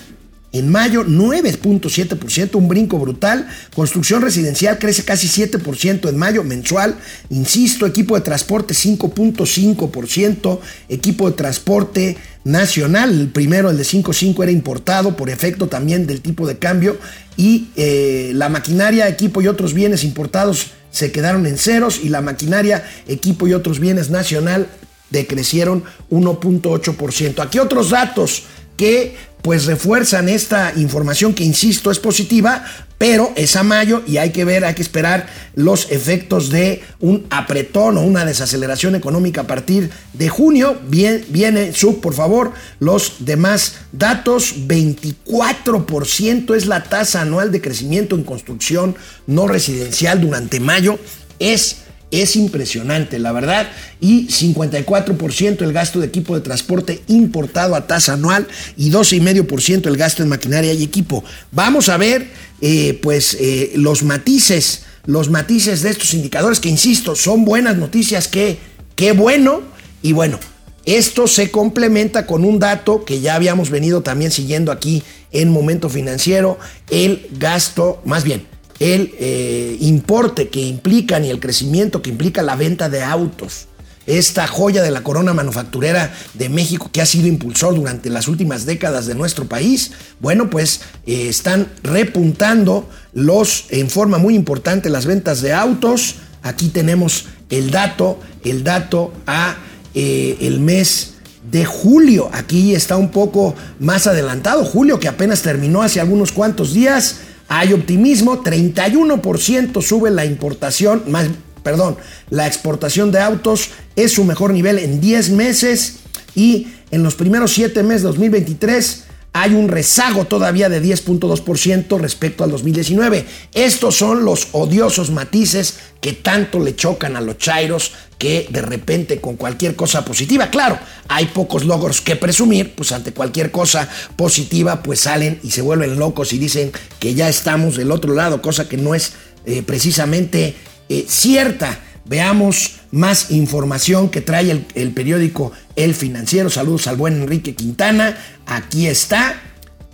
en 0.55 0.69
mayo 0.69 1.05
9.7%, 1.05 2.55
un 2.55 2.69
brinco 2.69 2.97
brutal. 2.97 3.47
Construcción 3.75 4.21
residencial 4.21 4.79
crece 4.79 5.03
casi 5.03 5.27
7% 5.27 6.07
en 6.07 6.17
mayo 6.17 6.45
mensual. 6.45 6.95
Insisto, 7.29 7.85
equipo 7.85 8.15
de 8.15 8.21
transporte 8.21 8.73
5.5%, 8.73 10.59
equipo 10.87 11.29
de 11.29 11.35
transporte 11.35 12.17
nacional, 12.45 13.19
el 13.19 13.27
primero, 13.29 13.69
el 13.69 13.77
de 13.77 13.83
5.5 13.83 14.43
era 14.43 14.51
importado 14.51 15.17
por 15.17 15.29
efecto 15.29 15.67
también 15.67 16.07
del 16.07 16.21
tipo 16.21 16.47
de 16.47 16.57
cambio 16.57 16.97
y 17.35 17.67
eh, 17.75 18.31
la 18.33 18.47
maquinaria, 18.47 19.09
equipo 19.09 19.41
y 19.41 19.47
otros 19.47 19.73
bienes 19.73 20.05
importados 20.05 20.67
se 20.89 21.11
quedaron 21.11 21.45
en 21.47 21.57
ceros 21.57 21.99
y 22.01 22.07
la 22.07 22.21
maquinaria, 22.21 22.85
equipo 23.07 23.45
y 23.47 23.53
otros 23.53 23.79
bienes 23.79 24.09
nacional 24.09 24.67
decrecieron 25.09 25.83
1.8%. 26.11 27.43
Aquí 27.43 27.59
otros 27.59 27.89
datos 27.89 28.43
que 28.77 29.15
pues 29.45 29.67
refuerzan 29.67 30.27
esta 30.27 30.73
información 30.75 31.35
que, 31.35 31.43
insisto, 31.43 31.91
es 31.91 31.99
positiva, 31.99 32.65
pero 32.97 33.31
es 33.35 33.55
a 33.55 33.61
mayo 33.61 34.01
y 34.07 34.17
hay 34.17 34.31
que 34.31 34.43
ver, 34.43 34.65
hay 34.65 34.73
que 34.73 34.81
esperar 34.81 35.27
los 35.53 35.91
efectos 35.91 36.49
de 36.49 36.81
un 36.99 37.27
apretón 37.29 37.99
o 37.99 38.01
una 38.01 38.25
desaceleración 38.25 38.95
económica 38.95 39.41
a 39.41 39.47
partir 39.47 39.91
de 40.13 40.29
junio. 40.29 40.79
Bien, 40.87 41.23
viene, 41.29 41.73
sub, 41.73 42.01
por 42.01 42.15
favor, 42.15 42.53
los 42.79 43.17
demás 43.19 43.75
datos. 43.91 44.55
24% 44.67 46.55
es 46.55 46.65
la 46.65 46.81
tasa 46.81 47.21
anual 47.21 47.51
de 47.51 47.61
crecimiento 47.61 48.15
en 48.15 48.23
construcción 48.23 48.95
no 49.27 49.47
residencial 49.47 50.21
durante 50.21 50.59
mayo. 50.59 50.97
Es 51.37 51.84
es 52.21 52.35
impresionante, 52.35 53.19
la 53.19 53.31
verdad. 53.31 53.69
Y 53.99 54.27
54% 54.27 55.61
el 55.61 55.73
gasto 55.73 55.99
de 55.99 56.07
equipo 56.07 56.35
de 56.35 56.41
transporte 56.41 57.01
importado 57.07 57.75
a 57.75 57.87
tasa 57.87 58.13
anual 58.13 58.47
y 58.77 58.91
12,5% 58.91 59.87
el 59.87 59.97
gasto 59.97 60.23
en 60.23 60.29
maquinaria 60.29 60.73
y 60.73 60.83
equipo. 60.83 61.23
Vamos 61.51 61.89
a 61.89 61.97
ver, 61.97 62.27
eh, 62.61 62.99
pues, 63.01 63.37
eh, 63.39 63.73
los 63.75 64.03
matices, 64.03 64.83
los 65.05 65.29
matices 65.29 65.81
de 65.81 65.89
estos 65.89 66.13
indicadores 66.13 66.59
que, 66.59 66.69
insisto, 66.69 67.15
son 67.15 67.45
buenas 67.45 67.77
noticias, 67.77 68.27
que, 68.27 68.57
qué 68.95 69.11
bueno. 69.11 69.61
Y 70.01 70.13
bueno, 70.13 70.39
esto 70.85 71.27
se 71.27 71.49
complementa 71.49 72.27
con 72.27 72.45
un 72.45 72.59
dato 72.59 73.05
que 73.05 73.19
ya 73.19 73.35
habíamos 73.35 73.71
venido 73.71 74.03
también 74.03 74.31
siguiendo 74.31 74.71
aquí 74.71 75.03
en 75.31 75.49
Momento 75.49 75.89
Financiero, 75.89 76.59
el 76.89 77.27
gasto, 77.39 78.01
más 78.05 78.23
bien, 78.23 78.45
el 78.79 79.13
eh, 79.19 79.77
importe 79.79 80.49
que 80.49 80.61
implica 80.61 81.19
ni 81.19 81.29
el 81.29 81.39
crecimiento 81.39 82.01
que 82.01 82.09
implica 82.09 82.41
la 82.41 82.55
venta 82.55 82.89
de 82.89 83.03
autos. 83.03 83.67
Esta 84.05 84.45
joya 84.45 84.83
de 84.83 84.91
la 84.91 85.01
corona 85.01 85.33
manufacturera 85.33 86.13
de 86.35 86.47
México 86.49 86.91
que 86.91 87.01
ha 87.01 87.07
sido 87.07 87.27
impulsor 87.27 87.73
durante 87.73 88.11
las 88.11 88.27
últimas 88.27 88.65
décadas 88.65 89.07
de 89.07 89.15
nuestro 89.15 89.45
país, 89.45 89.91
bueno, 90.19 90.49
pues 90.49 90.81
eh, 91.07 91.27
están 91.27 91.67
repuntando 91.81 92.87
los 93.13 93.65
en 93.69 93.89
forma 93.89 94.19
muy 94.19 94.35
importante 94.35 94.89
las 94.89 95.07
ventas 95.07 95.41
de 95.41 95.53
autos. 95.53 96.17
Aquí 96.43 96.69
tenemos 96.69 97.25
el 97.49 97.71
dato, 97.71 98.19
el 98.43 98.63
dato 98.63 99.11
a 99.25 99.57
eh, 99.95 100.37
el 100.41 100.59
mes 100.59 101.13
de 101.51 101.65
julio. 101.65 102.29
Aquí 102.31 102.75
está 102.75 102.97
un 102.97 103.09
poco 103.09 103.55
más 103.79 104.05
adelantado, 104.05 104.65
julio 104.65 104.99
que 104.99 105.07
apenas 105.07 105.41
terminó 105.41 105.81
hace 105.81 105.99
algunos 105.99 106.31
cuantos 106.31 106.73
días. 106.73 107.17
Hay 107.47 107.73
optimismo, 107.73 108.43
31% 108.43 109.81
sube 109.81 110.11
la 110.11 110.25
importación, 110.25 111.03
más, 111.07 111.27
perdón, 111.63 111.97
la 112.29 112.47
exportación 112.47 113.11
de 113.11 113.19
autos 113.19 113.69
es 113.95 114.13
su 114.13 114.23
mejor 114.23 114.51
nivel 114.51 114.79
en 114.79 114.99
10 114.99 115.29
meses 115.31 115.97
y 116.35 116.67
en 116.91 117.03
los 117.03 117.15
primeros 117.15 117.53
7 117.53 117.83
meses 117.83 118.01
de 118.01 118.07
2023 118.09 119.04
hay 119.37 119.53
un 119.53 119.67
rezago 119.67 120.23
todavía 120.23 120.69
de 120.69 120.81
10.2% 120.81 121.99
respecto 121.99 122.45
al 122.45 122.51
2019. 122.51 123.25
Estos 123.53 123.97
son 123.97 124.23
los 124.23 124.47
odiosos 124.53 125.11
matices 125.11 125.75
que 125.99 126.13
tanto 126.13 126.61
le 126.61 126.73
chocan 126.73 127.17
a 127.17 127.21
los 127.21 127.37
chairos 127.37 127.91
que 128.17 128.47
de 128.49 128.61
repente 128.61 129.19
con 129.19 129.35
cualquier 129.35 129.75
cosa 129.75 130.05
positiva, 130.05 130.49
claro, 130.49 130.79
hay 131.09 131.25
pocos 131.25 131.65
logros 131.65 131.99
que 131.99 132.15
presumir, 132.15 132.75
pues 132.75 132.93
ante 132.93 133.11
cualquier 133.11 133.51
cosa 133.51 133.89
positiva 134.15 134.81
pues 134.81 135.01
salen 135.01 135.37
y 135.43 135.51
se 135.51 135.61
vuelven 135.61 135.99
locos 135.99 136.31
y 136.31 136.37
dicen 136.37 136.71
que 136.99 137.13
ya 137.13 137.27
estamos 137.27 137.75
del 137.75 137.91
otro 137.91 138.13
lado, 138.13 138.41
cosa 138.41 138.69
que 138.69 138.77
no 138.77 138.95
es 138.95 139.15
eh, 139.45 139.63
precisamente 139.63 140.55
eh, 140.87 141.05
cierta. 141.09 141.77
Veamos 142.07 142.81
más 142.91 143.31
información 143.31 144.09
que 144.09 144.21
trae 144.21 144.63
el, 144.75 144.91
periódico 144.91 145.51
El 145.75 145.95
Financiero. 145.95 146.51
Saludos 146.51 146.85
al 146.87 146.97
buen 146.97 147.21
Enrique 147.21 147.55
Quintana. 147.55 148.15
Aquí 148.45 148.85
está. 148.87 149.41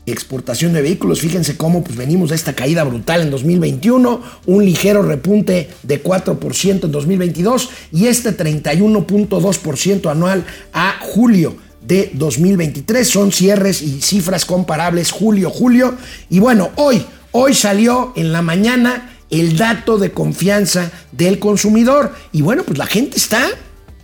Exportación 0.05 0.73
de 0.73 0.81
vehículos. 0.81 1.21
Fíjense 1.21 1.55
cómo 1.55 1.83
pues, 1.83 1.95
venimos 1.95 2.31
de 2.31 2.35
esta 2.35 2.53
caída 2.53 2.83
brutal 2.83 3.21
en 3.21 3.31
2021. 3.31 4.21
Un 4.45 4.65
ligero 4.65 5.03
repunte 5.03 5.69
de 5.83 6.03
4% 6.03 6.83
en 6.83 6.91
2022. 6.91 7.69
Y 7.93 8.07
este 8.07 8.35
31.2% 8.35 10.11
anual 10.11 10.45
a 10.73 10.97
julio 10.99 11.55
de 11.81 12.11
2023. 12.13 13.07
Son 13.07 13.31
cierres 13.31 13.81
y 13.81 14.01
cifras 14.01 14.43
comparables 14.43 15.11
julio-julio. 15.11 15.95
Y 16.29 16.39
bueno, 16.39 16.71
hoy, 16.75 17.05
hoy 17.31 17.53
salió 17.53 18.11
en 18.17 18.33
la 18.33 18.41
mañana 18.41 19.10
el 19.31 19.57
dato 19.57 19.97
de 19.97 20.11
confianza 20.11 20.91
del 21.11 21.39
consumidor. 21.39 22.13
Y 22.31 22.43
bueno, 22.43 22.63
pues 22.63 22.77
la 22.77 22.85
gente 22.85 23.17
está, 23.17 23.49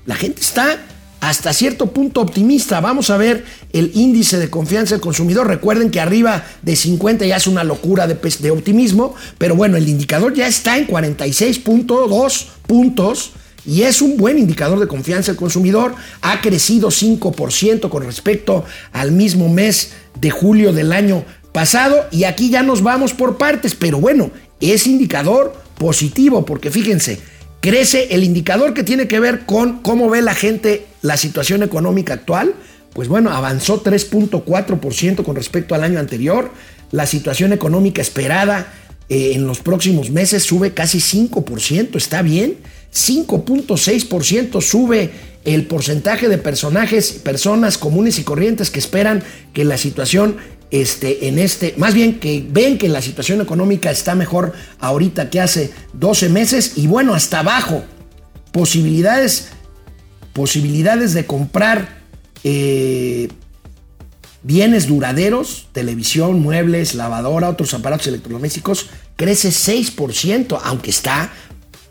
la 0.05 0.15
gente 0.15 0.41
está 0.41 0.80
hasta 1.19 1.53
cierto 1.53 1.88
punto 1.88 2.21
optimista. 2.21 2.80
Vamos 2.80 3.09
a 3.09 3.17
ver 3.17 3.45
el 3.73 3.91
índice 3.93 4.39
de 4.39 4.49
confianza 4.49 4.95
del 4.95 5.01
consumidor. 5.01 5.47
Recuerden 5.47 5.91
que 5.91 5.99
arriba 5.99 6.45
de 6.61 6.75
50 6.75 7.25
ya 7.25 7.36
es 7.36 7.47
una 7.47 7.63
locura 7.63 8.07
de, 8.07 8.51
optimismo, 8.51 9.15
pero 9.38 9.55
bueno, 9.55 9.78
el 9.78 9.88
indicador 9.88 10.34
ya 10.34 10.47
está 10.47 10.78
en 10.78 10.88
46.2 10.88 12.45
puntos. 12.65 13.32
Y 13.65 13.82
es 13.82 14.01
un 14.01 14.15
buen 14.15 14.39
indicador 14.39 14.80
de 14.80 14.88
confianza 14.88 15.34
del 15.34 15.39
consumidor. 15.39 15.93
Ha 16.21 16.39
crecido 16.39 16.88
5% 16.88 17.89
con 17.89 18.03
respecto 18.03 18.63
al 18.93 19.11
mismo 19.11 19.49
mes 19.49 19.91
de 20.21 20.32
julio 20.32 20.71
del 20.71 20.93
año 20.93 21.25
pasado. 21.51 22.05
Y 22.09 22.23
aquí 22.23 22.49
ya 22.49 22.63
nos 22.63 22.82
vamos 22.82 23.13
por 23.13 23.38
partes. 23.38 23.75
Pero 23.75 23.99
bueno, 23.99 24.32
es 24.60 24.88
indicador 24.88 25.53
positivo, 25.78 26.45
porque 26.45 26.72
fíjense, 26.72 27.20
crece 27.62 28.08
el 28.12 28.24
indicador 28.24 28.74
que 28.74 28.84
tiene 28.84 29.08
que 29.08 29.20
ver 29.20 29.45
con 29.45 29.82
cómo 29.82 30.10
ve 30.10 30.22
la 30.22 30.34
gente 30.34 30.86
la 31.01 31.18
situación 31.18 31.64
económica 31.64 32.14
actual. 32.14 32.53
Pues 32.93 33.08
bueno, 33.08 33.32
avanzó 33.32 33.84
3.4% 33.84 35.24
con 35.24 35.36
respecto 35.36 35.76
al 35.76 35.84
año 35.84 35.99
anterior. 35.99 36.51
La 36.91 37.05
situación 37.05 37.53
económica 37.53 38.01
esperada 38.01 38.74
eh, 39.10 39.34
en 39.36 39.45
los 39.45 39.60
próximos 39.60 40.10
meses 40.10 40.43
sube 40.43 40.74
casi 40.74 40.99
5%, 40.99 41.95
está 41.95 42.22
bien. 42.22 42.58
5.6% 42.93 44.62
sube 44.62 45.12
el 45.45 45.66
porcentaje 45.66 46.28
de 46.28 46.38
personajes, 46.38 47.12
personas 47.12 47.78
comunes 47.78 48.20
y 48.20 48.24
corrientes 48.24 48.72
que 48.72 48.80
esperan 48.80 49.24
que 49.53 49.64
la 49.64 49.78
situación 49.78 50.38
este, 50.70 51.28
en 51.28 51.39
este, 51.39 51.74
más 51.78 51.93
bien 51.93 52.20
que 52.20 52.45
ven 52.49 52.78
que 52.78 52.89
la 52.89 53.01
situación 53.01 53.41
económica 53.41 53.89
está 53.89 54.15
mejor 54.15 54.53
ahorita 54.80 55.30
que 55.30 55.39
hace 55.39 55.72
12 55.93 56.30
meses 56.30 56.74
y 56.76 56.88
bueno, 56.88 57.13
hasta 57.13 57.39
abajo, 57.39 57.84
posibilidades, 58.51 59.49
posibilidades 60.34 61.13
de 61.13 61.26
comprar 61.26 61.99
eh, 62.43 63.30
bienes 64.43 64.88
duraderos, 64.88 65.68
televisión, 65.72 66.41
muebles, 66.41 66.95
lavadora, 66.95 67.49
otros 67.49 67.74
aparatos 67.74 68.07
electrodomésticos, 68.07 68.89
crece 69.15 69.49
6%, 69.49 70.59
aunque 70.63 70.89
está 70.89 71.32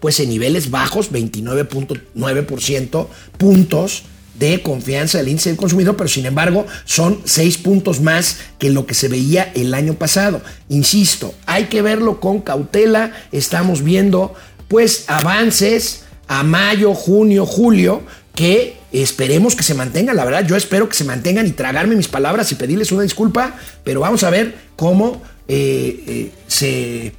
pues 0.01 0.21
en 0.21 0.29
niveles 0.29 0.71
bajos, 0.71 1.11
29.9% 1.11 3.09
puntos 3.39 4.05
de 4.39 4.63
confianza 4.63 5.19
del 5.19 5.29
índice 5.29 5.51
del 5.51 5.59
consumidor, 5.59 5.97
pero 5.97 6.09
sin 6.09 6.27
embargo 6.27 6.67
son 6.85 7.21
seis 7.25 7.59
puntos 7.59 8.01
más 8.01 8.39
que 8.59 8.71
lo 8.71 8.87
que 8.87 8.95
se 8.95 9.09
veía 9.09 9.51
el 9.55 9.75
año 9.75 9.95
pasado. 9.95 10.41
Insisto, 10.69 11.35
hay 11.47 11.65
que 11.65 11.83
verlo 11.83 12.21
con 12.21 12.41
cautela, 12.41 13.13
estamos 13.33 13.83
viendo 13.83 14.35
pues 14.69 15.05
avances 15.09 16.05
a 16.29 16.43
mayo, 16.43 16.95
junio, 16.95 17.47
julio, 17.47 18.03
que 18.35 18.77
esperemos 18.93 19.57
que 19.57 19.63
se 19.63 19.75
mantengan, 19.75 20.17
la 20.17 20.25
verdad 20.25 20.47
yo 20.47 20.57
espero 20.57 20.89
que 20.89 20.95
se 20.95 21.05
mantengan 21.05 21.47
y 21.47 21.51
tragarme 21.51 21.97
mis 21.97 22.09
palabras 22.09 22.51
y 22.53 22.55
pedirles 22.55 22.93
una 22.93 23.03
disculpa, 23.03 23.55
pero 23.85 24.01
vamos 24.01 24.23
a 24.25 24.31
ver 24.31 24.55
cómo 24.77 25.23
eh, 25.49 26.05
eh, 26.07 26.33
se... 26.47 27.13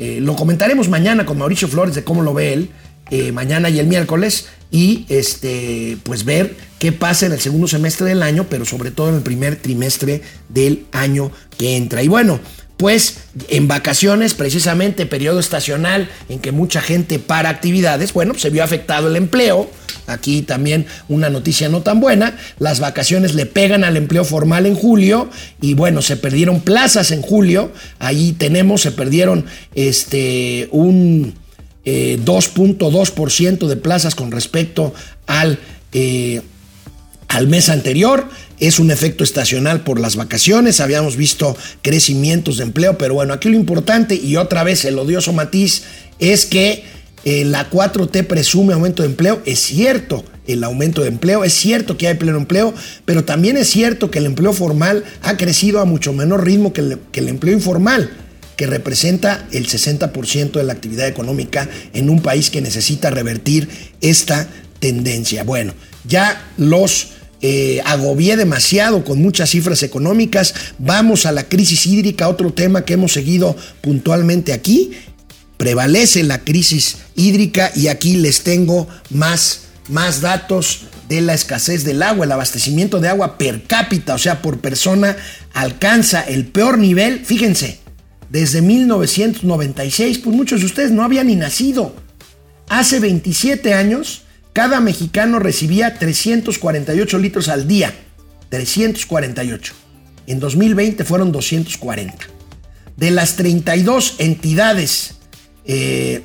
Eh, 0.00 0.20
lo 0.20 0.36
comentaremos 0.36 0.88
mañana 0.88 1.26
con 1.26 1.38
Mauricio 1.38 1.66
Flores 1.66 1.96
de 1.96 2.04
cómo 2.04 2.22
lo 2.22 2.32
ve 2.32 2.52
él, 2.52 2.70
eh, 3.10 3.32
mañana 3.32 3.70
y 3.70 3.78
el 3.78 3.86
miércoles 3.86 4.46
y 4.70 5.06
este, 5.08 5.96
pues 6.02 6.24
ver 6.24 6.54
qué 6.78 6.92
pasa 6.92 7.26
en 7.26 7.32
el 7.32 7.40
segundo 7.40 7.68
semestre 7.68 8.06
del 8.06 8.22
año, 8.22 8.46
pero 8.48 8.64
sobre 8.64 8.90
todo 8.90 9.08
en 9.08 9.16
el 9.16 9.22
primer 9.22 9.56
trimestre 9.56 10.22
del 10.48 10.86
año 10.92 11.32
que 11.56 11.76
entra. 11.76 12.02
Y 12.02 12.08
bueno, 12.08 12.40
pues 12.78 13.18
en 13.48 13.66
vacaciones, 13.66 14.34
precisamente 14.34 15.04
periodo 15.04 15.40
estacional 15.40 16.08
en 16.28 16.38
que 16.38 16.52
mucha 16.52 16.80
gente 16.80 17.18
para 17.18 17.48
actividades, 17.48 18.12
bueno, 18.12 18.34
se 18.34 18.50
vio 18.50 18.62
afectado 18.62 19.08
el 19.08 19.16
empleo. 19.16 19.68
Aquí 20.06 20.42
también 20.42 20.86
una 21.08 21.28
noticia 21.28 21.68
no 21.68 21.82
tan 21.82 22.00
buena. 22.00 22.38
Las 22.60 22.78
vacaciones 22.78 23.34
le 23.34 23.46
pegan 23.46 23.82
al 23.82 23.96
empleo 23.96 24.24
formal 24.24 24.64
en 24.64 24.76
julio 24.76 25.28
y 25.60 25.74
bueno, 25.74 26.02
se 26.02 26.16
perdieron 26.16 26.60
plazas 26.60 27.10
en 27.10 27.20
julio. 27.20 27.72
Ahí 27.98 28.32
tenemos, 28.32 28.82
se 28.82 28.92
perdieron 28.92 29.44
este, 29.74 30.68
un 30.70 31.34
2.2% 32.24 33.64
eh, 33.64 33.68
de 33.68 33.76
plazas 33.76 34.14
con 34.14 34.30
respecto 34.30 34.92
al, 35.26 35.58
eh, 35.92 36.42
al 37.28 37.48
mes 37.48 37.68
anterior. 37.68 38.28
Es 38.58 38.78
un 38.78 38.90
efecto 38.90 39.22
estacional 39.24 39.82
por 39.82 40.00
las 40.00 40.16
vacaciones. 40.16 40.80
Habíamos 40.80 41.16
visto 41.16 41.56
crecimientos 41.82 42.56
de 42.56 42.64
empleo, 42.64 42.98
pero 42.98 43.14
bueno, 43.14 43.34
aquí 43.34 43.48
lo 43.48 43.56
importante 43.56 44.14
y 44.14 44.36
otra 44.36 44.64
vez 44.64 44.84
el 44.84 44.98
odioso 44.98 45.32
matiz 45.32 45.84
es 46.18 46.46
que 46.46 46.84
eh, 47.24 47.44
la 47.44 47.70
4T 47.70 48.26
presume 48.26 48.74
aumento 48.74 49.02
de 49.02 49.08
empleo. 49.08 49.40
Es 49.44 49.60
cierto 49.60 50.24
el 50.46 50.64
aumento 50.64 51.02
de 51.02 51.08
empleo, 51.08 51.44
es 51.44 51.52
cierto 51.52 51.98
que 51.98 52.08
hay 52.08 52.14
pleno 52.14 52.38
empleo, 52.38 52.72
pero 53.04 53.24
también 53.24 53.58
es 53.58 53.68
cierto 53.68 54.10
que 54.10 54.18
el 54.18 54.24
empleo 54.24 54.54
formal 54.54 55.04
ha 55.22 55.36
crecido 55.36 55.80
a 55.80 55.84
mucho 55.84 56.14
menor 56.14 56.44
ritmo 56.44 56.72
que 56.72 56.96
que 57.12 57.20
el 57.20 57.28
empleo 57.28 57.54
informal 57.54 58.10
que 58.58 58.66
representa 58.66 59.46
el 59.52 59.68
60% 59.68 60.50
de 60.50 60.64
la 60.64 60.72
actividad 60.72 61.06
económica 61.06 61.68
en 61.94 62.10
un 62.10 62.20
país 62.20 62.50
que 62.50 62.60
necesita 62.60 63.08
revertir 63.08 63.68
esta 64.00 64.48
tendencia. 64.80 65.44
Bueno, 65.44 65.74
ya 66.04 66.44
los 66.56 67.10
eh, 67.40 67.80
agobié 67.84 68.36
demasiado 68.36 69.04
con 69.04 69.22
muchas 69.22 69.50
cifras 69.50 69.84
económicas. 69.84 70.54
Vamos 70.78 71.24
a 71.24 71.30
la 71.30 71.44
crisis 71.48 71.86
hídrica, 71.86 72.28
otro 72.28 72.52
tema 72.52 72.84
que 72.84 72.94
hemos 72.94 73.12
seguido 73.12 73.56
puntualmente 73.80 74.52
aquí. 74.52 74.90
Prevalece 75.56 76.24
la 76.24 76.40
crisis 76.40 76.96
hídrica 77.14 77.70
y 77.76 77.86
aquí 77.86 78.16
les 78.16 78.42
tengo 78.42 78.88
más, 79.10 79.60
más 79.88 80.20
datos 80.20 80.80
de 81.08 81.20
la 81.20 81.34
escasez 81.34 81.84
del 81.84 82.02
agua. 82.02 82.26
El 82.26 82.32
abastecimiento 82.32 82.98
de 82.98 83.08
agua 83.08 83.38
per 83.38 83.62
cápita, 83.68 84.14
o 84.14 84.18
sea, 84.18 84.42
por 84.42 84.58
persona, 84.58 85.16
alcanza 85.54 86.22
el 86.22 86.46
peor 86.46 86.76
nivel. 86.76 87.24
Fíjense, 87.24 87.78
desde 88.30 88.60
1996, 88.62 90.18
pues 90.18 90.36
muchos 90.36 90.60
de 90.60 90.66
ustedes 90.66 90.90
no 90.90 91.02
habían 91.02 91.28
ni 91.28 91.36
nacido. 91.36 91.94
Hace 92.68 93.00
27 93.00 93.72
años, 93.74 94.22
cada 94.52 94.80
mexicano 94.80 95.38
recibía 95.38 95.94
348 95.98 97.18
litros 97.18 97.48
al 97.48 97.66
día. 97.66 97.94
348. 98.50 99.74
En 100.26 100.40
2020 100.40 101.04
fueron 101.04 101.32
240. 101.32 102.26
De 102.96 103.10
las 103.10 103.36
32 103.36 104.16
entidades 104.18 105.14
eh, 105.64 106.22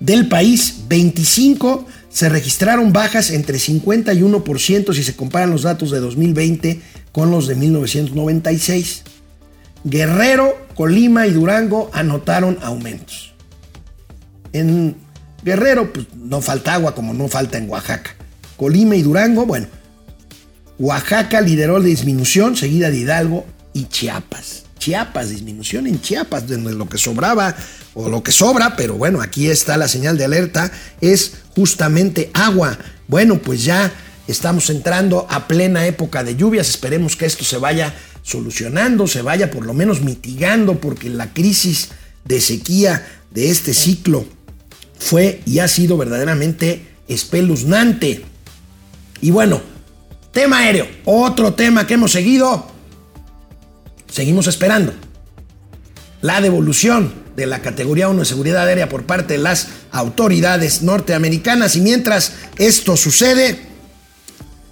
del 0.00 0.28
país, 0.28 0.82
25 0.88 1.86
se 2.08 2.28
registraron 2.28 2.92
bajas 2.92 3.30
entre 3.30 3.58
51% 3.58 4.94
si 4.94 5.02
se 5.02 5.16
comparan 5.16 5.50
los 5.50 5.62
datos 5.62 5.90
de 5.90 6.00
2020 6.00 6.80
con 7.12 7.30
los 7.30 7.46
de 7.46 7.54
1996. 7.54 9.02
Guerrero, 9.86 10.66
Colima 10.74 11.28
y 11.28 11.32
Durango 11.32 11.90
anotaron 11.92 12.58
aumentos. 12.60 13.32
En 14.52 14.96
Guerrero, 15.44 15.92
pues 15.92 16.06
no 16.16 16.40
falta 16.40 16.74
agua 16.74 16.92
como 16.92 17.14
no 17.14 17.28
falta 17.28 17.56
en 17.56 17.70
Oaxaca. 17.70 18.16
Colima 18.56 18.96
y 18.96 19.02
Durango, 19.02 19.46
bueno. 19.46 19.68
Oaxaca 20.80 21.40
lideró 21.40 21.78
la 21.78 21.84
disminución, 21.84 22.56
seguida 22.56 22.90
de 22.90 22.98
Hidalgo 22.98 23.46
y 23.72 23.84
Chiapas. 23.84 24.64
Chiapas, 24.76 25.30
disminución 25.30 25.86
en 25.86 26.00
Chiapas, 26.00 26.48
donde 26.48 26.72
lo 26.74 26.88
que 26.88 26.98
sobraba 26.98 27.54
o 27.94 28.08
lo 28.08 28.24
que 28.24 28.32
sobra, 28.32 28.74
pero 28.74 28.94
bueno, 28.94 29.22
aquí 29.22 29.48
está 29.48 29.76
la 29.76 29.86
señal 29.86 30.18
de 30.18 30.24
alerta, 30.24 30.72
es 31.00 31.34
justamente 31.54 32.32
agua. 32.34 32.76
Bueno, 33.06 33.38
pues 33.38 33.62
ya 33.62 33.92
estamos 34.26 34.68
entrando 34.68 35.28
a 35.30 35.46
plena 35.46 35.86
época 35.86 36.24
de 36.24 36.34
lluvias, 36.34 36.68
esperemos 36.68 37.14
que 37.14 37.26
esto 37.26 37.44
se 37.44 37.58
vaya 37.58 37.94
solucionando, 38.26 39.06
se 39.06 39.22
vaya 39.22 39.52
por 39.52 39.64
lo 39.64 39.72
menos 39.72 40.00
mitigando, 40.00 40.80
porque 40.80 41.08
la 41.08 41.32
crisis 41.32 41.90
de 42.24 42.40
sequía 42.40 43.06
de 43.30 43.50
este 43.50 43.72
ciclo 43.72 44.26
fue 44.98 45.42
y 45.46 45.60
ha 45.60 45.68
sido 45.68 45.96
verdaderamente 45.96 46.88
espeluznante. 47.06 48.24
Y 49.20 49.30
bueno, 49.30 49.60
tema 50.32 50.58
aéreo, 50.58 50.88
otro 51.04 51.54
tema 51.54 51.86
que 51.86 51.94
hemos 51.94 52.10
seguido, 52.10 52.66
seguimos 54.10 54.48
esperando. 54.48 54.92
La 56.20 56.40
devolución 56.40 57.14
de 57.36 57.46
la 57.46 57.62
categoría 57.62 58.08
1 58.08 58.18
de 58.18 58.24
seguridad 58.24 58.66
aérea 58.66 58.88
por 58.88 59.04
parte 59.04 59.34
de 59.34 59.38
las 59.38 59.68
autoridades 59.92 60.82
norteamericanas 60.82 61.76
y 61.76 61.80
mientras 61.80 62.32
esto 62.58 62.96
sucede, 62.96 63.60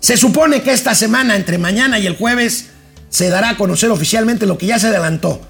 se 0.01 0.17
supone 0.17 0.63
que 0.63 0.73
esta 0.73 0.97
semana, 0.97 1.37
entre 1.37 1.57
mañana 1.57 2.01
y 2.01 2.07
el 2.09 2.17
jueves, 2.17 2.71
se 3.15 3.31
dará 3.31 3.51
a 3.51 3.57
conocer 3.57 3.93
oficialmente 3.93 4.45
lo 4.45 4.59
que 4.59 4.67
ya 4.67 4.81
se 4.81 4.89
adelantó. 4.89 5.41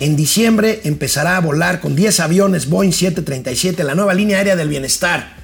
En 0.00 0.16
diciembre 0.16 0.80
empezará 0.84 1.36
a 1.36 1.40
volar 1.40 1.80
con 1.80 1.94
10 1.94 2.20
aviones 2.20 2.70
Boeing 2.70 2.92
737 2.92 3.84
la 3.84 3.94
nueva 3.94 4.14
línea 4.14 4.38
aérea 4.38 4.56
del 4.56 4.70
bienestar. 4.70 5.36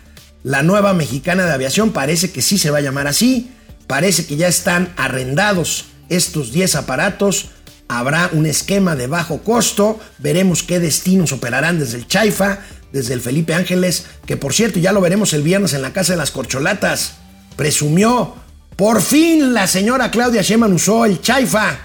La 0.42 0.62
nueva 0.62 0.95
mexicana 0.95 1.45
de 1.45 1.53
aviación 1.53 1.92
parece 1.92 2.32
que 2.32 2.40
sí 2.40 2.57
se 2.57 2.70
va 2.70 2.78
a 2.78 2.80
llamar 2.80 3.09
así. 3.09 3.51
Parece 3.86 4.24
que 4.24 4.36
ya 4.36 4.49
están 4.49 4.95
arrendados 4.97 5.84
estos 6.09 6.51
10 6.51 6.76
aparatos. 6.76 7.51
Habrá 7.88 8.30
un 8.32 8.47
esquema 8.47 8.97
de 8.97 9.07
bajo 9.07 9.42
costo. 9.42 10.01
Veremos 10.20 10.62
qué 10.62 10.80
destinos 10.80 11.32
operarán 11.32 11.78
desde 11.78 11.99
el 11.99 12.09
Chaifa, 12.09 12.61
desde 12.90 13.12
el 13.12 13.20
Felipe 13.20 13.53
Ángeles, 13.53 14.07
que 14.24 14.38
por 14.38 14.55
cierto 14.55 14.78
ya 14.78 14.92
lo 14.92 15.03
veremos 15.03 15.34
el 15.34 15.42
viernes 15.42 15.74
en 15.74 15.82
la 15.82 15.92
Casa 15.92 16.14
de 16.14 16.18
las 16.18 16.30
Corcholatas. 16.30 17.16
Presumió 17.55 18.34
por 18.77 19.03
fin 19.03 19.55
la 19.55 19.66
señora 19.66 20.11
Claudia 20.11 20.43
Sheinbaum 20.43 20.75
usó 20.75 21.05
el 21.05 21.20
chaifa. 21.20 21.79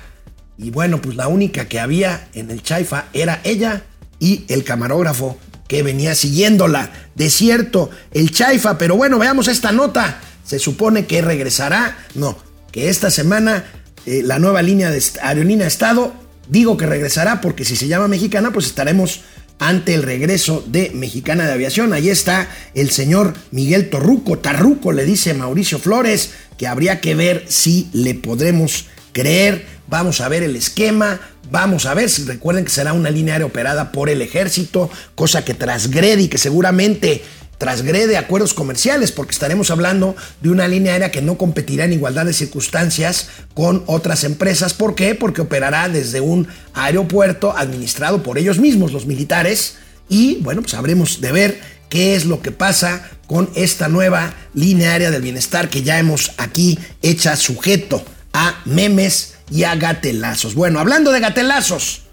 Y 0.58 0.72
bueno, 0.72 1.02
pues 1.02 1.16
la 1.16 1.28
única 1.28 1.68
que 1.68 1.80
había 1.80 2.28
en 2.34 2.52
el 2.52 2.62
chaifa 2.62 3.06
era 3.14 3.40
ella 3.44 3.84
y 4.20 4.46
el 4.50 4.64
camarógrafo 4.64 5.38
que 5.68 5.84
venía 5.84 6.16
siguiéndola. 6.16 6.92
De 7.16 7.30
cierto, 7.30 7.90
el 8.12 8.32
chaifa, 8.32 8.78
pero 8.78 8.98
bueno, 8.98 9.20
veamos 9.20 9.48
esta 9.48 9.72
nota. 9.72 10.20
Se 10.44 10.60
supone 10.60 11.06
que 11.06 11.22
regresará, 11.22 11.98
no, 12.16 12.38
que 12.72 12.90
esta 12.90 13.12
semana 13.12 13.66
eh, 14.06 14.22
la 14.24 14.40
nueva 14.40 14.62
línea 14.62 14.90
de 14.90 15.02
aerolínea 15.22 15.68
Estado, 15.68 16.14
digo 16.50 16.76
que 16.76 16.88
regresará 16.88 17.40
porque 17.40 17.66
si 17.66 17.76
se 17.76 17.88
llama 17.88 18.08
mexicana, 18.08 18.52
pues 18.52 18.66
estaremos 18.66 19.22
ante 19.60 19.94
el 19.94 20.04
regreso 20.04 20.64
de 20.66 20.90
Mexicana 20.96 21.46
de 21.46 21.54
Aviación. 21.54 21.94
Ahí 21.94 22.10
está 22.10 22.50
el 22.74 22.90
señor 22.90 23.34
Miguel 23.52 23.90
Torruco, 23.90 24.40
Tarruco 24.40 24.92
le 24.92 25.06
dice 25.06 25.34
Mauricio 25.34 25.80
Flores, 25.80 26.32
que 26.60 26.68
habría 26.68 27.00
que 27.00 27.16
ver 27.16 27.46
si 27.48 27.90
le 27.94 28.14
podremos 28.16 28.86
creer. 29.14 29.66
Vamos 29.88 30.20
a 30.20 30.28
ver 30.28 30.44
el 30.44 30.58
esquema, 30.58 31.22
vamos 31.50 31.86
a 31.86 31.94
ver 31.94 32.10
si 32.10 32.26
recuerden 32.26 32.66
que 32.66 32.70
será 32.70 32.92
una 32.92 33.10
línea 33.10 33.36
aérea 33.36 33.48
operada 33.48 33.94
por 33.94 34.10
el 34.10 34.22
ejército, 34.22 34.92
cosa 35.16 35.46
que 35.46 35.54
transgrede 35.54 36.24
y 36.24 36.28
que 36.28 36.38
seguramente 36.38 37.24
trasgrede 37.58 38.18
acuerdos 38.18 38.54
comerciales, 38.54 39.14
porque 39.14 39.32
estaremos 39.32 39.72
hablando 39.72 40.18
de 40.42 40.50
una 40.50 40.68
línea 40.68 40.94
aérea 40.94 41.12
que 41.12 41.22
no 41.22 41.38
competirá 41.38 41.86
en 41.86 41.94
igualdad 41.94 42.26
de 42.26 42.34
circunstancias 42.34 43.30
con 43.54 43.84
otras 43.86 44.26
empresas. 44.26 44.74
¿Por 44.74 44.96
qué? 44.96 45.16
Porque 45.16 45.42
operará 45.42 45.88
desde 45.88 46.20
un 46.20 46.50
aeropuerto 46.74 47.58
administrado 47.58 48.22
por 48.22 48.38
ellos 48.38 48.60
mismos, 48.60 48.92
los 48.92 49.06
militares, 49.06 49.78
y 50.10 50.40
bueno, 50.42 50.62
pues 50.62 50.74
habremos 50.74 51.22
de 51.22 51.32
ver 51.32 51.79
qué 51.90 52.16
es 52.16 52.26
lo 52.26 52.42
que 52.42 52.52
pasa 52.52 53.10
con 53.28 53.50
esta 53.56 53.90
nueva 53.90 54.34
línea 54.54 54.92
aérea 54.92 55.12
del 55.12 55.22
bienestar 55.22 55.70
que 55.70 55.84
ya 55.84 56.00
hemos 56.00 56.32
aquí 56.38 56.80
hecha 57.02 57.36
sujeto 57.36 58.04
a 58.34 58.62
memes 58.66 59.36
y 59.52 59.64
a 59.64 59.76
gatelazos. 59.76 60.56
Bueno, 60.56 60.80
hablando 60.80 61.12
de 61.12 61.20
gatelazos, 61.20 62.04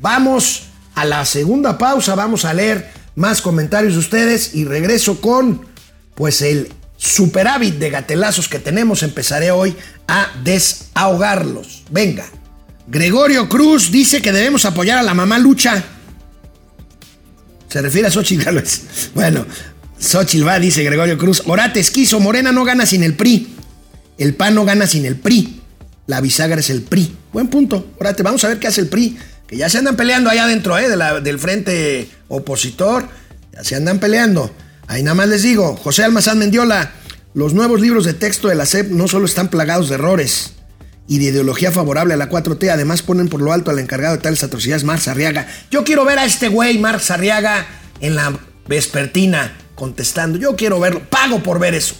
vamos 0.00 0.64
a 0.94 1.04
la 1.04 1.24
segunda 1.24 1.78
pausa, 1.78 2.14
vamos 2.14 2.44
a 2.44 2.54
leer 2.54 2.90
más 3.14 3.42
comentarios 3.42 3.94
de 3.94 3.98
ustedes 3.98 4.54
y 4.54 4.64
regreso 4.64 5.20
con 5.20 5.66
pues 6.14 6.42
el 6.42 6.72
superávit 6.96 7.76
de 7.76 7.90
gatelazos 7.90 8.48
que 8.48 8.58
tenemos. 8.58 9.02
Empezaré 9.02 9.50
hoy 9.50 9.76
a 10.06 10.28
desahogarlos. 10.42 11.84
Venga. 11.90 12.26
Gregorio 12.86 13.48
Cruz 13.48 13.90
dice 13.90 14.22
que 14.22 14.32
debemos 14.32 14.64
apoyar 14.64 14.98
a 14.98 15.02
la 15.02 15.14
mamá 15.14 15.38
Lucha. 15.38 15.84
Se 17.68 17.82
refiere 17.82 18.08
a 18.08 18.10
Xochitl 18.10 18.44
Gálvez. 18.44 18.82
Bueno, 19.14 19.46
Xochitl 20.00 20.46
va, 20.46 20.58
dice 20.58 20.82
Gregorio 20.82 21.18
Cruz. 21.18 21.46
Morate 21.46 21.80
esquizo, 21.80 22.20
Morena 22.20 22.52
no 22.52 22.64
gana 22.64 22.86
sin 22.86 23.02
el 23.02 23.14
PRI. 23.14 23.54
El 24.16 24.34
PAN 24.34 24.54
no 24.54 24.64
gana 24.64 24.86
sin 24.86 25.04
el 25.06 25.16
PRI. 25.16 25.60
La 26.06 26.20
bisagra 26.20 26.60
es 26.60 26.70
el 26.70 26.82
PRI. 26.82 27.14
Buen 27.32 27.48
punto. 27.48 27.92
Morate, 27.98 28.22
vamos 28.22 28.42
a 28.44 28.48
ver 28.48 28.58
qué 28.58 28.66
hace 28.66 28.80
el 28.80 28.88
PRI 28.88 29.18
que 29.46 29.56
ya 29.56 29.68
se 29.70 29.78
andan 29.78 29.96
peleando 29.96 30.28
allá 30.28 30.44
adentro 30.44 30.78
¿eh? 30.78 30.88
del 31.22 31.38
frente 31.38 32.08
opositor. 32.28 33.08
Ya 33.54 33.64
se 33.64 33.76
andan 33.76 33.98
peleando. 33.98 34.54
Ahí 34.86 35.02
nada 35.02 35.14
más 35.14 35.28
les 35.28 35.42
digo, 35.42 35.76
José 35.76 36.04
Almazán 36.04 36.38
Mendiola, 36.38 36.92
los 37.34 37.54
nuevos 37.54 37.80
libros 37.80 38.04
de 38.04 38.14
texto 38.14 38.48
de 38.48 38.54
la 38.54 38.66
SEP 38.66 38.90
no 38.90 39.08
solo 39.08 39.26
están 39.26 39.48
plagados 39.48 39.88
de 39.88 39.96
errores 39.96 40.52
y 41.08 41.18
de 41.18 41.24
ideología 41.24 41.72
favorable 41.72 42.14
a 42.14 42.18
la 42.18 42.28
4T, 42.28 42.70
además 42.70 43.02
ponen 43.02 43.28
por 43.28 43.40
lo 43.40 43.52
alto 43.52 43.70
al 43.70 43.78
encargado 43.78 44.16
de 44.16 44.22
tales 44.22 44.44
atrocidades, 44.44 44.84
Marx 44.84 45.08
Arriaga. 45.08 45.48
Yo 45.70 45.82
quiero 45.82 46.04
ver 46.04 46.18
a 46.18 46.26
este 46.26 46.48
güey, 46.48 46.78
Marx 46.78 47.10
Arriaga, 47.10 47.66
en 48.00 48.14
la 48.14 48.38
vespertina 48.68 49.56
contestando. 49.74 50.38
Yo 50.38 50.54
quiero 50.54 50.78
verlo. 50.78 51.00
Pago 51.08 51.42
por 51.42 51.58
ver 51.58 51.74
eso. 51.74 51.94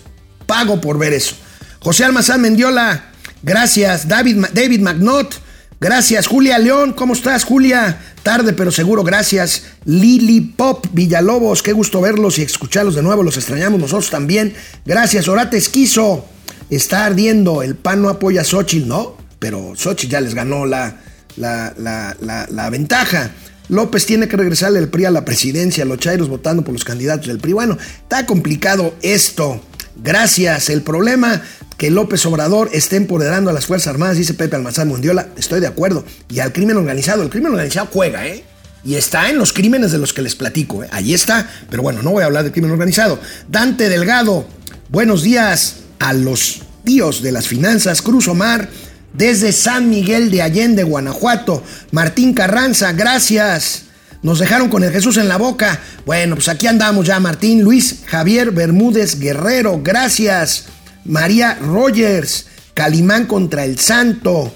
Pago 0.47 0.81
por 0.81 0.99
ver 0.99 1.15
eso. 1.15 1.35
José 1.81 2.05
Almazán 2.05 2.43
Mendiola, 2.43 3.13
gracias. 3.43 4.09
David, 4.09 4.45
David 4.53 4.81
McNaught, 4.81 5.35
gracias. 5.81 6.27
Julia 6.27 6.59
León, 6.59 6.93
¿cómo 6.93 7.15
estás, 7.15 7.45
Julia? 7.45 8.01
Tarde, 8.23 8.53
pero 8.53 8.71
seguro, 8.71 9.03
gracias. 9.03 9.65
Lili 9.85 10.41
Pop 10.41 10.87
Villalobos, 10.93 11.63
qué 11.63 11.73
gusto 11.73 12.01
verlos 12.01 12.39
y 12.39 12.43
escucharlos 12.43 12.95
de 12.95 13.03
nuevo. 13.03 13.23
Los 13.23 13.37
extrañamos 13.37 13.81
nosotros 13.81 14.11
también. 14.11 14.55
Gracias. 14.85 15.29
Orate 15.29 15.57
Esquizo, 15.57 16.27
está 16.71 17.07
ardiendo. 17.07 17.63
El 17.63 17.75
PAN 17.75 18.03
no 18.03 18.09
apoya 18.09 18.43
a 18.43 18.45
Xochitl, 18.45 18.89
¿no? 18.89 19.17
Pero 19.39 19.75
Xochitl 19.77 20.13
ya 20.13 20.21
les 20.21 20.35
ganó 20.35 20.67
la, 20.67 21.01
la, 21.37 21.75
la, 21.79 22.47
la, 22.51 22.71
ventaja. 22.71 23.31
López 23.69 24.07
tiene 24.07 24.29
que 24.29 24.37
regresarle 24.37 24.79
el 24.79 24.89
PRI 24.89 25.07
a 25.07 25.11
la 25.11 25.25
presidencia, 25.25 25.85
los 25.85 25.99
chairos 25.99 26.29
votando 26.29 26.63
por 26.63 26.73
los 26.73 26.85
candidatos 26.85 27.27
del 27.27 27.39
PRI. 27.39 27.53
Bueno, 27.53 27.79
está 28.03 28.27
complicado 28.27 28.95
esto. 29.03 29.61
Gracias. 30.03 30.71
El 30.71 30.83
problema 30.83 31.43
que 31.79 31.91
López 31.91 32.27
Obrador 32.27 32.69
esté 32.73 32.97
empoderando 32.97 33.49
a 33.49 33.53
las 33.53 33.67
Fuerzas 33.67 33.87
Armadas, 33.95 34.17
dice 34.17 34.35
Pepe 34.35 34.57
Almazán 34.57 34.89
Mundiola, 34.89 35.29
estoy 35.37 35.61
de 35.61 35.69
acuerdo. 35.69 36.05
Y 36.29 36.41
al 36.41 36.53
crimen 36.53 36.77
organizado, 36.77 37.23
el 37.23 37.31
crimen 37.31 37.53
organizado 37.53 37.89
juega, 37.91 38.27
¿eh? 38.27 38.45
Y 38.85 38.97
está 38.97 39.31
en 39.31 39.39
los 39.39 39.53
crímenes 39.53 39.93
de 39.93 39.99
los 39.99 40.13
que 40.13 40.21
les 40.21 40.35
platico, 40.35 40.83
¿eh? 40.83 40.89
Ahí 40.91 41.15
está, 41.15 41.49
pero 41.71 41.83
bueno, 41.83 42.03
no 42.03 42.11
voy 42.11 42.25
a 42.25 42.27
hablar 42.27 42.43
del 42.43 42.53
crimen 42.53 42.73
organizado. 42.73 43.21
Dante 43.49 43.89
Delgado, 43.89 44.45
buenos 44.89 45.23
días 45.23 45.77
a 46.01 46.13
los 46.13 46.63
tíos 46.83 47.23
de 47.23 47.31
las 47.31 47.47
finanzas, 47.47 48.03
Cruz 48.03 48.27
Omar, 48.27 48.69
desde 49.15 49.53
San 49.53 49.89
Miguel 49.89 50.33
de 50.33 50.43
Allende, 50.43 50.83
Guanajuato. 50.83 51.63
Martín 51.93 52.35
Carranza, 52.35 52.91
gracias. 52.91 53.85
Nos 54.23 54.41
dejaron 54.41 54.69
con 54.69 54.83
el 54.83 54.91
Jesús 54.91 55.17
en 55.17 55.29
la 55.29 55.39
boca. 55.39 55.79
Bueno, 56.05 56.35
pues 56.35 56.49
aquí 56.49 56.67
andamos 56.67 57.07
ya, 57.07 57.21
Martín. 57.21 57.63
Luis 57.63 58.01
Javier 58.07 58.51
Bermúdez 58.51 59.21
Guerrero, 59.21 59.81
gracias. 59.81 60.65
María 61.09 61.55
Rogers, 61.55 62.47
Calimán 62.75 63.27
contra 63.27 63.65
el 63.65 63.79
Santo. 63.79 64.55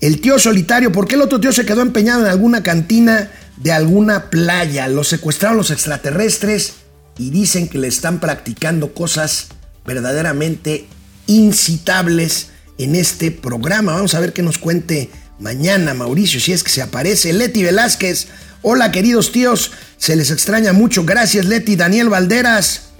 El 0.00 0.20
tío 0.20 0.38
solitario, 0.38 0.92
¿por 0.92 1.06
qué 1.06 1.16
el 1.16 1.22
otro 1.22 1.40
tío 1.40 1.52
se 1.52 1.66
quedó 1.66 1.82
empeñado 1.82 2.22
en 2.22 2.30
alguna 2.30 2.62
cantina 2.62 3.30
de 3.56 3.72
alguna 3.72 4.30
playa? 4.30 4.88
Lo 4.88 5.04
secuestraron 5.04 5.58
los 5.58 5.70
extraterrestres 5.70 6.74
y 7.18 7.30
dicen 7.30 7.68
que 7.68 7.78
le 7.78 7.88
están 7.88 8.20
practicando 8.20 8.94
cosas 8.94 9.48
verdaderamente 9.84 10.86
incitables 11.26 12.48
en 12.78 12.94
este 12.94 13.30
programa. 13.30 13.94
Vamos 13.94 14.14
a 14.14 14.20
ver 14.20 14.32
qué 14.32 14.42
nos 14.42 14.58
cuente 14.58 15.10
mañana 15.38 15.94
Mauricio, 15.94 16.40
si 16.40 16.52
es 16.52 16.62
que 16.62 16.70
se 16.70 16.82
aparece. 16.82 17.32
Leti 17.32 17.62
Velázquez, 17.62 18.28
hola 18.62 18.92
queridos 18.92 19.32
tíos, 19.32 19.72
se 19.98 20.16
les 20.16 20.30
extraña 20.30 20.72
mucho. 20.72 21.04
Gracias 21.04 21.46
Leti. 21.46 21.76
Daniel 21.76 22.08
Valderas, 22.08 22.91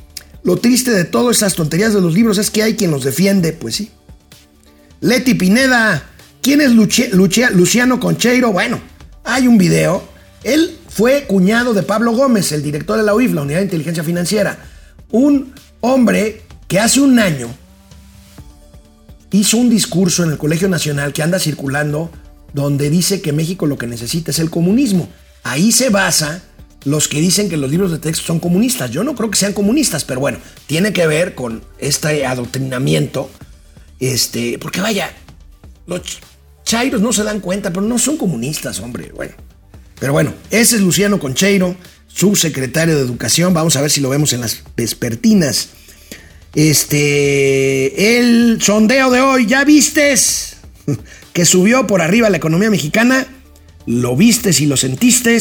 lo 0.45 0.57
triste 0.57 0.91
de 0.91 1.05
todas 1.05 1.37
esas 1.37 1.55
tonterías 1.55 1.95
de 1.95 2.01
los 2.01 2.15
libros 2.15 2.39
es 2.39 2.51
que 2.51 2.63
hay 2.63 2.75
quien 2.75 2.91
los 2.91 3.05
defiende, 3.05 3.53
pues 3.53 3.77
sí. 3.77 3.91
Leti 5.01 5.35
Pineda, 5.35 6.03
¿quién 6.41 6.61
es 6.61 6.73
Luciano 6.73 8.01
Concheiro? 8.01 8.53
Bueno, 8.53 8.81
hay 9.25 9.47
un 9.47 9.59
video. 9.59 10.03
Él 10.43 10.79
fue 10.89 11.25
cuñado 11.25 11.75
de 11.75 11.83
Pablo 11.83 12.13
Gómez, 12.13 12.53
el 12.53 12.63
director 12.63 12.97
de 12.97 13.05
la 13.05 13.15
UIF, 13.15 13.33
la 13.33 13.43
Unidad 13.43 13.59
de 13.59 13.65
Inteligencia 13.65 14.05
Financiera. 14.05 14.59
Un 15.11 15.55
hombre 15.81 16.43
que 16.69 16.81
hace 16.81 17.01
un 17.01 17.19
año 17.19 17.49
hizo 19.31 19.57
un 19.57 19.71
discurso 19.71 20.25
en 20.25 20.31
el 20.31 20.39
Colegio 20.39 20.69
Nacional 20.69 21.13
que 21.13 21.23
anda 21.23 21.39
circulando 21.39 22.11
donde 22.53 22.91
dice 22.91 23.23
que 23.23 23.33
México 23.33 23.67
lo 23.67 23.79
que 23.79 23.87
necesita 23.87 24.31
es 24.31 24.39
el 24.39 24.51
comunismo. 24.51 25.09
Ahí 25.43 25.73
se 25.73 25.91
basa 25.91 26.43
los 26.85 27.09
que 27.09 27.21
dicen 27.21 27.49
que 27.49 27.57
los 27.57 27.71
libros 27.71 27.91
de 27.91 27.99
texto 27.99 28.25
son 28.25 28.41
comunistas. 28.41 28.91
Yo 28.91 29.05
no 29.05 29.15
creo 29.15 29.31
que 29.31 29.39
sean 29.39 29.53
comunistas, 29.53 30.05
pero 30.05 30.21
bueno, 30.21 30.39
tiene 30.67 30.93
que 30.93 31.07
ver 31.07 31.35
con 31.35 31.63
este 31.79 32.27
adoctrinamiento. 32.27 33.31
Este, 34.01 34.59
porque 34.59 34.81
vaya, 34.81 35.13
los 35.87 36.19
chairos 36.65 37.01
no 37.01 37.13
se 37.13 37.23
dan 37.25 37.41
cuenta, 37.41 37.71
pero 37.71 37.83
no 37.83 37.99
son 37.99 38.17
comunistas, 38.17 38.81
hombre. 38.81 39.13
Bueno, 39.15 39.35
pero 39.99 40.13
bueno, 40.13 40.35
ese 40.51 40.77
es 40.77 40.83
Luciano 40.83 41.21
Concheiro, 41.21 41.77
subsecretario 42.09 42.97
de 42.97 43.03
Educación. 43.03 43.55
Vamos 43.55 43.77
a 43.77 43.81
ver 43.81 43.91
si 43.91 44.01
lo 44.01 44.09
vemos 44.09 44.33
en 44.33 44.41
las 44.41 44.63
vespertinas. 44.77 45.69
Este, 46.55 48.19
el 48.19 48.59
sondeo 48.61 49.11
de 49.11 49.21
hoy, 49.21 49.47
¿ya 49.47 49.65
vistes? 49.65 50.57
Que 51.33 51.47
subió 51.47 51.87
por 51.87 52.03
arriba 52.03 52.29
la 52.29 52.37
economía 52.37 52.69
mexicana. 52.69 53.27
¿Lo 53.87 54.17
vistes 54.17 54.61
y 54.61 54.67
lo 54.67 54.77
sentiste? 54.77 55.41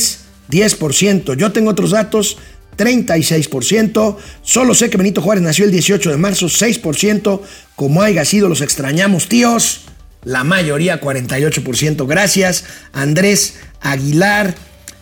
10%. 0.51 1.35
Yo 1.35 1.51
tengo 1.51 1.71
otros 1.71 1.91
datos, 1.91 2.37
36%. 2.77 4.17
Solo 4.43 4.75
sé 4.75 4.89
que 4.89 4.97
Benito 4.97 5.21
Juárez 5.21 5.43
nació 5.43 5.65
el 5.65 5.71
18 5.71 6.11
de 6.11 6.17
marzo, 6.17 6.47
6%. 6.47 7.41
Como 7.75 8.01
haya 8.01 8.25
sido, 8.25 8.49
los 8.49 8.61
extrañamos, 8.61 9.27
tíos. 9.27 9.81
La 10.23 10.43
mayoría, 10.43 11.01
48%. 11.01 12.05
Gracias. 12.05 12.65
Andrés 12.93 13.55
Aguilar, 13.81 14.53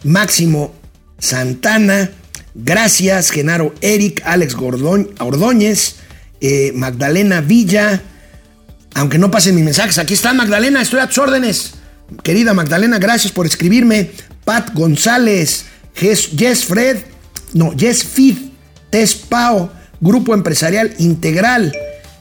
Máximo 0.04 0.74
Santana. 1.18 2.12
Gracias, 2.56 3.32
Genaro 3.32 3.74
Eric, 3.82 4.22
Alex 4.26 4.56
Ordóñez, 4.56 5.96
eh, 6.42 6.72
Magdalena 6.76 7.42
Villa. 7.42 8.02
Aunque 8.96 9.18
no 9.18 9.30
pasen 9.30 9.56
mis 9.56 9.64
mensajes, 9.64 9.98
aquí 9.98 10.14
está 10.14 10.34
Magdalena, 10.34 10.82
estoy 10.82 11.00
a 11.00 11.08
tus 11.08 11.20
órdenes. 11.20 11.76
Querida 12.24 12.54
Magdalena, 12.54 12.98
gracias 12.98 13.32
por 13.32 13.46
escribirme. 13.46 14.12
Pat 14.50 14.74
González, 14.74 15.66
Jess 15.94 16.66
Fred, 16.66 16.98
no, 17.54 17.72
Jess 17.78 18.04
Fid, 18.04 18.36
Tess 18.90 19.14
Pao, 19.14 19.72
Grupo 20.02 20.34
Empresarial 20.34 20.96
Integral. 20.98 21.72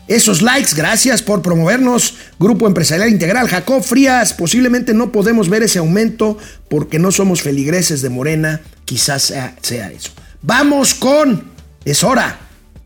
Esos 0.09 0.43
likes, 0.43 0.77
gracias 0.77 1.23
por 1.23 1.41
promovernos. 1.41 2.17
Grupo 2.39 2.67
Empresarial 2.67 3.09
Integral, 3.09 3.49
Jacob 3.49 3.83
Frías, 3.83 4.35
posiblemente 4.35 4.93
no 4.93 5.11
podemos 5.11 5.49
ver 5.49 5.63
ese 5.63 5.79
aumento 5.79 6.37
porque 6.69 6.99
no 6.99 7.13
somos 7.13 7.41
feligreses 7.41 8.03
de 8.03 8.11
Morena, 8.11 8.61
quizás 8.85 9.23
sea, 9.23 9.57
sea 9.63 9.91
eso. 9.91 10.11
Vamos 10.43 10.93
con, 10.93 11.45
es 11.87 12.05
hora, 12.05 12.41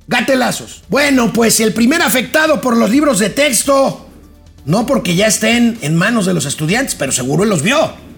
gatelazos. 0.06 0.84
Bueno, 0.88 1.32
pues 1.32 1.58
el 1.58 1.72
primer 1.72 2.00
afectado 2.02 2.60
por 2.60 2.76
los 2.76 2.90
libros 2.90 3.18
de 3.18 3.30
texto, 3.30 4.08
no 4.66 4.86
porque 4.86 5.16
ya 5.16 5.26
estén 5.26 5.78
en 5.82 5.96
manos 5.96 6.26
de 6.26 6.34
los 6.34 6.46
estudiantes, 6.46 6.94
pero 6.94 7.10
seguro 7.10 7.42
él 7.42 7.48
los 7.48 7.62
vio 7.62 8.11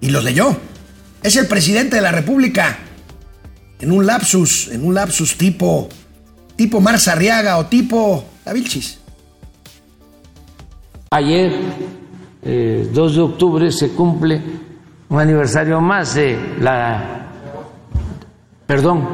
y 0.00 0.10
los 0.10 0.24
leyó. 0.24 0.56
Es 1.22 1.36
el 1.36 1.46
presidente 1.46 1.96
de 1.96 2.02
la 2.02 2.12
República. 2.12 2.78
En 3.80 3.92
un 3.92 4.06
lapsus, 4.06 4.68
en 4.68 4.84
un 4.84 4.94
lapsus 4.94 5.36
tipo, 5.36 5.88
tipo 6.56 6.80
Marzarriaga 6.80 7.58
o 7.58 7.66
tipo 7.66 8.24
La 8.44 8.52
Vilchis. 8.52 8.98
Ayer, 11.10 11.52
eh, 12.42 12.88
2 12.92 13.14
de 13.14 13.20
octubre, 13.20 13.72
se 13.72 13.90
cumple 13.90 14.40
un 15.08 15.18
aniversario 15.18 15.80
más 15.80 16.14
de 16.14 16.38
la. 16.60 17.26
Perdón, 18.66 19.08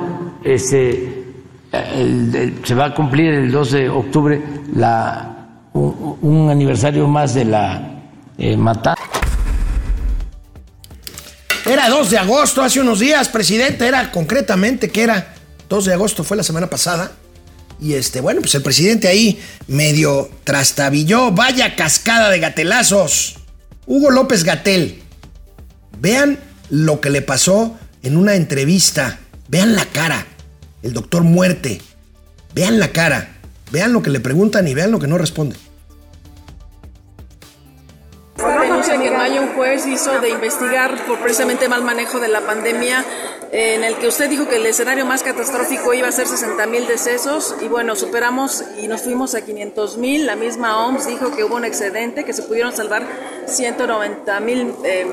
este, 0.44 1.24
se 2.62 2.74
va 2.74 2.86
a 2.86 2.94
cumplir 2.94 3.32
el 3.32 3.50
2 3.50 3.70
de 3.70 3.88
octubre 3.88 4.42
la, 4.74 5.48
un, 5.72 6.18
un 6.20 6.50
aniversario 6.50 7.08
más 7.08 7.34
de 7.34 7.44
la 7.46 8.02
eh, 8.36 8.56
matanza. 8.56 9.15
Era 11.68 11.88
2 11.88 12.10
de 12.10 12.18
agosto, 12.18 12.62
hace 12.62 12.80
unos 12.80 13.00
días, 13.00 13.28
presidente, 13.28 13.88
era 13.88 14.12
concretamente 14.12 14.88
que 14.88 15.02
era 15.02 15.34
2 15.68 15.86
de 15.86 15.94
agosto, 15.94 16.22
fue 16.22 16.36
la 16.36 16.44
semana 16.44 16.70
pasada. 16.70 17.10
Y 17.80 17.94
este, 17.94 18.20
bueno, 18.20 18.40
pues 18.40 18.54
el 18.54 18.62
presidente 18.62 19.08
ahí 19.08 19.40
medio 19.66 20.30
trastabilló, 20.44 21.32
vaya 21.32 21.74
cascada 21.74 22.30
de 22.30 22.38
gatelazos. 22.38 23.38
Hugo 23.84 24.12
López 24.12 24.44
Gatel, 24.44 25.02
vean 26.00 26.38
lo 26.70 27.00
que 27.00 27.10
le 27.10 27.20
pasó 27.20 27.76
en 28.04 28.16
una 28.16 28.36
entrevista, 28.36 29.18
vean 29.48 29.74
la 29.74 29.86
cara, 29.86 30.24
el 30.82 30.92
doctor 30.92 31.24
muerte, 31.24 31.80
vean 32.54 32.78
la 32.78 32.92
cara, 32.92 33.38
vean 33.72 33.92
lo 33.92 34.02
que 34.02 34.10
le 34.10 34.20
preguntan 34.20 34.68
y 34.68 34.74
vean 34.74 34.92
lo 34.92 35.00
que 35.00 35.08
no 35.08 35.18
responde. 35.18 35.56
Hizo 39.74 40.20
de 40.20 40.30
investigar 40.30 41.06
por 41.06 41.18
precisamente 41.18 41.68
mal 41.68 41.82
manejo 41.82 42.20
de 42.20 42.28
la 42.28 42.40
pandemia, 42.40 43.04
en 43.52 43.84
el 43.84 43.96
que 43.96 44.08
usted 44.08 44.28
dijo 44.28 44.48
que 44.48 44.56
el 44.56 44.66
escenario 44.66 45.04
más 45.06 45.22
catastrófico 45.22 45.94
iba 45.94 46.08
a 46.08 46.12
ser 46.12 46.26
60 46.26 46.66
mil 46.66 46.86
decesos 46.86 47.54
y 47.60 47.68
bueno, 47.68 47.96
superamos 47.96 48.64
y 48.80 48.88
nos 48.88 49.02
fuimos 49.02 49.34
a 49.34 49.44
500 49.44 49.98
mil. 49.98 50.26
La 50.26 50.36
misma 50.36 50.86
OMS 50.86 51.06
dijo 51.06 51.34
que 51.34 51.44
hubo 51.44 51.56
un 51.56 51.64
excedente, 51.64 52.24
que 52.24 52.32
se 52.32 52.42
pudieron 52.42 52.74
salvar 52.74 53.06
190 53.46 54.40
mil 54.40 54.74
eh, 54.84 55.06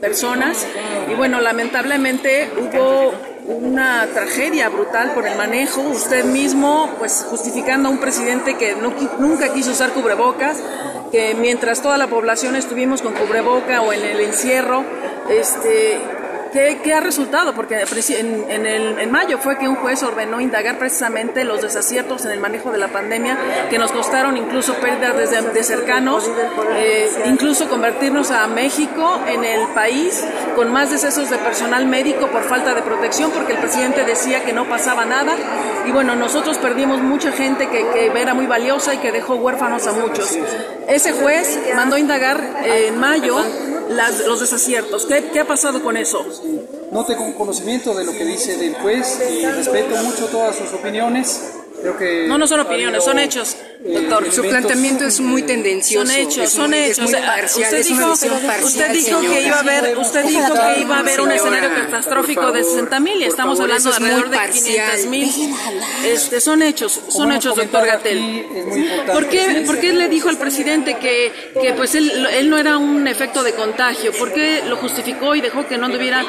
personas 0.00 0.66
y 1.10 1.14
bueno, 1.14 1.40
lamentablemente 1.40 2.50
hubo 2.58 3.12
una 3.46 4.06
tragedia 4.12 4.68
brutal 4.68 5.12
por 5.12 5.26
el 5.26 5.36
manejo. 5.36 5.80
Usted 5.82 6.24
mismo, 6.24 6.90
pues 6.98 7.26
justificando 7.28 7.88
a 7.88 7.92
un 7.92 7.98
presidente 7.98 8.56
que 8.56 8.74
no 8.74 8.92
nunca 9.18 9.52
quiso 9.52 9.72
usar 9.72 9.90
cubrebocas, 9.90 10.62
que 11.10 11.34
mientras 11.34 11.82
toda 11.82 11.98
la 11.98 12.06
población 12.06 12.56
estuvimos 12.56 13.02
con 13.02 13.14
cubreboca 13.14 13.82
o 13.82 13.92
en 13.92 14.02
el 14.04 14.20
encierro, 14.20 14.84
este, 15.28 15.98
¿qué, 16.54 16.94
ha 16.94 17.00
resultado? 17.00 17.52
Porque 17.54 17.74
en, 17.80 18.66
el- 18.66 19.10
mayo 19.10 19.38
fue 19.38 19.58
que 19.58 19.68
un 19.68 19.76
juez 19.76 20.02
ordenó 20.02 20.40
indagar 20.40 20.78
precisamente 20.78 21.44
los 21.44 21.62
desaciertos 21.62 22.24
en 22.24 22.32
el 22.32 22.40
manejo 22.40 22.72
de 22.72 22.78
la 22.78 22.88
pandemia 22.88 23.36
que 23.70 23.78
nos 23.78 23.92
costaron 23.92 24.36
incluso 24.36 24.74
pérdidas 24.74 25.16
desde 25.16 25.42
de 25.42 25.62
cercanos, 25.62 26.28
eh, 26.76 27.10
incluso 27.26 27.68
convertirnos 27.68 28.30
a 28.30 28.46
México 28.46 29.20
en 29.26 29.44
el 29.44 29.68
país 29.68 30.24
con 30.56 30.72
más 30.72 30.90
decesos 30.90 31.30
de 31.30 31.38
personal 31.38 31.86
médico 31.86 32.28
por 32.28 32.42
falta 32.44 32.74
de 32.74 32.82
protección, 32.82 33.30
porque 33.30 33.52
el 33.52 33.58
presidente 33.58 34.04
decía 34.04 34.44
que 34.44 34.52
no 34.52 34.68
pasaba 34.68 35.04
nada. 35.04 35.34
Y 35.86 35.92
bueno, 35.92 36.16
nosotros 36.16 36.58
perdimos 36.58 37.00
mucha 37.02 37.32
gente 37.32 37.68
que, 37.68 38.12
era 38.14 38.34
muy 38.34 38.46
valiosa 38.46 38.94
y 38.94 38.98
que 38.98 39.12
dejó 39.12 39.34
huérfanos 39.34 39.86
a 39.86 39.92
muchos. 39.92 40.38
Ese 40.88 41.12
juez 41.12 41.58
mandó 41.76 41.98
indagar 41.98 42.40
en 42.64 42.98
mayo 42.98 43.38
las- 43.88 44.26
los 44.26 44.40
desaciertos. 44.40 45.06
¿Qué, 45.06 45.30
¿Qué 45.32 45.40
ha 45.40 45.46
pasado 45.46 45.82
con 45.82 45.96
eso? 45.96 46.24
No 46.92 47.04
tengo 47.04 47.34
conocimiento 47.36 47.94
de 47.94 48.04
lo 48.04 48.12
que 48.12 48.24
dice 48.24 48.56
del 48.56 48.74
juez 48.74 49.18
y 49.30 49.44
respeto 49.46 49.96
mucho 50.02 50.26
todas 50.26 50.56
sus 50.56 50.72
opiniones. 50.72 51.40
Creo 51.84 51.98
que 51.98 52.26
No, 52.26 52.38
no 52.38 52.46
son 52.46 52.60
opiniones, 52.60 53.02
habido, 53.02 53.04
son 53.04 53.18
hechos, 53.18 53.56
eh, 53.84 53.92
doctor. 53.92 54.32
Su 54.32 54.40
planteamiento 54.40 55.04
es 55.04 55.20
muy 55.20 55.42
tendencioso. 55.42 56.06
Son 56.06 56.16
hechos, 56.16 56.48
son 56.50 56.72
hechos. 56.72 57.10
usted 57.56 57.84
dijo, 57.84 58.12
usted 58.64 58.90
dijo 58.90 59.20
que 59.20 59.42
iba 59.42 59.56
a 59.56 59.60
haber, 59.60 59.98
usted 59.98 60.24
dijo 60.24 60.54
que 60.54 60.80
iba 60.80 60.96
a 60.96 61.00
haber 61.00 61.20
un 61.20 61.32
escenario 61.32 61.68
catastrófico 61.74 62.52
de 62.52 62.62
favor, 62.62 62.74
60 62.76 63.00
mil 63.00 63.20
y 63.20 63.24
estamos 63.24 63.60
hablando 63.60 63.90
de 63.90 63.96
alrededor 63.96 64.30
de 64.30 64.36
parcial. 64.36 64.92
500 64.96 65.10
mil. 65.10 65.54
Este, 66.06 66.40
son 66.40 66.62
hechos, 66.62 66.98
son 67.08 67.32
hechos, 67.32 67.54
doctor 67.54 67.84
Gatel. 67.84 68.46
¿Por 69.12 69.28
qué, 69.28 69.64
¿Por 69.66 69.78
qué 69.78 69.92
le 69.92 70.08
dijo 70.08 70.30
al 70.30 70.38
presidente 70.38 70.96
que, 70.96 71.52
que 71.60 71.74
pues 71.74 71.94
él, 71.96 72.26
él 72.32 72.48
no 72.48 72.56
era 72.56 72.78
un 72.78 73.06
efecto 73.06 73.42
de 73.42 73.52
contagio? 73.52 74.10
¿Por 74.12 74.32
qué 74.32 74.62
lo 74.66 74.78
justificó 74.78 75.34
y 75.34 75.42
dejó 75.42 75.66
que 75.66 75.76
no 75.76 75.84
anduviera, 75.84 76.24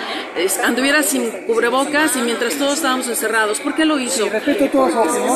anduviera 0.65 1.01
sin 1.01 1.29
cubrebocas 1.45 2.17
y 2.17 2.19
mientras 2.19 2.55
todos 2.55 2.73
estábamos 2.73 3.07
encerrados? 3.07 3.61
¿Por 3.61 3.73
qué 3.73 3.85
lo 3.85 3.97
hizo? 3.99 4.27
Respeto. 4.27 4.65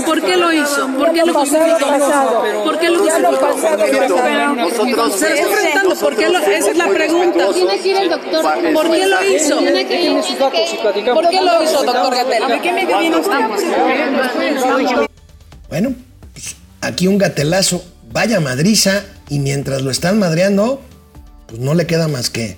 ¿Por 0.09 0.25
qué 0.25 0.37
lo 0.37 0.51
hizo? 0.51 0.87
¿Por 0.97 1.13
qué 1.13 1.23
lo 1.23 1.33
justificó? 1.35 2.63
¿Por 2.63 2.79
qué 2.79 2.89
lo 2.89 2.99
justificó? 2.99 3.41
Nosotros 4.55 5.19
Se 5.19 5.29
lo 5.29 5.35
estoy 5.35 5.51
preguntando, 5.51 5.95
¿por 5.95 6.15
qué 6.15 6.29
lo, 6.29 6.39
esa 6.39 6.71
es 6.71 6.77
la 6.77 6.87
pregunta. 6.87 7.53
Tiene 7.53 7.79
que 7.79 7.89
ir 7.89 7.97
el 7.97 8.09
doctor. 8.09 8.73
¿Por 8.73 8.91
qué 8.91 9.05
lo 9.05 9.23
hizo? 9.23 9.55
¿Por 11.13 11.29
qué 11.29 11.41
lo 11.41 11.63
hizo, 11.63 11.83
doctor 11.83 12.15
Gatel? 12.15 12.43
¿A 12.43 12.59
qué 12.59 12.71
medio 12.71 12.97
viene 12.97 13.17
usted? 13.17 13.37
Bueno, 15.69 15.93
pues, 16.33 16.55
aquí 16.81 17.07
un 17.07 17.19
gatelazo, 17.19 17.83
vaya 18.11 18.39
madriza, 18.39 19.03
y 19.29 19.37
mientras 19.37 19.83
lo 19.83 19.91
están 19.91 20.17
madreando, 20.17 20.81
pues 21.47 21.61
no 21.61 21.75
le 21.75 21.85
queda 21.85 22.07
más 22.07 22.31
que. 22.31 22.57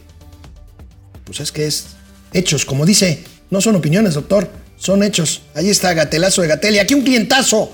Pues 1.25 1.41
es 1.41 1.51
que 1.51 1.67
es 1.67 1.87
hechos, 2.31 2.63
como 2.63 2.85
dice, 2.85 3.25
no 3.49 3.59
son 3.59 3.75
opiniones, 3.75 4.13
doctor, 4.13 4.49
son 4.81 5.03
hechos. 5.03 5.43
Ahí 5.53 5.69
está, 5.69 5.93
gatelazo 5.93 6.41
de 6.41 6.47
Gatel. 6.47 6.75
Y 6.75 6.79
aquí 6.79 6.95
un 6.95 7.03
clientazo. 7.03 7.71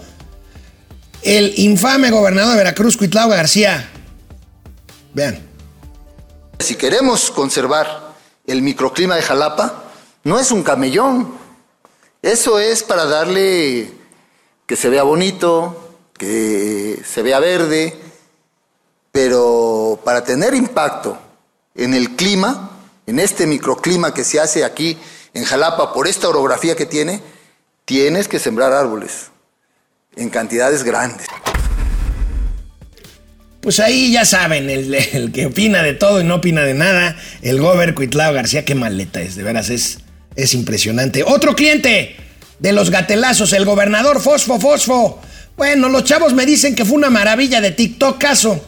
El 1.23 1.57
infame 1.57 2.11
gobernador 2.11 2.51
de 2.51 2.57
Veracruz, 2.57 2.97
Cuitlao 2.97 3.29
García. 3.29 3.89
Vean. 5.13 5.39
Si 6.59 6.75
queremos 6.75 7.31
conservar 7.31 8.13
el 8.45 8.61
microclima 8.61 9.15
de 9.15 9.21
Jalapa, 9.21 9.85
no 10.25 10.37
es 10.37 10.51
un 10.51 10.63
camellón. 10.63 11.33
Eso 12.21 12.59
es 12.59 12.83
para 12.83 13.05
darle 13.05 13.89
que 14.65 14.75
se 14.75 14.89
vea 14.89 15.03
bonito, 15.03 15.95
que 16.17 17.01
se 17.07 17.21
vea 17.21 17.39
verde, 17.39 17.97
pero 19.13 19.97
para 20.03 20.25
tener 20.25 20.53
impacto 20.53 21.17
en 21.73 21.93
el 21.93 22.17
clima, 22.17 22.71
en 23.05 23.19
este 23.19 23.47
microclima 23.47 24.13
que 24.13 24.25
se 24.25 24.41
hace 24.41 24.65
aquí 24.65 24.97
en 25.37 25.43
Jalapa 25.43 25.93
por 25.93 26.07
esta 26.07 26.27
orografía 26.27 26.75
que 26.75 26.87
tiene, 26.87 27.21
tienes 27.85 28.27
que 28.27 28.39
sembrar 28.39 28.73
árboles 28.73 29.29
en 30.15 30.29
cantidades 30.29 30.83
grandes. 30.83 31.27
Pues 33.61 33.79
ahí 33.79 34.11
ya 34.11 34.25
saben, 34.25 34.69
el, 34.69 34.93
el 34.93 35.31
que 35.31 35.45
opina 35.45 35.83
de 35.83 35.93
todo 35.93 36.21
y 36.21 36.23
no 36.23 36.35
opina 36.35 36.63
de 36.63 36.73
nada, 36.73 37.15
el 37.43 37.61
gober 37.61 37.93
Cuitlao 37.93 38.33
García, 38.33 38.65
qué 38.65 38.73
maleta 38.73 39.21
es, 39.21 39.35
de 39.35 39.43
veras 39.43 39.69
es, 39.69 39.99
es 40.35 40.55
impresionante. 40.55 41.23
Otro 41.23 41.55
cliente 41.55 42.15
de 42.57 42.71
los 42.71 42.89
gatelazos, 42.89 43.53
el 43.53 43.65
gobernador 43.65 44.19
Fosfo 44.19 44.59
Fosfo. 44.59 45.21
Bueno, 45.55 45.89
los 45.89 46.03
chavos 46.03 46.33
me 46.33 46.47
dicen 46.47 46.73
que 46.73 46.83
fue 46.83 46.95
una 46.97 47.11
maravilla 47.11 47.61
de 47.61 47.71
TikTok 47.71 48.17
caso. 48.17 48.59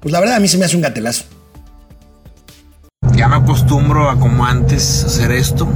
Pues 0.00 0.12
la 0.12 0.20
verdad 0.20 0.36
a 0.36 0.40
mí 0.40 0.46
se 0.46 0.58
me 0.58 0.66
hace 0.66 0.76
un 0.76 0.82
gatelazo. 0.82 1.24
Ya 3.12 3.26
me 3.26 3.36
acostumbro 3.36 4.08
a 4.08 4.20
como 4.20 4.44
antes 4.44 5.02
hacer 5.04 5.32
esto. 5.32 5.66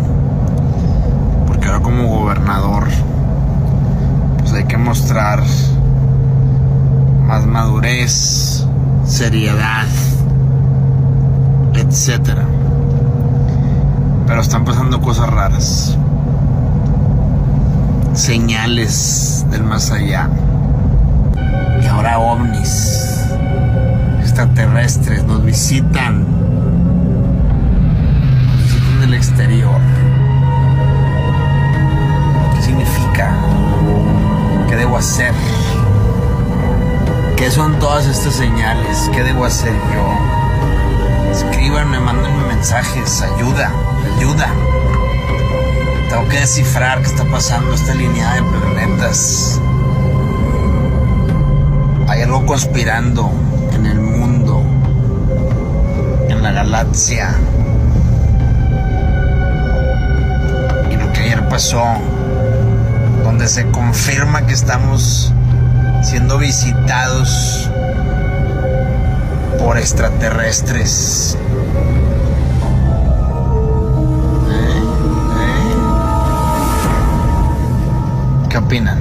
Como 1.82 2.06
gobernador, 2.08 2.88
pues 4.38 4.52
hay 4.52 4.64
que 4.64 4.76
mostrar 4.76 5.42
más 7.26 7.46
madurez, 7.46 8.66
seriedad, 9.04 9.86
etcétera. 11.74 12.44
Pero 14.26 14.40
están 14.40 14.64
pasando 14.64 15.00
cosas 15.00 15.28
raras. 15.30 15.98
Señales 18.14 19.44
del 19.50 19.64
más 19.64 19.90
allá. 19.90 20.28
Y 21.82 21.86
ahora 21.86 22.18
ovnis 22.18 23.10
extraterrestres 24.20 25.24
nos 25.24 25.44
visitan 25.44 26.24
visitan 28.64 29.00
del 29.00 29.14
exterior. 29.14 29.80
¿Qué 32.70 32.76
significa? 32.76 33.34
¿Qué 34.68 34.76
debo 34.76 34.96
hacer? 34.96 35.32
¿Qué 37.36 37.50
son 37.50 37.76
todas 37.80 38.06
estas 38.06 38.34
señales? 38.34 39.10
¿Qué 39.12 39.24
debo 39.24 39.44
hacer 39.44 39.72
yo? 39.92 41.32
Escríbanme, 41.32 41.98
mándenme 41.98 42.44
mensajes, 42.44 43.22
ayuda, 43.22 43.72
ayuda. 44.16 44.54
Tengo 46.10 46.28
que 46.28 46.38
descifrar 46.38 47.00
qué 47.02 47.08
está 47.08 47.24
pasando 47.24 47.74
esta 47.74 47.92
línea 47.92 48.34
de 48.34 48.42
planetas. 48.44 49.60
Hay 52.06 52.22
algo 52.22 52.46
conspirando 52.46 53.32
en 53.74 53.86
el 53.86 53.98
mundo, 53.98 54.62
en 56.28 56.40
la 56.40 56.52
galaxia. 56.52 57.34
Y 60.88 60.94
lo 60.94 61.12
que 61.12 61.20
ayer 61.20 61.48
pasó, 61.48 61.82
se 63.48 63.66
confirma 63.70 64.46
que 64.46 64.52
estamos 64.52 65.32
siendo 66.02 66.38
visitados 66.38 67.68
por 69.58 69.78
extraterrestres. 69.78 71.36
¿Eh? 74.50 74.82
¿Qué 78.50 78.58
opinan? 78.58 78.98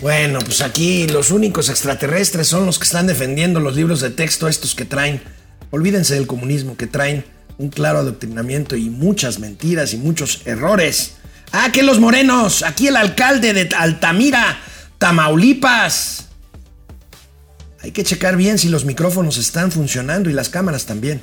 Bueno, 0.00 0.40
pues 0.40 0.60
aquí 0.62 1.06
los 1.08 1.30
únicos 1.30 1.68
extraterrestres 1.70 2.46
son 2.48 2.66
los 2.66 2.78
que 2.78 2.84
están 2.84 3.06
defendiendo 3.06 3.60
los 3.60 3.76
libros 3.76 4.00
de 4.00 4.10
texto 4.10 4.48
estos 4.48 4.74
que 4.74 4.84
traen. 4.84 5.22
Olvídense 5.70 6.14
del 6.14 6.26
comunismo, 6.26 6.76
que 6.76 6.86
traen 6.86 7.24
un 7.58 7.68
claro 7.68 7.98
adoctrinamiento 7.98 8.76
y 8.76 8.90
muchas 8.90 9.38
mentiras 9.38 9.94
y 9.94 9.98
muchos 9.98 10.46
errores. 10.46 11.16
Ah, 11.52 11.70
que 11.72 11.82
los 11.82 12.00
morenos, 12.00 12.62
aquí 12.62 12.88
el 12.88 12.96
alcalde 12.96 13.52
de 13.52 13.68
Altamira, 13.76 14.58
Tamaulipas. 14.98 16.28
Hay 17.82 17.90
que 17.90 18.04
checar 18.04 18.36
bien 18.36 18.58
si 18.58 18.68
los 18.68 18.84
micrófonos 18.84 19.38
están 19.38 19.72
funcionando 19.72 20.30
y 20.30 20.32
las 20.32 20.48
cámaras 20.48 20.86
también. 20.86 21.20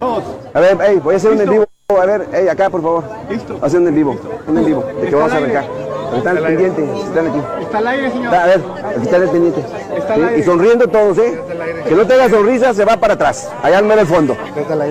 A 0.00 0.60
ver, 0.60 0.76
hey, 0.86 1.00
voy 1.02 1.14
a 1.14 1.16
hacer 1.16 1.32
un 1.32 1.40
en 1.40 1.50
vivo. 1.50 1.66
A 1.88 2.06
ver, 2.06 2.28
hey, 2.32 2.48
acá, 2.48 2.68
por 2.68 2.82
favor. 2.82 3.04
Listo. 3.30 3.58
Hacer 3.62 3.80
un 3.80 3.88
en 3.88 3.94
vivo. 3.94 4.20
Un 4.46 4.58
en 4.58 4.64
vivo. 4.66 4.84
De 5.00 5.08
que 5.08 5.14
vamos 5.14 5.32
a 5.32 5.36
arrancar. 5.36 5.83
Están 6.16 6.36
pendientes, 6.36 6.84
están 7.04 7.26
aquí. 7.28 7.38
Está 7.62 7.78
al 7.78 7.86
aire, 7.88 8.10
señor. 8.10 8.34
A 8.34 8.46
ver, 8.46 8.60
aquí 8.84 9.02
están 9.02 9.22
el 9.22 9.28
pendiente. 9.28 9.60
Está 9.96 10.14
al 10.14 10.20
Sí, 10.20 10.26
aire. 10.26 10.38
Y 10.38 10.42
sonriendo 10.42 10.88
todos, 10.88 11.18
¿eh? 11.18 11.40
Que 11.88 11.94
no 11.94 12.06
tenga 12.06 12.28
sonrisa, 12.28 12.74
se 12.74 12.84
va 12.84 12.96
para 12.98 13.14
atrás. 13.14 13.48
Allá 13.62 13.78
al 13.78 13.84
mero 13.84 14.00
el 14.00 14.06
fondo. 14.06 14.36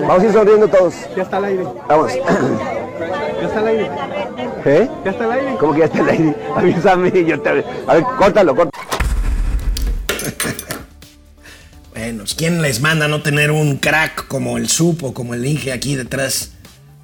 Vamos 0.06 0.22
a 0.22 0.26
ir 0.26 0.32
sonriendo 0.32 0.68
todos. 0.68 0.94
Ya 1.16 1.22
está 1.22 1.36
al 1.38 1.44
aire. 1.44 1.64
Vamos. 1.88 2.12
Ya 2.14 3.46
está 3.46 3.58
al 3.60 3.66
aire. 3.66 3.90
¿Eh? 4.64 4.88
Ya 5.04 5.10
está 5.10 5.24
al 5.24 5.32
aire. 5.32 5.56
¿Cómo 5.60 5.72
que 5.72 5.78
ya 5.80 5.84
está 5.86 5.98
el 6.00 6.08
aire? 6.08 6.36
Avísame, 6.56 7.24
yo 7.24 7.40
te... 7.40 7.64
A 7.86 7.94
ver, 7.94 8.02
córtalo, 8.18 8.54
córtalo. 8.56 8.70
Bueno, 11.94 12.24
¿quién 12.36 12.60
les 12.60 12.80
manda 12.80 13.06
no 13.08 13.22
tener 13.22 13.50
un 13.50 13.76
crack 13.76 14.26
como 14.26 14.58
el 14.58 14.68
Sup 14.68 15.04
o 15.04 15.14
como 15.14 15.34
el 15.34 15.46
Inge 15.46 15.72
aquí 15.72 15.94
detrás, 15.94 16.50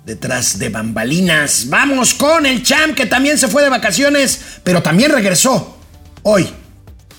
detrás 0.05 0.59
de 0.59 0.69
bambalinas? 0.69 1.67
Vamos 1.69 2.15
con 2.15 2.47
el 2.47 2.63
Champ 2.63 2.95
que 2.95 3.07
también 3.07 3.39
se 3.39 3.49
fue 3.49 3.63
de 3.63 3.69
vacaciones, 3.69 4.61
pero 4.65 4.83
también 4.83 5.13
regresó 5.13 5.77
hoy. 6.23 6.49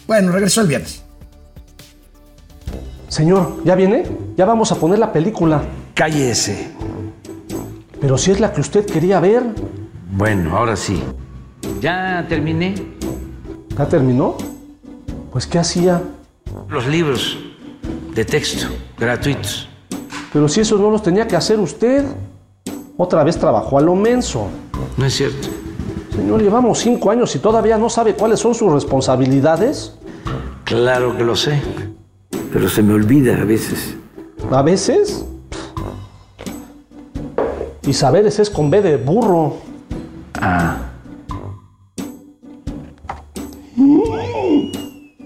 Bueno, 0.08 0.32
regresó 0.32 0.62
el 0.62 0.68
viernes. 0.68 1.02
Señor, 3.08 3.62
¿ya 3.66 3.76
viene? 3.76 4.06
Ya 4.38 4.46
vamos 4.46 4.72
a 4.72 4.76
poner 4.76 4.98
la 4.98 5.12
película. 5.12 5.64
Cállese. 5.94 6.72
Pero 8.00 8.18
si 8.18 8.32
es 8.32 8.40
la 8.40 8.54
que 8.54 8.62
usted 8.62 8.86
quería 8.86 9.20
ver. 9.20 9.44
Bueno, 10.12 10.58
ahora 10.58 10.76
sí. 10.76 11.04
Ya 11.82 12.26
terminé. 12.28 12.76
¿Ya 13.78 13.88
terminó? 13.88 14.38
Pues 15.32 15.46
¿qué 15.46 15.60
hacía? 15.60 16.02
Los 16.70 16.88
libros 16.88 17.38
de 18.16 18.26
texto 18.26 18.68
gratuitos. 18.98 19.70
Pero 20.34 20.48
si 20.48 20.62
esos 20.62 20.80
no 20.80 20.90
los 20.90 21.04
tenía 21.04 21.28
que 21.28 21.36
hacer 21.36 21.60
usted. 21.60 22.06
Otra 22.98 23.24
vez 23.24 23.38
trabajó 23.38 23.78
a 23.78 23.82
lo 23.82 23.96
menso. 23.96 24.48
No 24.98 25.06
es 25.06 25.14
cierto. 25.14 25.48
Señor, 26.16 26.42
llevamos 26.42 26.80
cinco 26.80 27.10
años 27.10 27.36
y 27.36 27.39
todavía 27.39 27.78
no 27.78 27.89
sabe 27.89 28.14
cuáles 28.14 28.39
son 28.39 28.54
sus 28.54 28.72
responsabilidades. 28.72 29.96
Claro 30.66 31.16
que 31.18 31.24
lo 31.24 31.36
sé. 31.36 31.62
Pero 32.52 32.70
se 32.70 32.84
me 32.84 32.94
olvida 32.94 33.42
a 33.42 33.46
veces. 33.46 33.96
¿A 34.52 34.62
veces? 34.62 35.26
Y 37.84 37.94
saberes 37.94 38.39
es 38.39 38.50
con 38.50 38.70
B 38.70 38.82
de 38.82 38.98
burro. 38.98 39.56
Ah. 40.39 40.78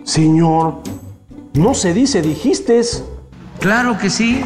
Señor, 0.04 0.76
no 1.56 1.74
se 1.74 1.94
dice 1.94 2.22
dijiste. 2.22 2.82
Claro 3.60 3.98
que 3.98 4.10
sí. 4.10 4.42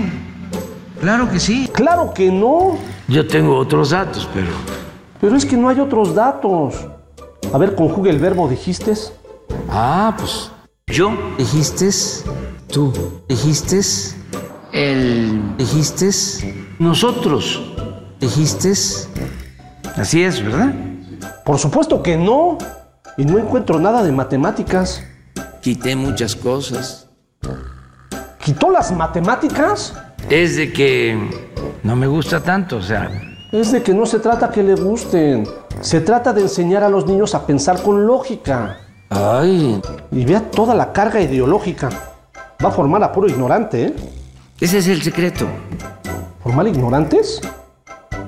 Claro 1.02 1.30
que 1.30 1.40
sí. 1.40 1.70
Claro 1.72 2.14
que 2.14 2.32
no. 2.32 2.78
Yo 3.10 3.26
tengo 3.26 3.58
otros 3.58 3.90
datos, 3.90 4.30
pero... 4.34 4.52
Pero 5.20 5.36
es 5.36 5.44
que 5.46 5.58
no 5.58 5.68
hay 5.68 5.80
otros 5.80 6.14
datos. 6.14 6.76
A 7.52 7.58
ver, 7.58 7.74
conjugue 7.74 8.12
el 8.12 8.20
verbo 8.20 8.48
dijiste. 8.48 8.94
Ah, 9.70 10.16
pues 10.18 10.52
yo 10.88 11.12
dijiste, 11.38 11.90
tú 12.68 12.94
dijiste, 13.28 13.82
él 14.72 15.56
dijiste, 15.58 16.12
nosotros 16.78 17.74
dijiste. 18.20 18.74
Así 19.96 20.24
es, 20.24 20.44
¿verdad? 20.44 20.74
Por 21.44 21.58
supuesto 21.58 22.04
que 22.04 22.16
no. 22.16 22.60
Y 23.18 23.26
no 23.26 23.40
encuentro 23.40 23.80
nada 23.80 24.04
de 24.04 24.12
matemáticas. 24.12 25.04
Quité 25.62 25.96
muchas 25.96 26.36
cosas. 26.36 27.08
¿Quitó 28.44 28.70
las 28.70 28.92
matemáticas? 28.92 29.94
Es 30.30 30.56
de 30.56 30.72
que 30.72 31.49
no 31.84 31.96
me 31.96 32.08
gusta 32.08 32.42
tanto, 32.42 32.78
o 32.78 32.82
sea... 32.82 33.10
Es 33.52 33.72
de 33.72 33.82
que 33.82 33.94
no 33.94 34.06
se 34.06 34.20
trata 34.20 34.52
que 34.52 34.62
le 34.62 34.76
gusten. 34.76 35.48
Se 35.82 36.02
trata 36.02 36.34
de 36.34 36.42
enseñar 36.42 36.84
a 36.84 36.90
los 36.90 37.08
niños 37.08 37.34
a 37.34 37.46
pensar 37.46 37.82
con 37.82 38.06
lógica. 38.06 38.78
Ay. 39.10 39.82
Y 40.12 40.26
vea 40.26 40.52
toda 40.52 40.76
la 40.76 40.94
carga 40.94 41.20
ideológica. 41.20 41.90
Va 42.64 42.70
a 42.70 42.72
formar 42.72 43.04
a 43.04 43.12
puro 43.12 43.28
ignorante, 43.28 43.86
¿eh? 43.86 43.96
Ese 44.60 44.80
es 44.80 44.88
el 44.88 45.02
secreto. 45.02 45.48
¿Formar 46.44 46.68
ignorantes? 46.68 47.42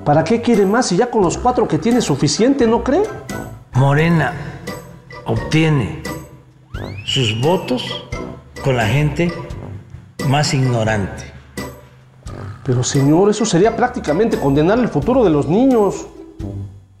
¿Para 0.04 0.24
qué 0.24 0.40
quiere 0.40 0.66
más 0.66 0.86
si 0.86 0.96
ya 0.96 1.10
con 1.10 1.22
los 1.22 1.38
cuatro 1.38 1.68
que 1.68 1.78
tiene 1.78 2.00
suficiente, 2.00 2.66
no 2.66 2.82
cree? 2.82 3.02
Morena 3.74 4.32
obtiene 5.24 6.02
sus 7.04 7.40
votos 7.40 8.04
con 8.64 8.76
la 8.76 8.86
gente 8.86 9.32
más 10.28 10.52
ignorante. 10.54 11.31
Pero 12.64 12.84
señor, 12.84 13.30
eso 13.30 13.44
sería 13.44 13.74
prácticamente 13.76 14.38
condenar 14.38 14.78
el 14.78 14.88
futuro 14.88 15.24
de 15.24 15.30
los 15.30 15.48
niños. 15.48 16.06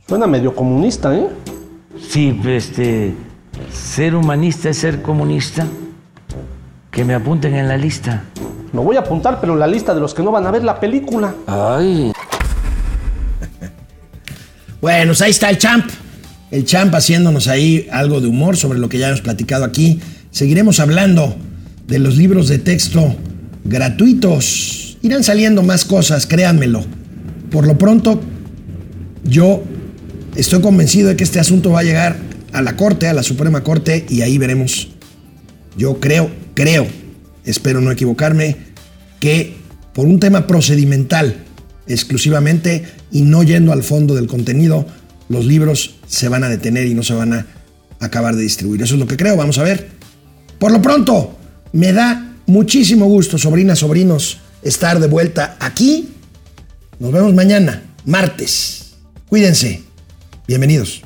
Suena 0.08 0.26
medio 0.26 0.54
comunista, 0.54 1.16
¿eh? 1.16 1.28
Sí, 2.00 2.40
este, 2.46 3.14
ser 3.72 4.16
humanista 4.16 4.70
es 4.70 4.78
ser 4.78 5.02
comunista. 5.02 5.66
Que 6.90 7.04
me 7.04 7.14
apunten 7.14 7.54
en 7.54 7.68
la 7.68 7.76
lista. 7.76 8.24
Lo 8.72 8.82
voy 8.82 8.96
a 8.96 9.00
apuntar, 9.00 9.40
pero 9.40 9.54
en 9.54 9.60
la 9.60 9.66
lista 9.66 9.94
de 9.94 10.00
los 10.00 10.14
que 10.14 10.22
no 10.22 10.30
van 10.30 10.46
a 10.46 10.50
ver 10.50 10.64
la 10.64 10.78
película. 10.80 11.34
Ay. 11.46 12.12
Bueno, 14.80 15.10
pues 15.10 15.22
ahí 15.22 15.30
está 15.30 15.48
el 15.48 15.58
champ. 15.58 15.88
El 16.50 16.64
champ 16.64 16.92
haciéndonos 16.92 17.46
ahí 17.46 17.86
algo 17.92 18.20
de 18.20 18.26
humor 18.26 18.56
sobre 18.56 18.80
lo 18.80 18.88
que 18.88 18.98
ya 18.98 19.06
hemos 19.06 19.20
platicado 19.20 19.64
aquí. 19.64 20.00
Seguiremos 20.32 20.80
hablando 20.80 21.36
de 21.86 22.00
los 22.00 22.16
libros 22.16 22.48
de 22.48 22.58
texto 22.58 23.14
gratuitos. 23.62 24.81
Irán 25.02 25.24
saliendo 25.24 25.62
más 25.62 25.84
cosas, 25.84 26.26
créanmelo. 26.26 26.84
Por 27.50 27.66
lo 27.66 27.76
pronto, 27.76 28.20
yo 29.24 29.62
estoy 30.36 30.60
convencido 30.60 31.08
de 31.08 31.16
que 31.16 31.24
este 31.24 31.40
asunto 31.40 31.70
va 31.70 31.80
a 31.80 31.84
llegar 31.84 32.16
a 32.52 32.62
la 32.62 32.76
Corte, 32.76 33.08
a 33.08 33.12
la 33.12 33.24
Suprema 33.24 33.64
Corte, 33.64 34.06
y 34.08 34.22
ahí 34.22 34.38
veremos. 34.38 34.88
Yo 35.76 35.98
creo, 35.98 36.30
creo, 36.54 36.86
espero 37.44 37.80
no 37.80 37.90
equivocarme, 37.90 38.56
que 39.18 39.56
por 39.92 40.06
un 40.06 40.20
tema 40.20 40.46
procedimental 40.46 41.36
exclusivamente 41.88 42.84
y 43.10 43.22
no 43.22 43.42
yendo 43.42 43.72
al 43.72 43.82
fondo 43.82 44.14
del 44.14 44.28
contenido, 44.28 44.86
los 45.28 45.44
libros 45.44 45.96
se 46.06 46.28
van 46.28 46.44
a 46.44 46.48
detener 46.48 46.86
y 46.86 46.94
no 46.94 47.02
se 47.02 47.14
van 47.14 47.32
a 47.32 47.46
acabar 47.98 48.36
de 48.36 48.42
distribuir. 48.42 48.82
Eso 48.82 48.94
es 48.94 49.00
lo 49.00 49.06
que 49.06 49.16
creo, 49.16 49.36
vamos 49.36 49.58
a 49.58 49.64
ver. 49.64 49.88
Por 50.60 50.70
lo 50.70 50.80
pronto, 50.80 51.36
me 51.72 51.92
da 51.92 52.36
muchísimo 52.46 53.06
gusto, 53.06 53.36
sobrinas, 53.38 53.80
sobrinos, 53.80 54.38
estar 54.62 55.00
de 55.00 55.08
vuelta 55.08 55.56
aquí. 55.60 56.08
Nos 56.98 57.12
vemos 57.12 57.34
mañana, 57.34 57.82
martes. 58.04 58.94
Cuídense. 59.28 59.82
Bienvenidos. 60.46 61.02